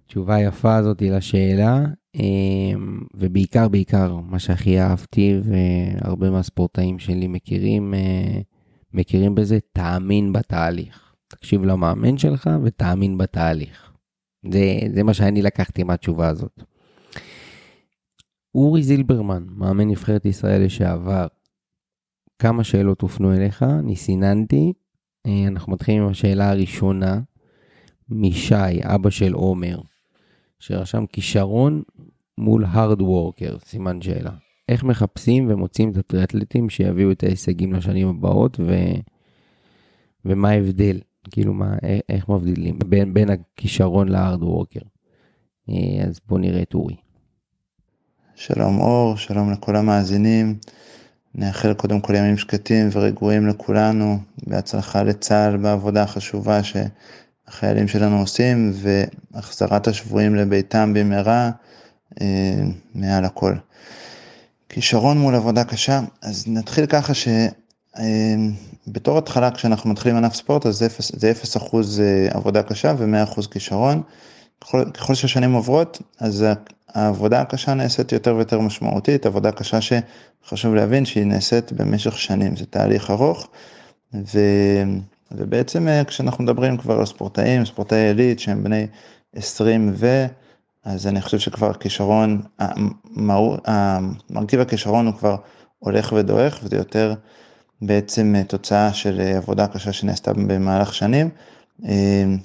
התשובה 0.08 0.34
היפה 0.34 0.76
הזאת 0.76 1.02
לשאלה, 1.02 1.84
ובעיקר 3.14 3.68
בעיקר 3.68 4.16
מה 4.16 4.38
שהכי 4.38 4.80
אהבתי 4.80 5.40
והרבה 5.42 6.30
מהספורטאים 6.30 6.98
שלי 6.98 7.26
מכירים, 7.26 7.94
מכירים 8.94 9.34
בזה, 9.34 9.58
תאמין 9.72 10.32
בתהליך. 10.32 11.14
תקשיב 11.28 11.64
למאמן 11.64 12.18
שלך 12.18 12.50
ותאמין 12.62 13.18
בתהליך. 13.18 13.92
זה, 14.52 14.78
זה 14.94 15.02
מה 15.02 15.14
שאני 15.14 15.42
לקחתי 15.42 15.82
מהתשובה 15.82 16.28
הזאת. 16.28 16.62
אורי 18.54 18.82
זילברמן, 18.82 19.46
מאמן 19.50 19.88
נבחרת 19.88 20.24
ישראל 20.24 20.64
לשעבר, 20.64 21.26
כמה 22.38 22.64
שאלות 22.64 23.00
הופנו 23.00 23.32
אליך, 23.32 23.62
אני 23.62 23.96
סיננתי. 23.96 24.72
אה, 25.26 25.48
אנחנו 25.48 25.72
מתחילים 25.72 26.02
עם 26.02 26.08
השאלה 26.08 26.50
הראשונה, 26.50 27.20
משי, 28.08 28.54
אבא 28.82 29.10
של 29.10 29.32
עומר, 29.32 29.80
שרשם 30.58 31.06
כישרון 31.06 31.82
מול 32.38 32.64
hard 32.64 33.00
worker, 33.00 33.64
סימן 33.64 34.02
שאלה. 34.02 34.30
איך 34.68 34.84
מחפשים 34.84 35.50
ומוצאים 35.50 35.90
את 35.90 35.96
הטריאטלטים 35.96 36.70
שיביאו 36.70 37.10
את 37.12 37.22
ההישגים 37.22 37.72
לשנים 37.72 38.08
הבאות 38.08 38.60
ו... 38.60 38.74
ומה 40.24 40.50
ההבדל 40.50 41.00
כאילו 41.30 41.54
מה, 41.54 41.74
איך 42.08 42.28
מבדילים 42.28 42.78
בין, 42.86 43.14
בין 43.14 43.28
הכישרון 43.30 44.08
לארד 44.08 44.42
ווקר. 44.42 44.80
אה, 45.68 46.04
אז 46.08 46.20
בואו 46.26 46.40
נראה 46.40 46.62
את 46.62 46.74
אורי. 46.74 46.96
שלום 48.34 48.80
אור, 48.80 49.16
שלום 49.16 49.52
לכל 49.52 49.76
המאזינים. 49.76 50.58
נאחל 51.34 51.74
קודם 51.74 52.00
כל 52.00 52.14
ימים 52.14 52.36
שקטים 52.36 52.88
ורגועים 52.92 53.46
לכולנו, 53.46 54.18
בהצלחה 54.46 55.02
לצה"ל 55.02 55.56
בעבודה 55.56 56.02
החשובה 56.02 56.62
שהחיילים 57.48 57.88
שלנו 57.88 58.20
עושים, 58.20 58.72
והחזרת 58.74 59.88
השבויים 59.88 60.34
לביתם 60.34 60.94
במהרה, 60.94 61.50
אה, 62.20 62.26
מעל 62.94 63.24
הכל. 63.24 63.54
כישרון 64.68 65.18
מול 65.18 65.34
עבודה 65.34 65.64
קשה, 65.64 66.00
אז 66.22 66.44
נתחיל 66.46 66.86
ככה 66.86 67.14
ש... 67.14 67.28
אה, 67.98 68.34
התחלה 69.18 69.50
כשאנחנו 69.50 69.90
מתחילים 69.90 70.16
ענף 70.16 70.34
ספורט 70.34 70.66
אז 70.66 70.84
זה 70.98 71.30
0 71.30 71.56
אחוז 71.56 72.00
אה, 72.00 72.28
עבודה 72.30 72.62
קשה 72.62 72.94
ו-100 72.98 73.22
אחוז 73.22 73.46
כישרון. 73.46 74.02
ככל, 74.60 74.84
ככל 74.94 75.14
שהשנים 75.14 75.52
עוברות 75.52 76.02
אז 76.20 76.44
העבודה 76.94 77.40
הקשה 77.40 77.74
נעשית 77.74 78.12
יותר 78.12 78.36
ויותר 78.36 78.60
משמעותית, 78.60 79.26
עבודה 79.26 79.52
קשה 79.52 79.78
שחשוב 79.80 80.74
להבין 80.74 81.04
שהיא 81.04 81.24
נעשית 81.24 81.72
במשך 81.72 82.18
שנים, 82.18 82.56
זה 82.56 82.66
תהליך 82.66 83.10
ארוך. 83.10 83.48
ו, 84.14 84.38
ובעצם 85.32 85.88
אה, 85.88 86.04
כשאנחנו 86.04 86.44
מדברים 86.44 86.76
כבר 86.76 86.98
על 86.98 87.06
ספורטאים, 87.06 87.64
ספורטאי 87.64 87.98
עילית 87.98 88.40
שהם 88.40 88.64
בני 88.64 88.86
20 89.34 89.92
ו... 89.94 90.26
אז 90.84 91.06
אני 91.06 91.20
חושב 91.20 91.38
שכבר 91.38 91.72
כישרון, 91.72 92.42
מרכיב 94.30 94.60
הכישרון 94.60 95.06
הוא 95.06 95.14
כבר 95.14 95.36
הולך 95.78 96.12
ודועך 96.16 96.60
וזה 96.62 96.76
יותר 96.76 97.14
בעצם 97.82 98.34
אה, 98.36 98.44
תוצאה 98.44 98.92
של 98.92 99.20
אה, 99.20 99.36
עבודה 99.36 99.66
קשה 99.66 99.92
שנעשתה 99.92 100.32
במהלך 100.32 100.94
שנים. 100.94 101.30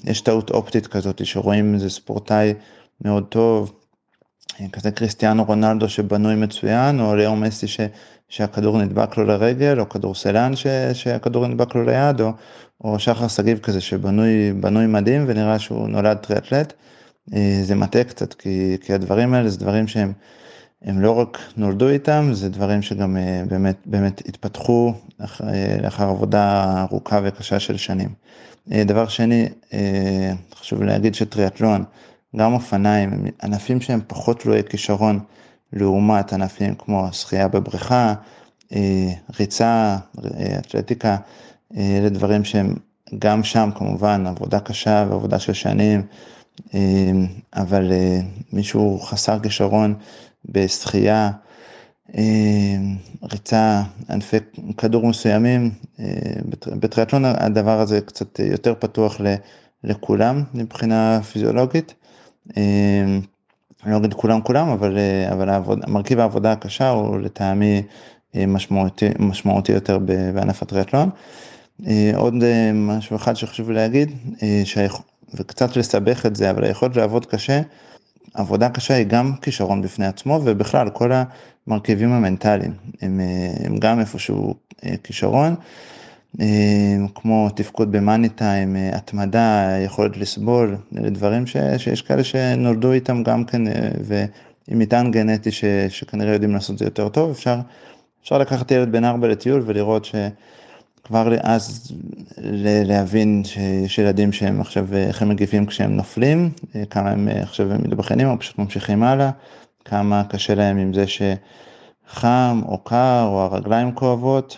יש 0.03 0.21
טעות 0.21 0.49
אופטית 0.49 0.87
כזאת 0.87 1.25
שרואים 1.25 1.73
איזה 1.73 1.89
ספורטאי 1.89 2.53
מאוד 3.01 3.25
טוב, 3.29 3.73
כזה 4.71 4.91
קריסטיאנו 4.91 5.43
רונלדו 5.43 5.89
שבנוי 5.89 6.35
מצוין, 6.35 6.99
או 6.99 7.15
ליאור 7.15 7.35
מסי 7.35 7.67
ש, 7.67 7.79
שהכדור 8.29 8.77
נדבק 8.81 9.17
לו 9.17 9.23
לרגל, 9.23 9.79
או 9.79 9.89
כדורסלן 9.89 10.55
ש, 10.55 10.67
שהכדור 10.93 11.47
נדבק 11.47 11.75
לו 11.75 11.83
ליד, 11.83 12.21
או, 12.21 12.31
או 12.83 12.99
שחר 12.99 13.27
שגיב 13.27 13.57
כזה 13.57 13.81
שבנוי 13.81 14.87
מדהים 14.87 15.25
ונראה 15.27 15.59
שהוא 15.59 15.87
נולד 15.87 16.17
טריאטלט. 16.17 16.73
זה 17.63 17.75
מטעה 17.75 18.03
קצת, 18.03 18.33
כי, 18.33 18.77
כי 18.81 18.93
הדברים 18.93 19.33
האלה 19.33 19.49
זה 19.49 19.59
דברים 19.59 19.87
שהם 19.87 20.13
הם 20.83 21.01
לא 21.01 21.11
רק 21.11 21.37
נולדו 21.57 21.89
איתם, 21.89 22.29
זה 22.33 22.49
דברים 22.49 22.81
שגם 22.81 23.17
אה, 23.17 23.43
באמת, 23.47 23.77
באמת 23.85 24.21
התפתחו 24.27 24.93
לאחר, 25.19 25.49
אה, 25.49 25.77
לאחר 25.81 26.09
עבודה 26.09 26.75
ארוכה 26.81 27.19
וקשה 27.23 27.59
של 27.59 27.77
שנים. 27.77 28.09
אה, 28.71 28.83
דבר 28.83 29.07
שני, 29.07 29.49
חשוב 30.55 30.83
להגיד 30.83 31.15
שטריאטלון, 31.15 31.83
גם 32.35 32.53
אופניים, 32.53 33.25
ענפים 33.43 33.81
שהם 33.81 33.99
פחות 34.07 34.39
תלויי 34.39 34.63
כישרון 34.63 35.19
לעומת 35.73 36.33
ענפים 36.33 36.75
כמו 36.75 37.07
שחייה 37.11 37.47
בבריכה, 37.47 38.13
ריצה, 39.39 39.97
אתלטיקה, 40.59 41.17
אלה 41.77 42.09
דברים 42.09 42.43
שהם 42.43 42.75
גם 43.19 43.43
שם 43.43 43.69
כמובן 43.75 44.27
עבודה 44.27 44.59
קשה 44.59 45.05
ועבודה 45.09 45.39
של 45.39 45.53
שנים, 45.53 46.01
אבל 47.55 47.91
מישהו 48.53 48.99
חסר 48.99 49.39
כישרון 49.39 49.95
בשחייה, 50.45 51.31
אה, 52.17 52.77
ריצה, 53.31 53.81
ענפי 54.09 54.37
כדור 54.77 55.07
מסוימים, 55.07 55.71
אה, 55.99 56.05
בטריאטלון 56.79 57.25
הדבר 57.25 57.79
הזה 57.79 58.01
קצת 58.01 58.39
יותר 58.39 58.73
פתוח 58.79 59.21
לכולם 59.83 60.43
מבחינה 60.53 61.19
פיזיולוגית. 61.31 61.93
אה, 62.57 62.63
אני 63.83 63.91
לא 63.91 63.97
אגיד 63.97 64.13
כולם 64.13 64.41
כולם, 64.41 64.69
אבל, 64.69 64.97
אבל 65.31 65.49
העבוד, 65.49 65.89
מרכיב 65.89 66.19
העבודה 66.19 66.51
הקשה 66.51 66.89
הוא 66.89 67.19
לטעמי 67.19 67.81
משמעותי, 68.35 69.09
משמעותי 69.19 69.71
יותר 69.71 69.97
בענף 70.33 70.61
הטריאטלון. 70.61 71.09
עוד 72.15 72.33
משהו 72.73 73.15
אחד 73.15 73.33
שחשוב 73.33 73.71
להגיד, 73.71 74.11
וקצת 75.33 75.75
לסבך 75.77 76.25
את 76.25 76.35
זה, 76.35 76.49
אבל 76.49 76.63
היכולת 76.63 76.95
לעבוד 76.95 77.25
קשה 77.25 77.61
עבודה 78.33 78.69
קשה 78.69 78.93
היא 78.93 79.05
גם 79.05 79.33
כישרון 79.41 79.81
בפני 79.81 80.05
עצמו 80.05 80.41
ובכלל 80.43 80.89
כל 80.89 81.11
המרכיבים 81.67 82.11
המנטליים 82.11 82.73
הם, 83.01 83.21
הם 83.65 83.77
גם 83.77 83.99
איפשהו 83.99 84.53
כישרון. 85.03 85.55
כמו 87.15 87.49
תפקוד 87.55 87.91
במאני 87.91 88.29
טיים, 88.29 88.75
התמדה, 88.93 89.77
יכולת 89.85 90.17
לסבול, 90.17 90.77
אלה 90.97 91.09
דברים 91.09 91.47
ש, 91.47 91.57
שיש 91.77 92.01
כאלה 92.01 92.23
שנולדו 92.23 92.91
איתם 92.91 93.23
גם 93.23 93.45
כן, 93.45 93.61
ועם 94.03 94.79
מטען 94.79 95.11
גנטי 95.11 95.51
ש, 95.51 95.65
שכנראה 95.89 96.33
יודעים 96.33 96.53
לעשות 96.53 96.73
את 96.73 96.79
זה 96.79 96.85
יותר 96.85 97.09
טוב, 97.09 97.31
אפשר, 97.31 97.59
אפשר 98.23 98.37
לקחת 98.37 98.71
ילד 98.71 98.91
בן 98.91 99.03
ארבע 99.03 99.27
לטיול 99.27 99.63
ולראות 99.65 100.05
שכבר 101.03 101.33
אז 101.41 101.91
להבין 102.85 103.43
שיש 103.45 103.97
ילדים 103.97 104.31
שהם 104.31 104.61
עכשיו, 104.61 104.95
איך 104.95 105.21
הם 105.21 105.29
מגיבים 105.29 105.65
כשהם 105.65 105.95
נופלים, 105.95 106.51
כמה 106.89 107.11
הם 107.11 107.27
עכשיו 107.27 107.71
הם 107.71 107.83
מתבחנים 107.83 108.29
או 108.29 108.39
פשוט 108.39 108.57
ממשיכים 108.57 109.03
הלאה, 109.03 109.31
כמה 109.85 110.23
קשה 110.23 110.55
להם 110.55 110.77
עם 110.77 110.93
זה 110.93 111.05
שחם 111.07 112.61
או 112.65 112.77
קר 112.77 113.25
או 113.27 113.41
הרגליים 113.41 113.91
כואבות. 113.91 114.57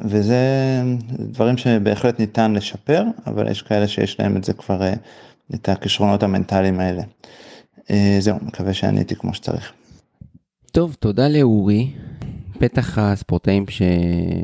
וזה 0.00 0.42
דברים 1.18 1.56
שבהחלט 1.56 2.20
ניתן 2.20 2.52
לשפר, 2.52 3.02
אבל 3.26 3.50
יש 3.50 3.62
כאלה 3.62 3.88
שיש 3.88 4.20
להם 4.20 4.36
את 4.36 4.44
זה 4.44 4.52
כבר, 4.52 4.82
אה, 4.82 4.94
את 5.54 5.68
הכישרונות 5.68 6.22
המנטליים 6.22 6.80
האלה. 6.80 7.02
אה, 7.90 8.16
זהו, 8.20 8.36
מקווה 8.42 8.74
שעניתי 8.74 9.14
כמו 9.14 9.34
שצריך. 9.34 9.72
טוב, 10.72 10.96
תודה 11.00 11.28
לאורי. 11.28 11.90
בטח 12.60 12.98
הספורטאים 12.98 13.64
ש... 13.68 13.82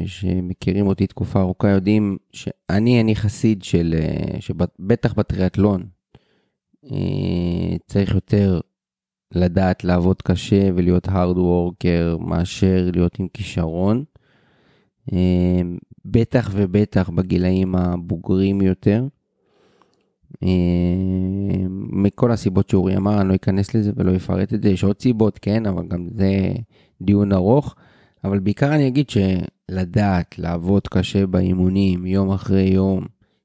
שמכירים 0.07 0.87
אותי 0.87 1.07
תקופה 1.07 1.41
ארוכה 1.41 1.69
יודעים 1.69 2.17
שאני, 2.33 3.01
אני 3.01 3.17
חסיד 3.17 3.63
של, 3.63 3.95
אה, 3.99 4.41
שבטח 4.41 5.13
בטריאטלון, 5.13 5.87
צריך 7.87 8.15
יותר 8.15 8.61
לדעת 9.35 9.85
לעבוד 9.85 10.23
קשה 10.23 10.71
ולהיות 10.75 11.09
hard 11.09 11.37
worker 11.37 12.19
מאשר 12.19 12.91
להיות 12.93 13.19
עם 13.19 13.29
כישרון. 13.29 14.05
אמ, 15.13 15.79
בטח 16.05 16.51
ובטח 16.53 17.11
בגילאים 17.11 17.75
הבוגרים 17.75 18.61
יותר. 18.61 19.07
מכל 21.93 22.31
הסיבות 22.33 22.69
שאורי 22.69 22.97
אמר, 22.97 23.21
אני 23.21 23.29
לא 23.29 23.35
אכנס 23.35 23.75
לזה 23.75 23.93
ולא 23.97 24.17
אפרט 24.17 24.55
את 24.55 24.63
זה, 24.63 24.69
יש 24.69 24.85
עוד 24.85 25.01
סיבות, 25.01 25.39
כן, 25.39 25.67
אבל 25.67 25.89
גם 25.89 26.09
זה 26.15 26.53
דיון 27.03 27.33
ארוך. 27.33 27.75
אבל 28.25 28.39
בעיקר 28.39 28.75
אני 28.75 28.89
אגיד 28.89 29.11
שלדעת 29.11 30.39
לעבוד 30.39 30.89
קשה 30.89 31.27
באימונים, 31.27 32.07
יום 32.07 32.31
אחרי 32.31 32.63
יום, 32.63 33.05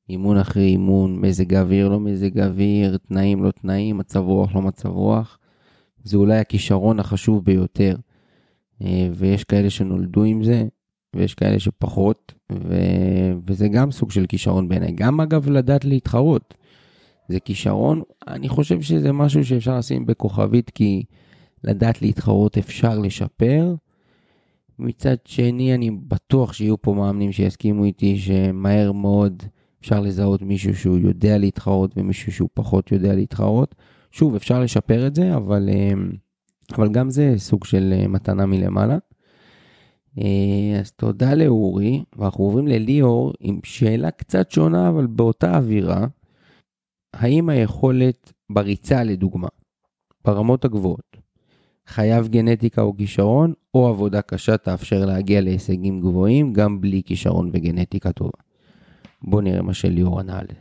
אימון 0.10 0.38
אחרי 0.38 0.66
אימון, 0.66 1.20
מזג 1.20 1.56
אוויר 1.56 1.90
לא 1.90 2.00
מזג 2.00 2.40
אוויר, 2.40 2.98
תנאים 2.98 3.44
לא 3.44 3.52
תנאים, 3.52 3.98
מצב 3.98 4.20
רוח 4.20 4.56
לא 4.56 4.62
מצב 4.62 4.90
רוח, 4.90 5.40
זה 6.04 6.18
אולי 6.18 6.38
הכישרון 6.38 7.00
החשוב 7.00 7.46
ביותר. 7.46 7.96
אה, 8.82 9.10
ויש 9.14 9.44
כאלה 9.44 9.70
שנולדו 9.70 10.24
עם 10.24 10.44
זה, 10.44 10.68
ויש 11.16 11.34
כאלה 11.34 11.60
שפחות, 11.60 12.34
ו... 12.52 12.76
וזה 13.48 13.68
גם 13.68 13.92
סוג 13.92 14.12
של 14.12 14.26
כישרון 14.26 14.70
בעיניי. 14.70 14.92
גם 14.92 15.22
אגב 15.22 15.50
לדעת 15.50 15.86
להתחרות. 15.86 16.54
זה 17.30 17.40
כישרון, 17.40 18.02
אני 18.28 18.50
חושב 18.50 18.82
שזה 18.82 19.12
משהו 19.12 19.46
שאפשר 19.46 19.78
לשים 19.78 20.06
בכוכבית, 20.06 20.70
כי 20.70 21.04
לדעת 21.64 22.02
להתחרות 22.02 22.58
אפשר 22.58 23.00
לשפר. 23.00 23.76
מצד 24.80 25.16
שני, 25.26 25.76
אני 25.76 25.92
בטוח 25.92 26.54
שיהיו 26.54 26.82
פה 26.82 26.94
מאמנים 26.94 27.32
שיסכימו 27.32 27.84
איתי 27.84 28.18
שמהר 28.18 28.92
מאוד 28.92 29.44
אפשר 29.82 30.00
לזהות 30.00 30.42
מישהו 30.42 30.76
שהוא 30.76 30.98
יודע 30.98 31.38
להתחרות 31.38 31.92
ומישהו 31.98 32.32
שהוא 32.32 32.50
פחות 32.54 32.92
יודע 32.92 33.16
להתחרות. 33.16 33.76
שוב, 34.12 34.36
אפשר 34.36 34.60
לשפר 34.60 35.08
את 35.08 35.16
זה, 35.16 35.36
אבל, 35.36 35.70
אה, 35.70 35.92
אבל 36.76 36.90
גם 36.92 37.10
זה 37.10 37.34
סוג 37.38 37.66
של 37.66 37.94
אה, 37.98 38.08
מתנה 38.08 38.46
מלמעלה. 38.46 38.98
אה, 40.20 40.80
אז 40.80 40.92
תודה 40.92 41.34
לאורי, 41.34 42.04
ואנחנו 42.18 42.44
עוברים 42.44 42.68
לליאור 42.68 43.34
עם 43.40 43.60
שאלה 43.64 44.12
קצת 44.12 44.52
שונה, 44.52 44.90
אבל 44.90 45.08
באותה 45.08 45.58
אווירה. 45.58 46.08
האם 47.14 47.50
היכולת 47.50 48.34
בריצה, 48.50 49.04
לדוגמה, 49.04 49.48
ברמות 50.26 50.66
הגבוהות, 50.66 51.09
חייב 51.90 52.28
גנטיקה 52.28 52.82
או 52.82 52.98
כישרון, 52.98 53.54
או 53.74 53.88
עבודה 53.88 54.22
קשה 54.22 54.58
תאפשר 54.58 55.06
להגיע 55.06 55.42
להישגים 55.42 56.02
גבוהים, 56.02 56.54
גם 56.54 56.82
בלי 56.82 57.02
כישרון 57.06 57.50
וגנטיקה 57.54 58.12
טובה? 58.12 58.40
בואו 59.22 59.42
נראה 59.42 59.62
מה 59.62 59.74
שליאור 59.74 60.20
ענה 60.20 60.40
על 60.40 60.46
זה. 60.50 60.56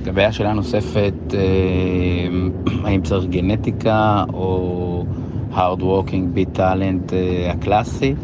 לגבי 0.00 0.24
השאלה 0.24 0.50
הנוספת, 0.50 1.14
אה, 1.34 2.28
האם 2.84 3.02
צריך 3.02 3.26
גנטיקה 3.26 4.24
או 4.32 5.04
hard 5.52 5.80
working, 5.80 6.36
beat 6.36 6.56
talent 6.56 7.12
אה, 7.12 7.50
הקלאסי? 7.50 8.14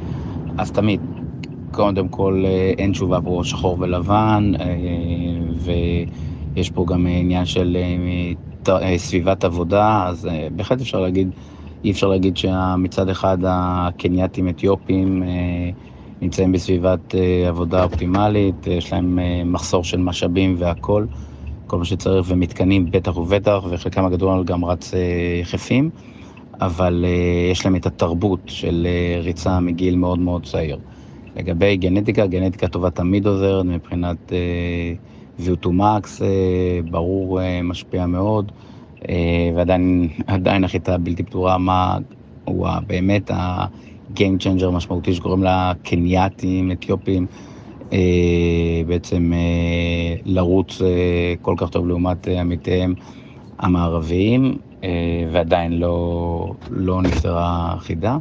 אז 0.58 0.70
תמיד, 0.72 1.00
קודם 1.70 2.08
כל 2.08 2.42
אה, 2.46 2.72
אין 2.78 2.92
תשובה 2.92 3.20
פה 3.24 3.40
שחור 3.44 3.76
ולבן, 3.80 4.52
ויש 5.64 6.70
פה 6.70 6.84
גם 6.88 7.06
עניין 7.06 7.44
של 7.44 7.76
סביבת 8.96 9.44
עבודה, 9.44 10.04
אז 10.06 10.28
בהחלט 10.56 10.80
אפשר 10.80 11.00
להגיד, 11.00 11.30
אי 11.84 11.90
אפשר 11.90 12.08
להגיד 12.08 12.36
שמצד 12.36 13.08
אחד 13.08 13.38
הקנייתים 13.46 14.48
אתיופים 14.48 15.22
נמצאים 16.20 16.52
בסביבת 16.52 17.14
עבודה 17.48 17.84
אופטימלית, 17.84 18.66
יש 18.66 18.92
להם 18.92 19.18
מחסור 19.52 19.84
של 19.84 19.98
משאבים 19.98 20.54
והכול, 20.58 21.08
כל 21.66 21.78
מה 21.78 21.84
שצריך, 21.84 22.26
ומתקנים 22.28 22.90
בטח 22.90 23.16
ובטח, 23.16 23.64
וחלקם 23.70 24.04
הגדול 24.04 24.44
גם 24.44 24.64
רץ 24.64 24.94
יחפים. 25.42 25.90
אבל 26.60 27.04
יש 27.52 27.64
להם 27.64 27.76
את 27.76 27.86
התרבות 27.86 28.40
של 28.46 28.86
ריצה 29.22 29.60
מגיל 29.60 29.96
מאוד 29.96 30.18
מאוד 30.18 30.46
צעיר. 30.46 30.78
לגבי 31.36 31.76
גנטיקה, 31.76 32.26
גנטיקה 32.26 32.68
טובה 32.68 32.90
תמיד 32.90 33.26
עוזרת 33.26 33.64
מבחינת 33.64 34.32
uh, 35.38 35.42
ברור, 36.90 37.40
משפיע 37.62 38.06
מאוד, 38.06 38.52
ועדיין 39.56 40.64
החיטה 40.64 40.98
בלתי 40.98 41.22
פתורה, 41.22 41.58
מה 41.58 41.98
הוא 42.44 42.68
באמת 42.86 43.30
ה-game 43.30 44.64
המשמעותי 44.66 45.14
שקוראים 45.14 45.42
לה 45.42 45.72
קנייתים, 45.82 46.72
אתיופים, 46.72 47.26
uh, 47.90 47.94
בעצם 48.86 49.32
uh, 49.32 50.22
לרוץ 50.24 50.82
כל 51.42 51.54
כך 51.56 51.68
טוב 51.68 51.88
לעומת 51.88 52.28
עמיתיהם 52.28 52.94
המערביים. 53.58 54.58
אה, 54.84 55.28
ועדיין 55.32 55.72
לא, 55.72 56.54
לא 56.70 57.02
נפתרה 57.02 57.76
חידה. 57.78 58.16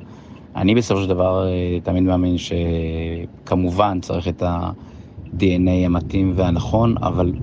אני 0.56 0.76
בסופו 0.76 1.02
של 1.02 1.10
דבר 1.10 1.48
אה, 1.48 1.80
תמיד 1.84 2.04
מאמין 2.04 2.36
שכמובן 2.38 4.00
צריך 4.02 4.28
את 4.28 4.42
ה-DNA 4.42 5.86
המתאים 5.86 6.34
והנכון, 6.36 6.96
אבל 7.02 7.34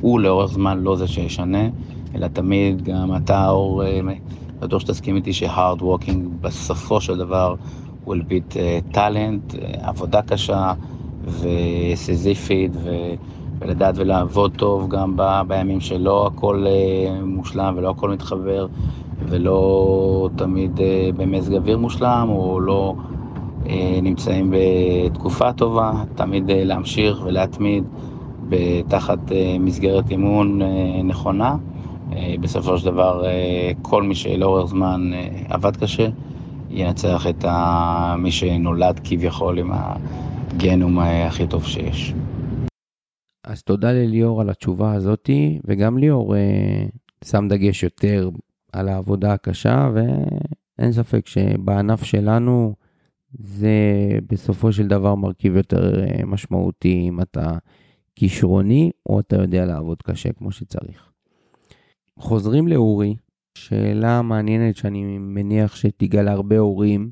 הוא 0.00 0.20
לאורך 0.20 0.52
זמן 0.52 0.78
לא 0.78 0.96
זה 0.96 1.06
שישנה, 1.06 1.68
אלא 2.14 2.26
תמיד 2.26 2.82
גם 2.82 3.16
אתה, 3.16 3.48
אור, 3.48 3.84
אה, 3.84 4.00
בטוח 4.60 4.80
שתסכים 4.80 5.16
איתי 5.16 5.32
ש-hard 5.32 5.80
working 5.80 6.28
בסופו 6.40 7.00
של 7.00 7.18
דבר 7.18 7.54
will 8.06 8.10
beat 8.28 8.56
talent, 8.94 9.56
עבודה 9.82 10.22
קשה 10.22 10.72
וסזיפית. 11.24 12.70
ו... 12.74 12.90
ולדעת 13.62 13.94
ולעבוד 13.98 14.52
טוב 14.56 14.88
גם 14.88 15.16
ב, 15.16 15.40
בימים 15.48 15.80
שלא 15.80 16.26
הכל 16.26 16.64
אה, 16.66 17.24
מושלם 17.24 17.74
ולא 17.76 17.90
הכל 17.90 18.10
מתחבר 18.10 18.66
ולא 19.28 20.28
תמיד 20.36 20.80
אה, 20.80 21.10
במזג 21.16 21.54
אוויר 21.54 21.78
מושלם 21.78 22.26
או 22.30 22.60
לא 22.60 22.94
אה, 23.66 23.98
נמצאים 24.02 24.54
בתקופה 24.54 25.52
טובה, 25.52 25.92
תמיד 26.14 26.50
אה, 26.50 26.64
להמשיך 26.64 27.22
ולהתמיד 27.24 27.84
תחת 28.88 29.32
אה, 29.32 29.56
מסגרת 29.60 30.10
אימון 30.10 30.62
אה, 30.62 31.02
נכונה. 31.04 31.56
אה, 32.16 32.34
בסופו 32.40 32.78
של 32.78 32.86
דבר 32.86 33.26
אה, 33.26 33.72
כל 33.82 34.02
מי 34.02 34.14
שלאורך 34.14 34.70
זמן 34.70 35.10
אה, 35.14 35.28
עבד 35.48 35.76
קשה 35.76 36.08
ינצח 36.70 37.26
את. 37.26 37.44
מי 38.18 38.32
שנולד 38.32 39.00
כביכול 39.04 39.58
עם 39.58 39.70
הגנום 39.72 40.98
הכי 40.98 41.46
טוב 41.46 41.66
שיש. 41.66 42.14
אז 43.44 43.62
תודה 43.62 43.92
לליאור 43.92 44.40
על 44.40 44.50
התשובה 44.50 44.92
הזאתי, 44.92 45.58
וגם 45.64 45.98
ליאור 45.98 46.34
שם 47.24 47.48
דגש 47.48 47.82
יותר 47.82 48.30
על 48.72 48.88
העבודה 48.88 49.32
הקשה, 49.32 49.90
ואין 49.94 50.92
ספק 50.92 51.26
שבענף 51.26 52.04
שלנו 52.04 52.74
זה 53.32 53.78
בסופו 54.26 54.72
של 54.72 54.86
דבר 54.86 55.14
מרכיב 55.14 55.56
יותר 55.56 56.04
משמעותי 56.26 57.04
אם 57.08 57.20
אתה 57.20 57.52
כישרוני 58.16 58.90
או 59.06 59.20
אתה 59.20 59.36
יודע 59.36 59.64
לעבוד 59.64 60.02
קשה 60.02 60.32
כמו 60.32 60.52
שצריך. 60.52 61.11
חוזרים 62.18 62.68
לאורי, 62.68 63.14
שאלה 63.54 64.22
מעניינת 64.22 64.76
שאני 64.76 65.18
מניח 65.18 65.76
שתיגע 65.76 66.22
להרבה 66.22 66.58
הורים, 66.58 67.10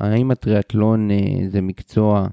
האם 0.00 0.30
הטריאטלון 0.30 1.10
אה, 1.10 1.16
זה 1.48 1.60
מקצוע 1.60 2.28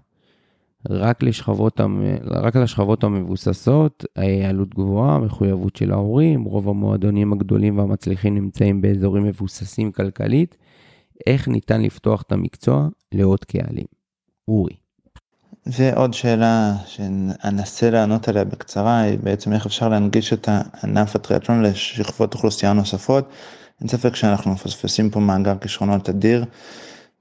רק 0.90 1.24
לשכבות, 1.24 1.82
רק 2.26 2.56
לשכבות 2.56 3.04
המבוססות, 3.04 4.06
עלות 4.50 4.76
גבוהה, 4.76 5.20
מחויבות 5.20 5.76
של 5.76 5.92
ההורים, 5.92 6.44
רוב 6.44 6.70
המועדונים 6.70 7.34
הגדולים 7.34 7.78
והמצליחים 7.78 8.36
נמצאים 8.36 8.82
באזורים 8.82 9.24
מבוססים 9.24 9.92
כלכלית. 9.92 10.58
איך 11.28 11.48
ניתן 11.48 11.82
לפתוח 11.82 12.22
את 12.22 12.32
המקצוע 12.32 12.88
לעוד 13.12 13.44
קהלים? 13.44 13.86
אורי. 14.48 14.76
ועוד 15.72 16.14
שאלה 16.14 16.74
שאנסה 16.86 17.90
לענות 17.90 18.28
עליה 18.28 18.44
בקצרה, 18.44 19.00
היא 19.00 19.20
בעצם 19.24 19.54
איך 19.54 19.66
אפשר 19.66 19.90
להנגיש 19.90 20.34
את 20.34 20.50
ענף 20.84 21.16
הטריאטלון 21.16 21.64
לשכבות 21.64 22.34
אוכלוסייה 22.34 22.74
נוספות. 22.74 23.30
אין 23.82 23.88
ספק 23.88 24.16
שאנחנו 24.16 24.52
מפספסים 24.52 25.10
פה 25.10 25.20
מאגר 25.20 25.58
כישרונות 25.58 26.10
אדיר. 26.10 26.46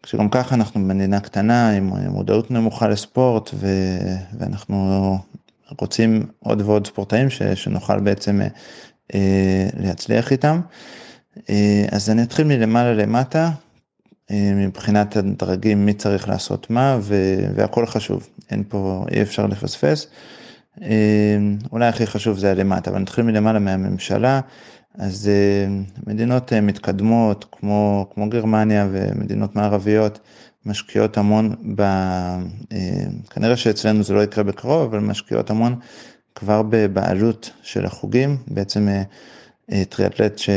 כשגם 0.03 0.29
ככה 0.29 0.55
אנחנו 0.55 0.81
במדינה 0.81 1.21
קטנה 1.21 1.71
עם 1.71 1.93
מודעות 2.09 2.51
נמוכה 2.51 2.89
לספורט 2.89 3.51
ו... 3.55 3.67
ואנחנו 4.39 5.19
רוצים 5.81 6.27
עוד 6.39 6.63
ועוד 6.63 6.87
ספורטאים 6.87 7.31
ש... 7.31 7.43
שנוכל 7.43 8.01
בעצם 8.01 8.41
אה, 9.15 9.69
להצליח 9.77 10.33
איתם. 10.33 10.61
אה, 11.51 11.87
אז 11.91 12.11
אני 12.11 12.23
אתחיל 12.23 12.47
מלמעלה 12.47 12.95
למטה, 12.95 13.51
מבחינת 14.31 15.17
הדרגים 15.17 15.87
מי 15.87 15.93
צריך 15.93 16.29
לעשות 16.29 16.71
מה 16.71 16.99
ו... 17.01 17.15
והכל 17.55 17.87
חשוב, 17.87 18.29
אין 18.51 18.65
פה, 18.69 19.05
אי 19.11 19.23
אפשר 19.23 19.47
לפספס. 19.47 20.07
אה, 20.83 21.39
אולי 21.73 21.87
הכי 21.87 22.07
חשוב 22.07 22.39
זה 22.39 22.51
הלמטה, 22.51 22.91
אבל 22.91 22.99
נתחיל 22.99 23.25
מלמעלה 23.25 23.59
מהממשלה. 23.59 24.41
אז 24.99 25.29
אה, 25.29 25.67
מדינות 26.07 26.53
אה, 26.53 26.61
מתקדמות 26.61 27.47
כמו, 27.53 28.11
כמו 28.15 28.29
גרמניה 28.29 28.89
ומדינות 28.93 29.57
מערביות 29.57 30.19
משקיעות 30.67 31.19
המון, 31.19 31.55
ב, 31.75 31.81
אה, 31.81 33.05
כנראה 33.31 33.57
שאצלנו 33.57 34.03
זה 34.03 34.15
לא 34.15 34.25
יקרה 34.25 34.45
בקרוב, 34.45 34.83
אבל 34.83 34.99
משקיעות 34.99 35.51
המון 35.51 35.75
כבר 36.35 36.63
בבעלות 36.63 37.51
של 37.63 37.87
החוגים, 37.87 38.37
בעצם 38.47 38.89
טריאטלט 39.89 40.39
ש, 40.39 40.51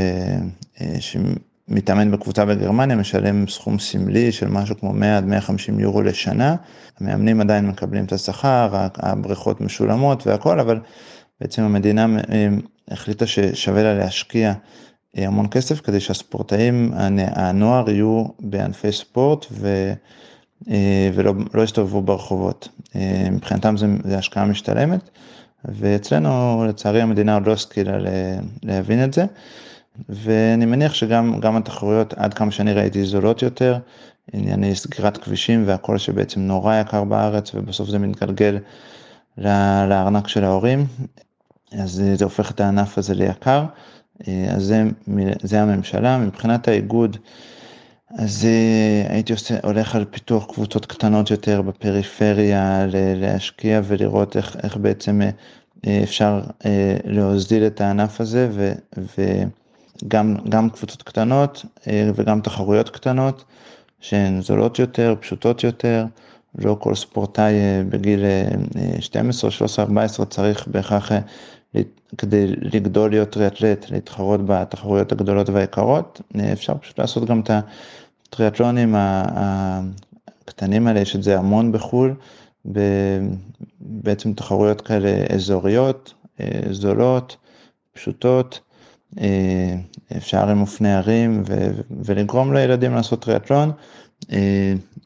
שמתאמן 1.69 2.11
בקבוצה 2.11 2.45
בגרמניה 2.45 2.95
משלם 2.95 3.47
סכום 3.47 3.79
סמלי 3.79 4.31
של 4.31 4.47
משהו 4.47 4.79
כמו 4.79 4.93
100 4.93 5.17
עד 5.17 5.25
150 5.25 5.79
יורו 5.79 6.01
לשנה, 6.01 6.55
המאמנים 6.99 7.41
עדיין 7.41 7.67
מקבלים 7.67 8.05
את 8.05 8.11
השכר, 8.11 8.69
הבריכות 8.95 9.61
משולמות 9.61 10.27
והכל, 10.27 10.59
אבל 10.59 10.79
בעצם 11.41 11.63
המדינה 11.63 12.05
החליטה 12.87 13.27
ששווה 13.27 13.83
לה 13.83 13.93
להשקיע 13.93 14.53
אה, 15.17 15.27
המון 15.27 15.47
כסף 15.51 15.81
כדי 15.81 15.99
שהספורטאים, 15.99 16.91
הנוער 17.17 17.89
יהיו 17.89 18.25
בענפי 18.39 18.91
ספורט 18.91 19.45
ו, 19.51 19.93
אה, 20.69 21.09
ולא 21.13 21.33
לא 21.53 21.61
יסתובבו 21.61 22.01
ברחובות. 22.01 22.69
אה, 22.95 23.27
מבחינתם 23.31 23.75
זה 24.03 24.17
השקעה 24.17 24.45
משתלמת, 24.45 25.09
ואצלנו 25.65 26.65
לצערי 26.69 27.01
המדינה 27.01 27.33
עוד 27.33 27.47
לא 27.47 27.53
השכילה 27.53 27.97
להבין 28.63 29.03
את 29.03 29.13
זה. 29.13 29.25
ואני 30.09 30.65
מניח 30.65 30.93
שגם 30.93 31.57
התחרויות 31.57 32.13
עד 32.13 32.33
כמה 32.33 32.51
שאני 32.51 32.73
ראיתי 32.73 33.05
זולות 33.05 33.41
יותר, 33.41 33.77
ענייני 34.33 34.75
סגירת 34.75 35.17
כבישים 35.17 35.63
והכל 35.67 35.97
שבעצם 35.97 36.41
נורא 36.41 36.75
יקר 36.75 37.03
בארץ 37.03 37.55
ובסוף 37.55 37.89
זה 37.89 37.99
מתגלגל 37.99 38.57
לארנק 39.87 40.27
של 40.27 40.43
ההורים, 40.43 40.85
אז 41.71 42.03
זה 42.13 42.23
הופך 42.23 42.51
את 42.51 42.59
הענף 42.59 42.97
הזה 42.97 43.13
ליקר, 43.13 43.65
אה, 44.27 44.47
אז 44.49 44.63
זה, 44.63 44.83
זה 45.41 45.61
הממשלה, 45.61 46.17
מבחינת 46.17 46.67
האיגוד, 46.67 47.17
אז 48.17 48.45
אה, 48.45 49.13
הייתי 49.13 49.33
עושה, 49.33 49.55
הולך 49.63 49.95
על 49.95 50.05
פיתוח 50.05 50.45
קבוצות 50.45 50.85
קטנות 50.85 51.31
יותר 51.31 51.61
בפריפריה, 51.61 52.85
להשקיע 53.15 53.81
ולראות 53.83 54.37
איך, 54.37 54.57
איך 54.63 54.77
בעצם 54.77 55.21
אה, 55.87 55.99
אפשר 56.03 56.41
להוזיל 57.05 57.67
את 57.67 57.81
הענף 57.81 58.21
הזה, 58.21 58.49
ו, 58.51 58.71
וגם 60.03 60.69
קבוצות 60.69 61.03
קטנות 61.03 61.65
וגם 62.15 62.41
תחרויות 62.41 62.89
קטנות, 62.89 63.43
שהן 63.99 64.41
זולות 64.41 64.79
יותר, 64.79 65.15
פשוטות 65.19 65.63
יותר. 65.63 66.05
לא 66.57 66.77
כל 66.79 66.95
ספורטאי 66.95 67.53
בגיל 67.89 68.23
12, 68.99 69.51
13, 69.51 69.85
14 69.85 70.25
צריך 70.25 70.67
בהכרח 70.67 71.11
כדי 72.17 72.47
לגדול 72.47 73.09
להיות 73.09 73.29
טריאטלט, 73.29 73.89
להתחרות 73.91 74.45
בתחרויות 74.45 75.11
הגדולות 75.11 75.49
והיקרות, 75.49 76.21
אפשר 76.53 76.77
פשוט 76.77 76.99
לעשות 76.99 77.25
גם 77.25 77.39
את 77.39 77.51
הטריאטלונים 78.27 78.95
הקטנים 78.97 80.87
האלה, 80.87 80.99
יש 80.99 81.15
את 81.15 81.23
זה 81.23 81.39
המון 81.39 81.71
בחו"ל, 81.71 82.15
בעצם 83.79 84.33
תחרויות 84.33 84.81
כאלה 84.81 85.25
אזוריות, 85.35 86.13
זולות, 86.71 87.37
פשוטות, 87.93 88.59
אפשר 90.17 90.49
עם 90.49 90.61
אופני 90.61 90.93
ערים 90.93 91.43
ולגרום 92.05 92.53
לילדים 92.53 92.95
לעשות 92.95 93.21
טריאטלון 93.21 93.71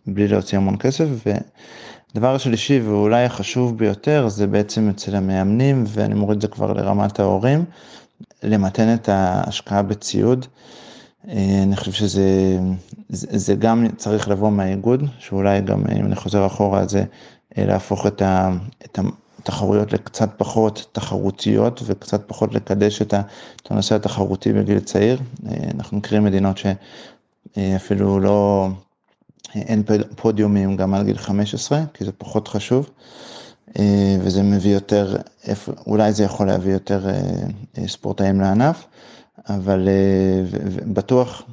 בלי 0.08 0.28
להוציא 0.28 0.58
המון 0.58 0.78
כסף. 0.78 1.08
הדבר 2.16 2.36
השלישי 2.36 2.80
ואולי 2.80 3.26
החשוב 3.26 3.78
ביותר 3.78 4.28
זה 4.28 4.48
בעצם 4.48 4.90
אצל 4.90 5.16
המאמנים 5.16 5.84
ואני 5.88 6.14
מוריד 6.14 6.36
את 6.36 6.42
זה 6.42 6.48
כבר 6.48 6.74
לרמת 6.74 7.20
ההורים, 7.20 7.66
למתן 8.44 8.94
את 8.94 9.10
ההשקעה 9.10 9.82
בציוד. 9.82 10.46
אה, 11.30 11.60
אני 11.64 11.76
חושב 11.76 11.92
שזה 11.92 12.60
זה, 13.10 13.28
זה 13.38 13.56
גם 13.56 13.88
צריך 13.98 14.30
לבוא 14.30 14.50
מהאיגוד, 14.50 15.04
שאולי 15.20 15.62
גם 15.62 15.84
אם 16.00 16.06
אני 16.06 16.16
חוזר 16.16 16.46
אחורה 16.46 16.88
זה 16.88 17.04
אה, 17.58 17.66
להפוך 17.66 18.08
את, 18.08 18.22
ה, 18.22 18.52
את 18.86 19.00
התחרויות 19.44 19.94
לקצת 19.94 20.30
פחות 20.38 20.88
תחרותיות 20.92 21.82
וקצת 21.86 22.28
פחות 22.28 22.54
לקדש 22.54 23.02
את 23.02 23.14
הנושא 23.70 23.96
התחרותי 23.96 24.54
בגיל 24.54 24.80
צעיר. 24.80 25.20
אה, 25.48 25.54
אנחנו 25.76 25.98
מכירים 25.98 26.24
מדינות 26.24 26.58
שאפילו 26.58 28.20
לא... 28.20 28.70
אין 29.56 29.84
פודיומים 30.16 30.76
גם 30.76 30.94
על 30.94 31.04
גיל 31.04 31.18
15, 31.18 31.84
כי 31.94 32.06
זה 32.06 32.12
פחות 32.12 32.48
חשוב, 32.48 32.90
אה, 33.80 34.18
וזה 34.20 34.44
מביא 34.44 34.74
יותר, 34.74 35.16
אולי 35.88 36.14
זה 36.14 36.24
יכול 36.24 36.48
להביא 36.48 36.74
יותר 36.74 37.10
אה, 37.10 37.22
אה, 37.78 37.88
ספורטאים 37.88 38.42
לענף, 38.42 38.86
אבל 39.50 39.90
בטוח 40.94 41.44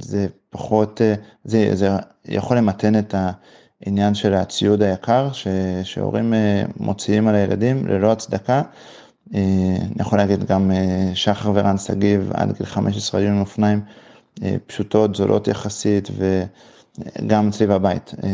זה 0.00 0.26
פחות, 0.50 1.00
זה, 1.44 1.70
זה 1.74 1.90
יכול 2.24 2.56
למתן 2.56 2.98
את 2.98 3.14
העניין 3.86 4.14
של 4.14 4.34
הציוד 4.34 4.82
היקר 4.82 5.32
ש, 5.32 5.46
שהורים 5.82 6.34
מוציאים 6.80 7.28
על 7.28 7.34
הילדים 7.34 7.86
ללא 7.86 8.12
הצדקה. 8.12 8.62
אני 9.34 10.00
יכול 10.00 10.18
להגיד 10.18 10.44
גם 10.44 10.70
שחר 11.14 11.50
ורן 11.54 11.78
שגיב 11.78 12.30
עד 12.34 12.52
גיל 12.52 12.66
15 12.66 13.20
היו 13.20 13.28
עם 13.28 13.40
אופניים 13.40 13.80
פשוטות, 14.66 15.14
זולות 15.14 15.48
יחסית, 15.48 16.08
ו... 16.12 16.42
גם 17.26 17.48
אצלי 17.48 17.66
בבית, 17.66 18.14
אה, 18.24 18.30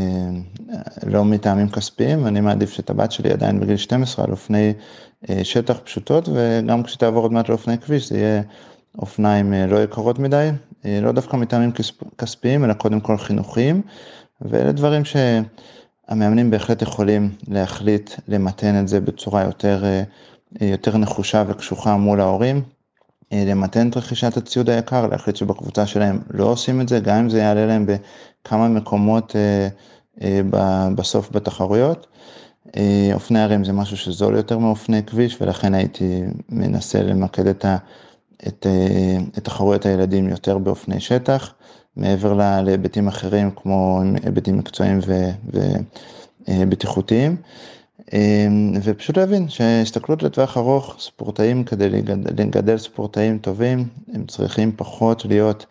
לא 1.07 1.25
מטעמים 1.25 1.69
כספיים, 1.69 2.27
אני 2.27 2.41
מעדיף 2.41 2.73
שאת 2.73 2.91
הבת 2.91 3.13
שלי 3.13 3.33
עדיין 3.33 3.61
בגיל 3.61 3.77
12 3.77 4.25
על 4.25 4.31
אופני 4.31 4.73
אה, 5.31 5.45
שטח 5.45 5.79
פשוטות, 5.85 6.29
וגם 6.29 6.83
כשתעבור 6.83 7.23
עוד 7.23 7.33
מעט 7.33 7.49
לאופני 7.49 7.79
כביש 7.79 8.09
זה 8.09 8.19
יהיה 8.19 8.43
אופניים 8.99 9.55
אה, 9.55 9.67
לא 9.67 9.83
יקרות 9.83 10.19
מדי, 10.19 10.51
לא 10.85 11.13
דווקא 11.13 11.37
מטעמים 11.37 11.73
כספיים, 12.19 12.65
אלא 12.65 12.73
קודם 12.73 13.01
כל 13.01 13.19
חינוכיים, 13.19 13.83
ואלה 14.45 14.73
דברים 14.73 15.03
שהמאמנים 15.05 16.51
בהחלט 16.51 16.83
יכולים 16.83 17.31
להחליט 17.49 18.11
למתן 18.29 18.81
את 18.81 18.89
זה 18.89 19.01
בצורה 19.01 19.45
יותר, 19.45 19.85
יותר 20.61 20.97
נחושה 20.97 21.45
וקשוחה 21.49 21.97
מול 21.97 22.21
ההורים. 22.21 22.63
למתן 23.33 23.89
את 23.89 23.97
רכישת 23.97 24.37
הציוד 24.37 24.71
היקר, 24.71 25.07
להחליט 25.07 25.37
שבקבוצה 25.37 25.87
שלהם 25.87 26.19
לא 26.31 26.45
עושים 26.45 26.81
את 26.81 26.89
זה, 26.89 27.01
גם 27.01 27.17
אם 27.17 27.29
זה 27.29 27.39
יעלה 27.39 27.67
להם 27.67 27.87
בכמה 27.87 28.69
מקומות 28.69 29.37
אה, 29.37 29.69
אה, 30.23 30.41
בסוף 30.95 31.31
בתחרויות. 31.33 32.07
אה, 32.77 33.11
אופני 33.15 33.41
הרים 33.41 33.65
זה 33.65 33.73
משהו 33.73 33.97
שזול 33.97 34.37
יותר 34.37 34.59
מאופני 34.59 35.03
כביש, 35.03 35.37
ולכן 35.41 35.75
הייתי 35.75 36.23
מנסה 36.49 37.03
למקד 37.03 37.47
את, 37.47 37.65
את, 38.49 38.67
את 39.39 39.45
תחרויות 39.45 39.87
הילדים 39.87 40.29
יותר 40.29 40.59
באופני 40.59 41.01
שטח, 41.01 41.55
מעבר 41.97 42.61
להיבטים 42.65 43.09
אחרים 43.09 43.51
כמו 43.51 44.01
היבטים 44.25 44.59
מקצועיים 44.59 44.99
ובטיחותיים. 46.49 47.37
אמ, 48.13 48.73
ופשוט 48.83 49.19
להבין 49.19 49.49
שהסתכלות 49.49 50.23
לטווח 50.23 50.57
ארוך, 50.57 50.97
ספורטאים 51.01 51.65
כדי 51.65 51.89
לגדל, 51.89 52.43
לגדל 52.45 52.79
ספורטאים 52.79 53.39
טובים, 53.39 53.89
הם 54.13 54.27
צריכים 54.27 54.73
פחות 54.77 55.25
להיות 55.25 55.67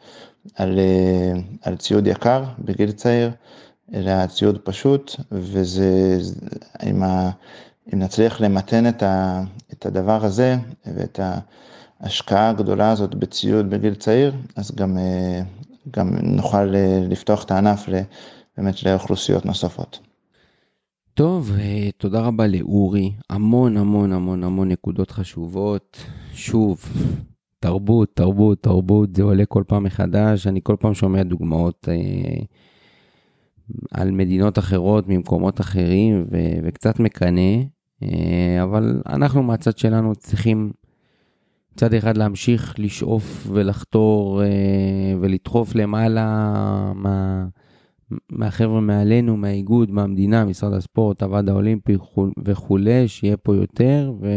על, 0.56 0.80
אה, 0.80 1.40
על 1.62 1.78
ציוד 1.78 2.08
יקר 2.08 2.44
בגיל 2.60 2.92
צעיר, 2.92 3.32
אלא 3.94 4.26
ציוד 4.26 4.58
פשוט, 4.58 5.16
וזה, 5.32 6.18
אם, 6.84 7.04
ה, 7.04 7.30
אם 7.94 8.00
נצליח 8.00 8.42
למתן 8.42 8.88
את, 8.88 9.04
ה, 9.04 9.44
את 9.74 9.86
הדבר 9.86 10.26
הזה 10.26 10.56
ואת 10.86 11.20
ההשקעה 12.00 12.50
הגדולה 12.50 12.92
הזאת 12.92 13.16
בציוד 13.16 13.70
בגיל 13.70 13.96
צעיר, 13.96 14.34
אז 14.56 14.72
גם, 14.76 14.98
אה, 14.98 15.42
גם 15.92 16.10
נוכל 16.24 16.76
אה, 16.76 17.00
לפתוח 17.10 17.44
את 17.44 17.52
הענף 17.52 17.90
באמת 18.58 18.84
לאוכלוסיות 18.84 19.46
נוספות. 19.46 20.00
טוב, 21.14 21.52
אה, 21.60 21.90
תודה 21.98 22.22
רבה 22.22 22.48
לאורי. 22.48 23.12
המון 23.30 23.78
המון 23.78 24.14
המון 24.14 24.44
המון 24.44 24.70
נקודות 24.70 25.12
חשובות. 25.12 25.98
שוב, 26.34 26.86
תרבות, 27.60 28.16
תרבות, 28.16 28.64
תרבות, 28.64 29.16
זה 29.16 29.24
עולה 29.24 29.46
כל 29.46 29.64
פעם 29.68 29.84
מחדש. 29.84 30.48
אני 30.48 30.60
כל 30.64 30.76
פעם 30.80 30.94
שומע 30.94 31.24
דוגמאות 31.24 31.90
אה, 31.92 32.44
על 33.92 34.12
מדינות 34.12 34.60
אחרות 34.60 35.08
ממקומות 35.08 35.62
אחרים 35.62 36.26
ו- 36.32 36.60
וקצת 36.64 37.00
מקנא, 37.00 37.62
אה, 38.04 38.64
אבל 38.64 39.02
אנחנו 39.08 39.44
מהצד 39.44 39.78
שלנו 39.78 40.16
צריכים 40.16 40.72
מצד 41.74 41.94
אחד 41.94 42.18
להמשיך 42.18 42.76
לשאוף 42.78 43.48
ולחתור 43.52 44.44
אה, 44.44 44.48
ולדחוף 45.20 45.76
למעלה 45.76 46.26
מה, 46.96 47.46
מהחבר'ה 48.30 48.82
מעלינו, 48.82 49.38
מהאיגוד, 49.38 49.92
מהמדינה, 49.92 50.46
משרד 50.46 50.74
הספורט, 50.74 51.24
הוועד 51.24 51.50
האולימפי 51.50 51.98
וכולי, 52.46 53.08
שיהיה 53.08 53.38
פה 53.38 53.56
יותר, 53.56 54.14
ו... 54.22 54.28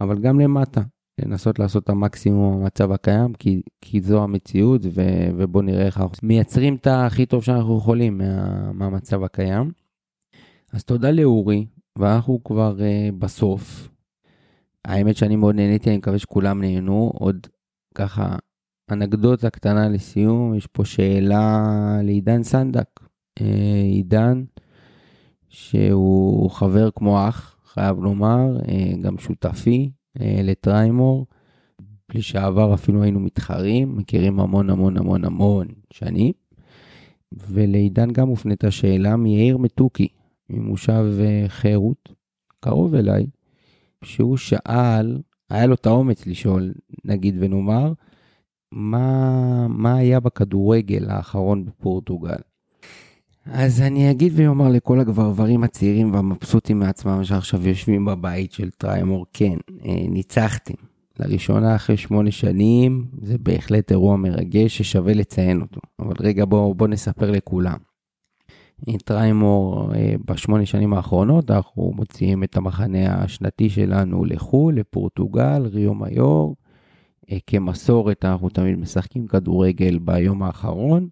אבל 0.00 0.18
גם 0.18 0.40
למטה, 0.40 0.80
לנסות 1.18 1.58
לעשות 1.58 1.84
את 1.84 1.88
המקסימום 1.88 2.60
במצב 2.60 2.92
הקיים, 2.92 3.34
כי, 3.34 3.62
כי 3.80 4.00
זו 4.00 4.22
המציאות, 4.22 4.80
ו, 4.84 5.02
ובואו 5.36 5.62
נראה 5.64 5.86
איך 5.86 6.00
אנחנו 6.00 6.28
מייצרים 6.28 6.74
את 6.74 6.86
הכי 6.90 7.26
טוב 7.26 7.44
שאנחנו 7.44 7.78
יכולים 7.78 8.18
מה, 8.18 8.72
מהמצב 8.72 9.22
הקיים. 9.22 9.70
אז 10.72 10.84
תודה 10.84 11.10
לאורי, 11.10 11.66
ואנחנו 11.98 12.44
כבר 12.44 12.76
uh, 12.78 13.14
בסוף. 13.18 13.95
האמת 14.86 15.16
שאני 15.16 15.36
מאוד 15.36 15.54
נהניתי, 15.54 15.90
אני 15.90 15.96
מקווה 15.96 16.18
שכולם 16.18 16.60
נהנו. 16.60 17.12
עוד 17.14 17.46
ככה 17.94 18.36
אנקדוטה 18.90 19.50
קטנה 19.50 19.88
לסיום, 19.88 20.54
יש 20.54 20.66
פה 20.66 20.84
שאלה 20.84 21.66
לעידן 22.02 22.42
סנדק. 22.42 23.00
אה, 23.40 23.82
עידן, 23.82 24.44
שהוא 25.48 26.50
חבר 26.50 26.90
כמו 26.90 27.28
אח, 27.28 27.58
חייב 27.64 27.98
לומר, 27.98 28.58
אה, 28.68 28.92
גם 29.02 29.18
שותפי 29.18 29.90
אה, 30.20 30.40
לטריימור. 30.42 31.26
לשעבר 32.14 32.74
אפילו 32.74 33.02
היינו 33.02 33.20
מתחרים, 33.20 33.96
מכירים 33.96 34.40
המון 34.40 34.70
המון 34.70 34.96
המון 34.96 35.24
המון 35.24 35.66
שנים. 35.92 36.32
ולעידן 37.48 38.12
גם 38.12 38.28
הופנתה 38.28 38.70
שאלה 38.70 39.16
מיאיר 39.16 39.56
מתוקי, 39.56 40.08
ממושב 40.50 41.04
חירות, 41.48 42.12
קרוב 42.60 42.94
אליי, 42.94 43.26
שהוא 44.06 44.36
שאל, 44.36 45.18
היה 45.50 45.66
לו 45.66 45.74
את 45.74 45.86
האומץ 45.86 46.26
לשאול, 46.26 46.72
נגיד 47.04 47.36
ונאמר, 47.40 47.92
מה, 48.72 49.66
מה 49.68 49.96
היה 49.96 50.20
בכדורגל 50.20 51.10
האחרון 51.10 51.64
בפורטוגל. 51.64 52.36
אז 53.46 53.80
אני 53.80 54.10
אגיד 54.10 54.32
ואומר 54.36 54.68
לכל 54.68 55.00
הגברברים 55.00 55.64
הצעירים 55.64 56.14
והמבסוטים 56.14 56.78
מעצמם 56.78 57.24
שעכשיו 57.24 57.68
יושבים 57.68 58.04
בבית 58.04 58.52
של 58.52 58.70
טריימור, 58.70 59.26
כן, 59.32 59.56
אה, 59.84 59.94
ניצחתם. 60.08 60.74
לראשונה 61.20 61.76
אחרי 61.76 61.96
שמונה 61.96 62.30
שנים, 62.30 63.04
זה 63.22 63.38
בהחלט 63.38 63.90
אירוע 63.90 64.16
מרגש 64.16 64.78
ששווה 64.78 65.14
לציין 65.14 65.60
אותו. 65.60 65.80
אבל 66.00 66.14
רגע, 66.20 66.44
בואו 66.44 66.74
בוא 66.74 66.88
נספר 66.88 67.30
לכולם. 67.30 67.76
טריימור 69.04 69.94
אה, 69.94 70.14
בשמונה 70.24 70.66
שנים 70.66 70.94
האחרונות, 70.94 71.50
אנחנו 71.50 71.92
מוציאים 71.96 72.44
את 72.44 72.56
המחנה 72.56 73.14
השנתי 73.14 73.70
שלנו 73.70 74.24
לחו"ל, 74.24 74.74
לפורטוגל, 74.74 75.66
ריו 75.66 75.94
מיור. 75.94 76.56
אה, 77.30 77.38
כמסורת 77.46 78.24
אנחנו 78.24 78.48
תמיד 78.48 78.78
משחקים 78.78 79.26
כדורגל 79.26 79.98
ביום 79.98 80.42
האחרון. 80.42 81.08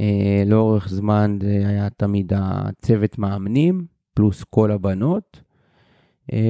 אה, 0.00 0.42
לאורך 0.46 0.88
זמן 0.88 1.38
זה 1.42 1.68
היה 1.68 1.90
תמיד 1.90 2.32
הצוות 2.36 3.18
מאמנים, 3.18 3.86
פלוס 4.14 4.44
כל 4.44 4.70
הבנות, 4.70 5.40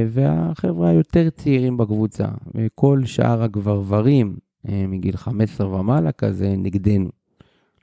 והחבר'ה 0.09 0.89
היותר 0.89 1.31
צעירים 1.31 1.77
בקבוצה, 1.77 2.29
וכל 2.55 3.05
שאר 3.05 3.43
הגברברים 3.43 4.37
מגיל 4.65 5.17
15 5.17 5.81
ומעלה 5.81 6.13
כזה 6.13 6.55
נגדנו. 6.59 7.22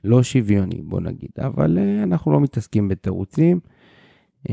לא 0.04 0.22
שוויוני, 0.22 0.82
בוא 0.82 1.00
נגיד, 1.00 1.30
אבל 1.38 1.78
uh, 1.78 2.02
אנחנו 2.02 2.32
לא 2.32 2.40
מתעסקים 2.40 2.88
בתירוצים. 2.88 3.60
Uh, 4.48 4.52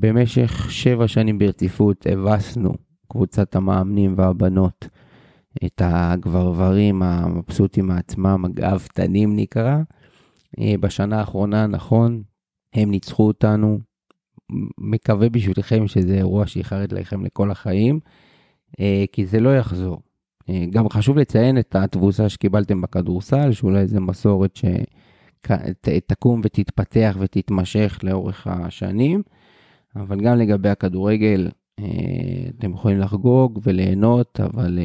במשך 0.00 0.66
שבע 0.70 1.08
שנים 1.08 1.38
ברציפות 1.38 2.06
הבסנו, 2.10 2.74
קבוצת 3.08 3.56
המאמנים 3.56 4.14
והבנות, 4.16 4.88
את 5.64 5.82
הגברברים 5.84 7.02
המבסוטים 7.02 7.86
מעצמם, 7.86 8.44
הגאוותנים 8.44 9.36
נקרא. 9.36 9.78
Uh, 10.56 10.60
בשנה 10.80 11.18
האחרונה, 11.18 11.66
נכון, 11.66 12.22
הם 12.74 12.90
ניצחו 12.90 13.26
אותנו. 13.26 13.78
מקווה 14.78 15.28
בשבילכם 15.28 15.86
שזה 15.86 16.14
אירוע 16.14 16.46
שיחרד 16.46 16.92
לכם 16.92 17.24
לכל 17.24 17.50
החיים, 17.50 18.00
כי 19.12 19.26
זה 19.26 19.40
לא 19.40 19.56
יחזור. 19.56 20.00
אה, 20.50 20.64
גם 20.70 20.88
חשוב 20.88 21.18
לציין 21.18 21.58
את 21.58 21.76
התבוסה 21.76 22.28
שקיבלתם 22.28 22.80
בכדורסל, 22.80 23.52
שאולי 23.52 23.78
איזה 23.78 24.00
מסורת 24.00 24.58
שתקום 25.46 26.40
ותתפתח 26.44 27.16
ותתמשך 27.20 27.98
לאורך 28.02 28.46
השנים, 28.46 29.22
אבל 29.96 30.20
גם 30.20 30.38
לגבי 30.38 30.68
הכדורגל, 30.68 31.50
אה, 31.80 31.84
אתם 32.58 32.72
יכולים 32.72 32.98
לחגוג 32.98 33.60
וליהנות, 33.62 34.40
אבל 34.40 34.78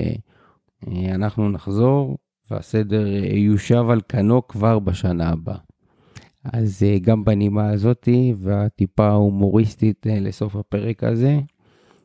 אה, 0.87 1.15
אנחנו 1.15 1.49
נחזור 1.49 2.17
והסדר 2.51 3.07
יושב 3.33 3.85
על 3.89 4.01
כנו 4.09 4.47
כבר 4.47 4.79
בשנה 4.79 5.29
הבאה. 5.29 5.57
אז 6.43 6.83
גם 7.01 7.23
בנימה 7.23 7.69
הזאתי 7.69 8.33
והטיפה 8.37 9.07
ההומוריסטית 9.07 10.05
לסוף 10.09 10.55
הפרק 10.55 11.03
הזה, 11.03 11.39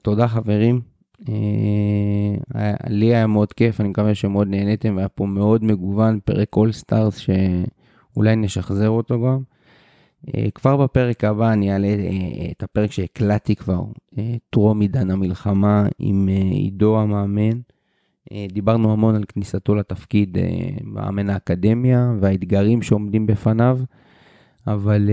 תודה 0.03 0.29
חברים. 0.29 0.96
אה, 1.29 2.75
לי 2.89 3.07
היה 3.07 3.27
מאוד 3.27 3.53
כיף, 3.53 3.81
אני 3.81 3.89
מקווה 3.89 4.15
שמאוד 4.15 4.49
נהניתם, 4.49 4.97
והיה 4.97 5.09
פה 5.09 5.27
מאוד 5.27 5.65
מגוון, 5.65 6.21
פרק 6.25 6.49
all 6.51 6.73
stars 6.73 7.17
שאולי 7.17 8.37
נשחזר 8.37 8.89
אותו 8.89 9.23
גם. 9.23 9.39
אה, 10.35 10.51
כבר 10.55 10.77
בפרק 10.77 11.25
הבא 11.25 11.53
אני 11.53 11.73
אעלה 11.73 11.89
אה, 11.89 12.51
את 12.51 12.63
הפרק 12.63 12.93
שהקלטתי 12.93 13.57
כבר, 13.57 13.85
טרום 14.51 14.81
עידן 14.81 15.11
המלחמה 15.11 15.87
עם 15.99 16.29
עידו 16.53 17.01
המאמן. 17.01 17.61
דיברנו 18.53 18.93
המון 18.93 19.15
על 19.15 19.25
כניסתו 19.29 19.75
לתפקיד 19.75 20.39
מאמן 20.85 21.31
האקדמיה 21.31 22.13
והאתגרים 22.21 22.83
שעומדים 22.83 23.27
בפניו, 23.27 23.79
אבל 24.67 25.11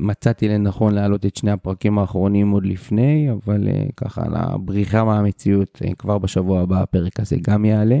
מצאתי 0.00 0.48
לנכון 0.48 0.94
להעלות 0.94 1.26
את 1.26 1.36
שני 1.36 1.50
הפרקים 1.50 1.98
האחרונים 1.98 2.50
עוד 2.50 2.66
לפני, 2.66 3.28
אבל 3.32 3.68
uh, 3.68 3.92
ככה 3.96 4.22
לבריחה 4.28 5.04
מהמציאות, 5.04 5.82
uh, 5.84 5.94
כבר 5.94 6.18
בשבוע 6.18 6.60
הבא 6.60 6.82
הפרק 6.82 7.20
הזה 7.20 7.36
גם 7.42 7.64
יעלה. 7.64 8.00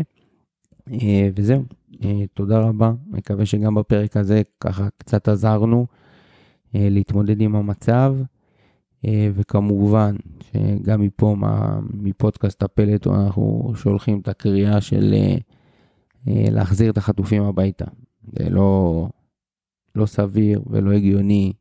Uh, 0.88 0.92
וזהו, 1.36 1.64
uh, 1.92 1.96
תודה 2.34 2.58
רבה, 2.58 2.92
מקווה 3.06 3.46
שגם 3.46 3.74
בפרק 3.74 4.16
הזה 4.16 4.42
ככה 4.60 4.88
קצת 4.98 5.28
עזרנו 5.28 5.86
uh, 5.88 6.70
להתמודד 6.74 7.40
עם 7.40 7.56
המצב, 7.56 8.16
uh, 9.06 9.08
וכמובן 9.34 10.16
שגם 10.40 11.00
מפה, 11.00 11.34
מה, 11.38 11.78
מפודקאסט 11.92 12.62
הפלט, 12.62 13.06
אנחנו 13.06 13.72
שולחים 13.76 14.20
את 14.20 14.28
הקריאה 14.28 14.80
של 14.80 15.14
uh, 15.14 15.40
uh, 16.26 16.50
להחזיר 16.50 16.90
את 16.90 16.98
החטופים 16.98 17.42
הביתה. 17.42 17.84
זה 18.38 18.50
לא, 18.50 19.08
לא 19.94 20.06
סביר 20.06 20.62
ולא 20.66 20.92
הגיוני. 20.92 21.52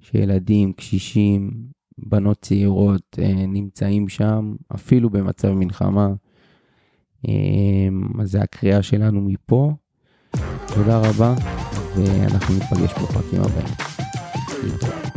שילדים, 0.00 0.72
קשישים, 0.72 1.50
בנות 1.98 2.38
צעירות 2.40 3.18
אה, 3.18 3.32
נמצאים 3.34 4.08
שם, 4.08 4.54
אפילו 4.74 5.10
במצב 5.10 5.52
מלחמה. 5.52 6.08
אה, 7.28 7.88
אז 8.20 8.30
זה 8.30 8.40
הקריאה 8.40 8.82
שלנו 8.82 9.20
מפה. 9.20 9.72
תודה 10.74 10.98
רבה, 10.98 11.34
ואנחנו 11.96 12.54
ניפגש 12.54 12.92
בפרקים 12.92 13.40
הבאים. 13.40 15.07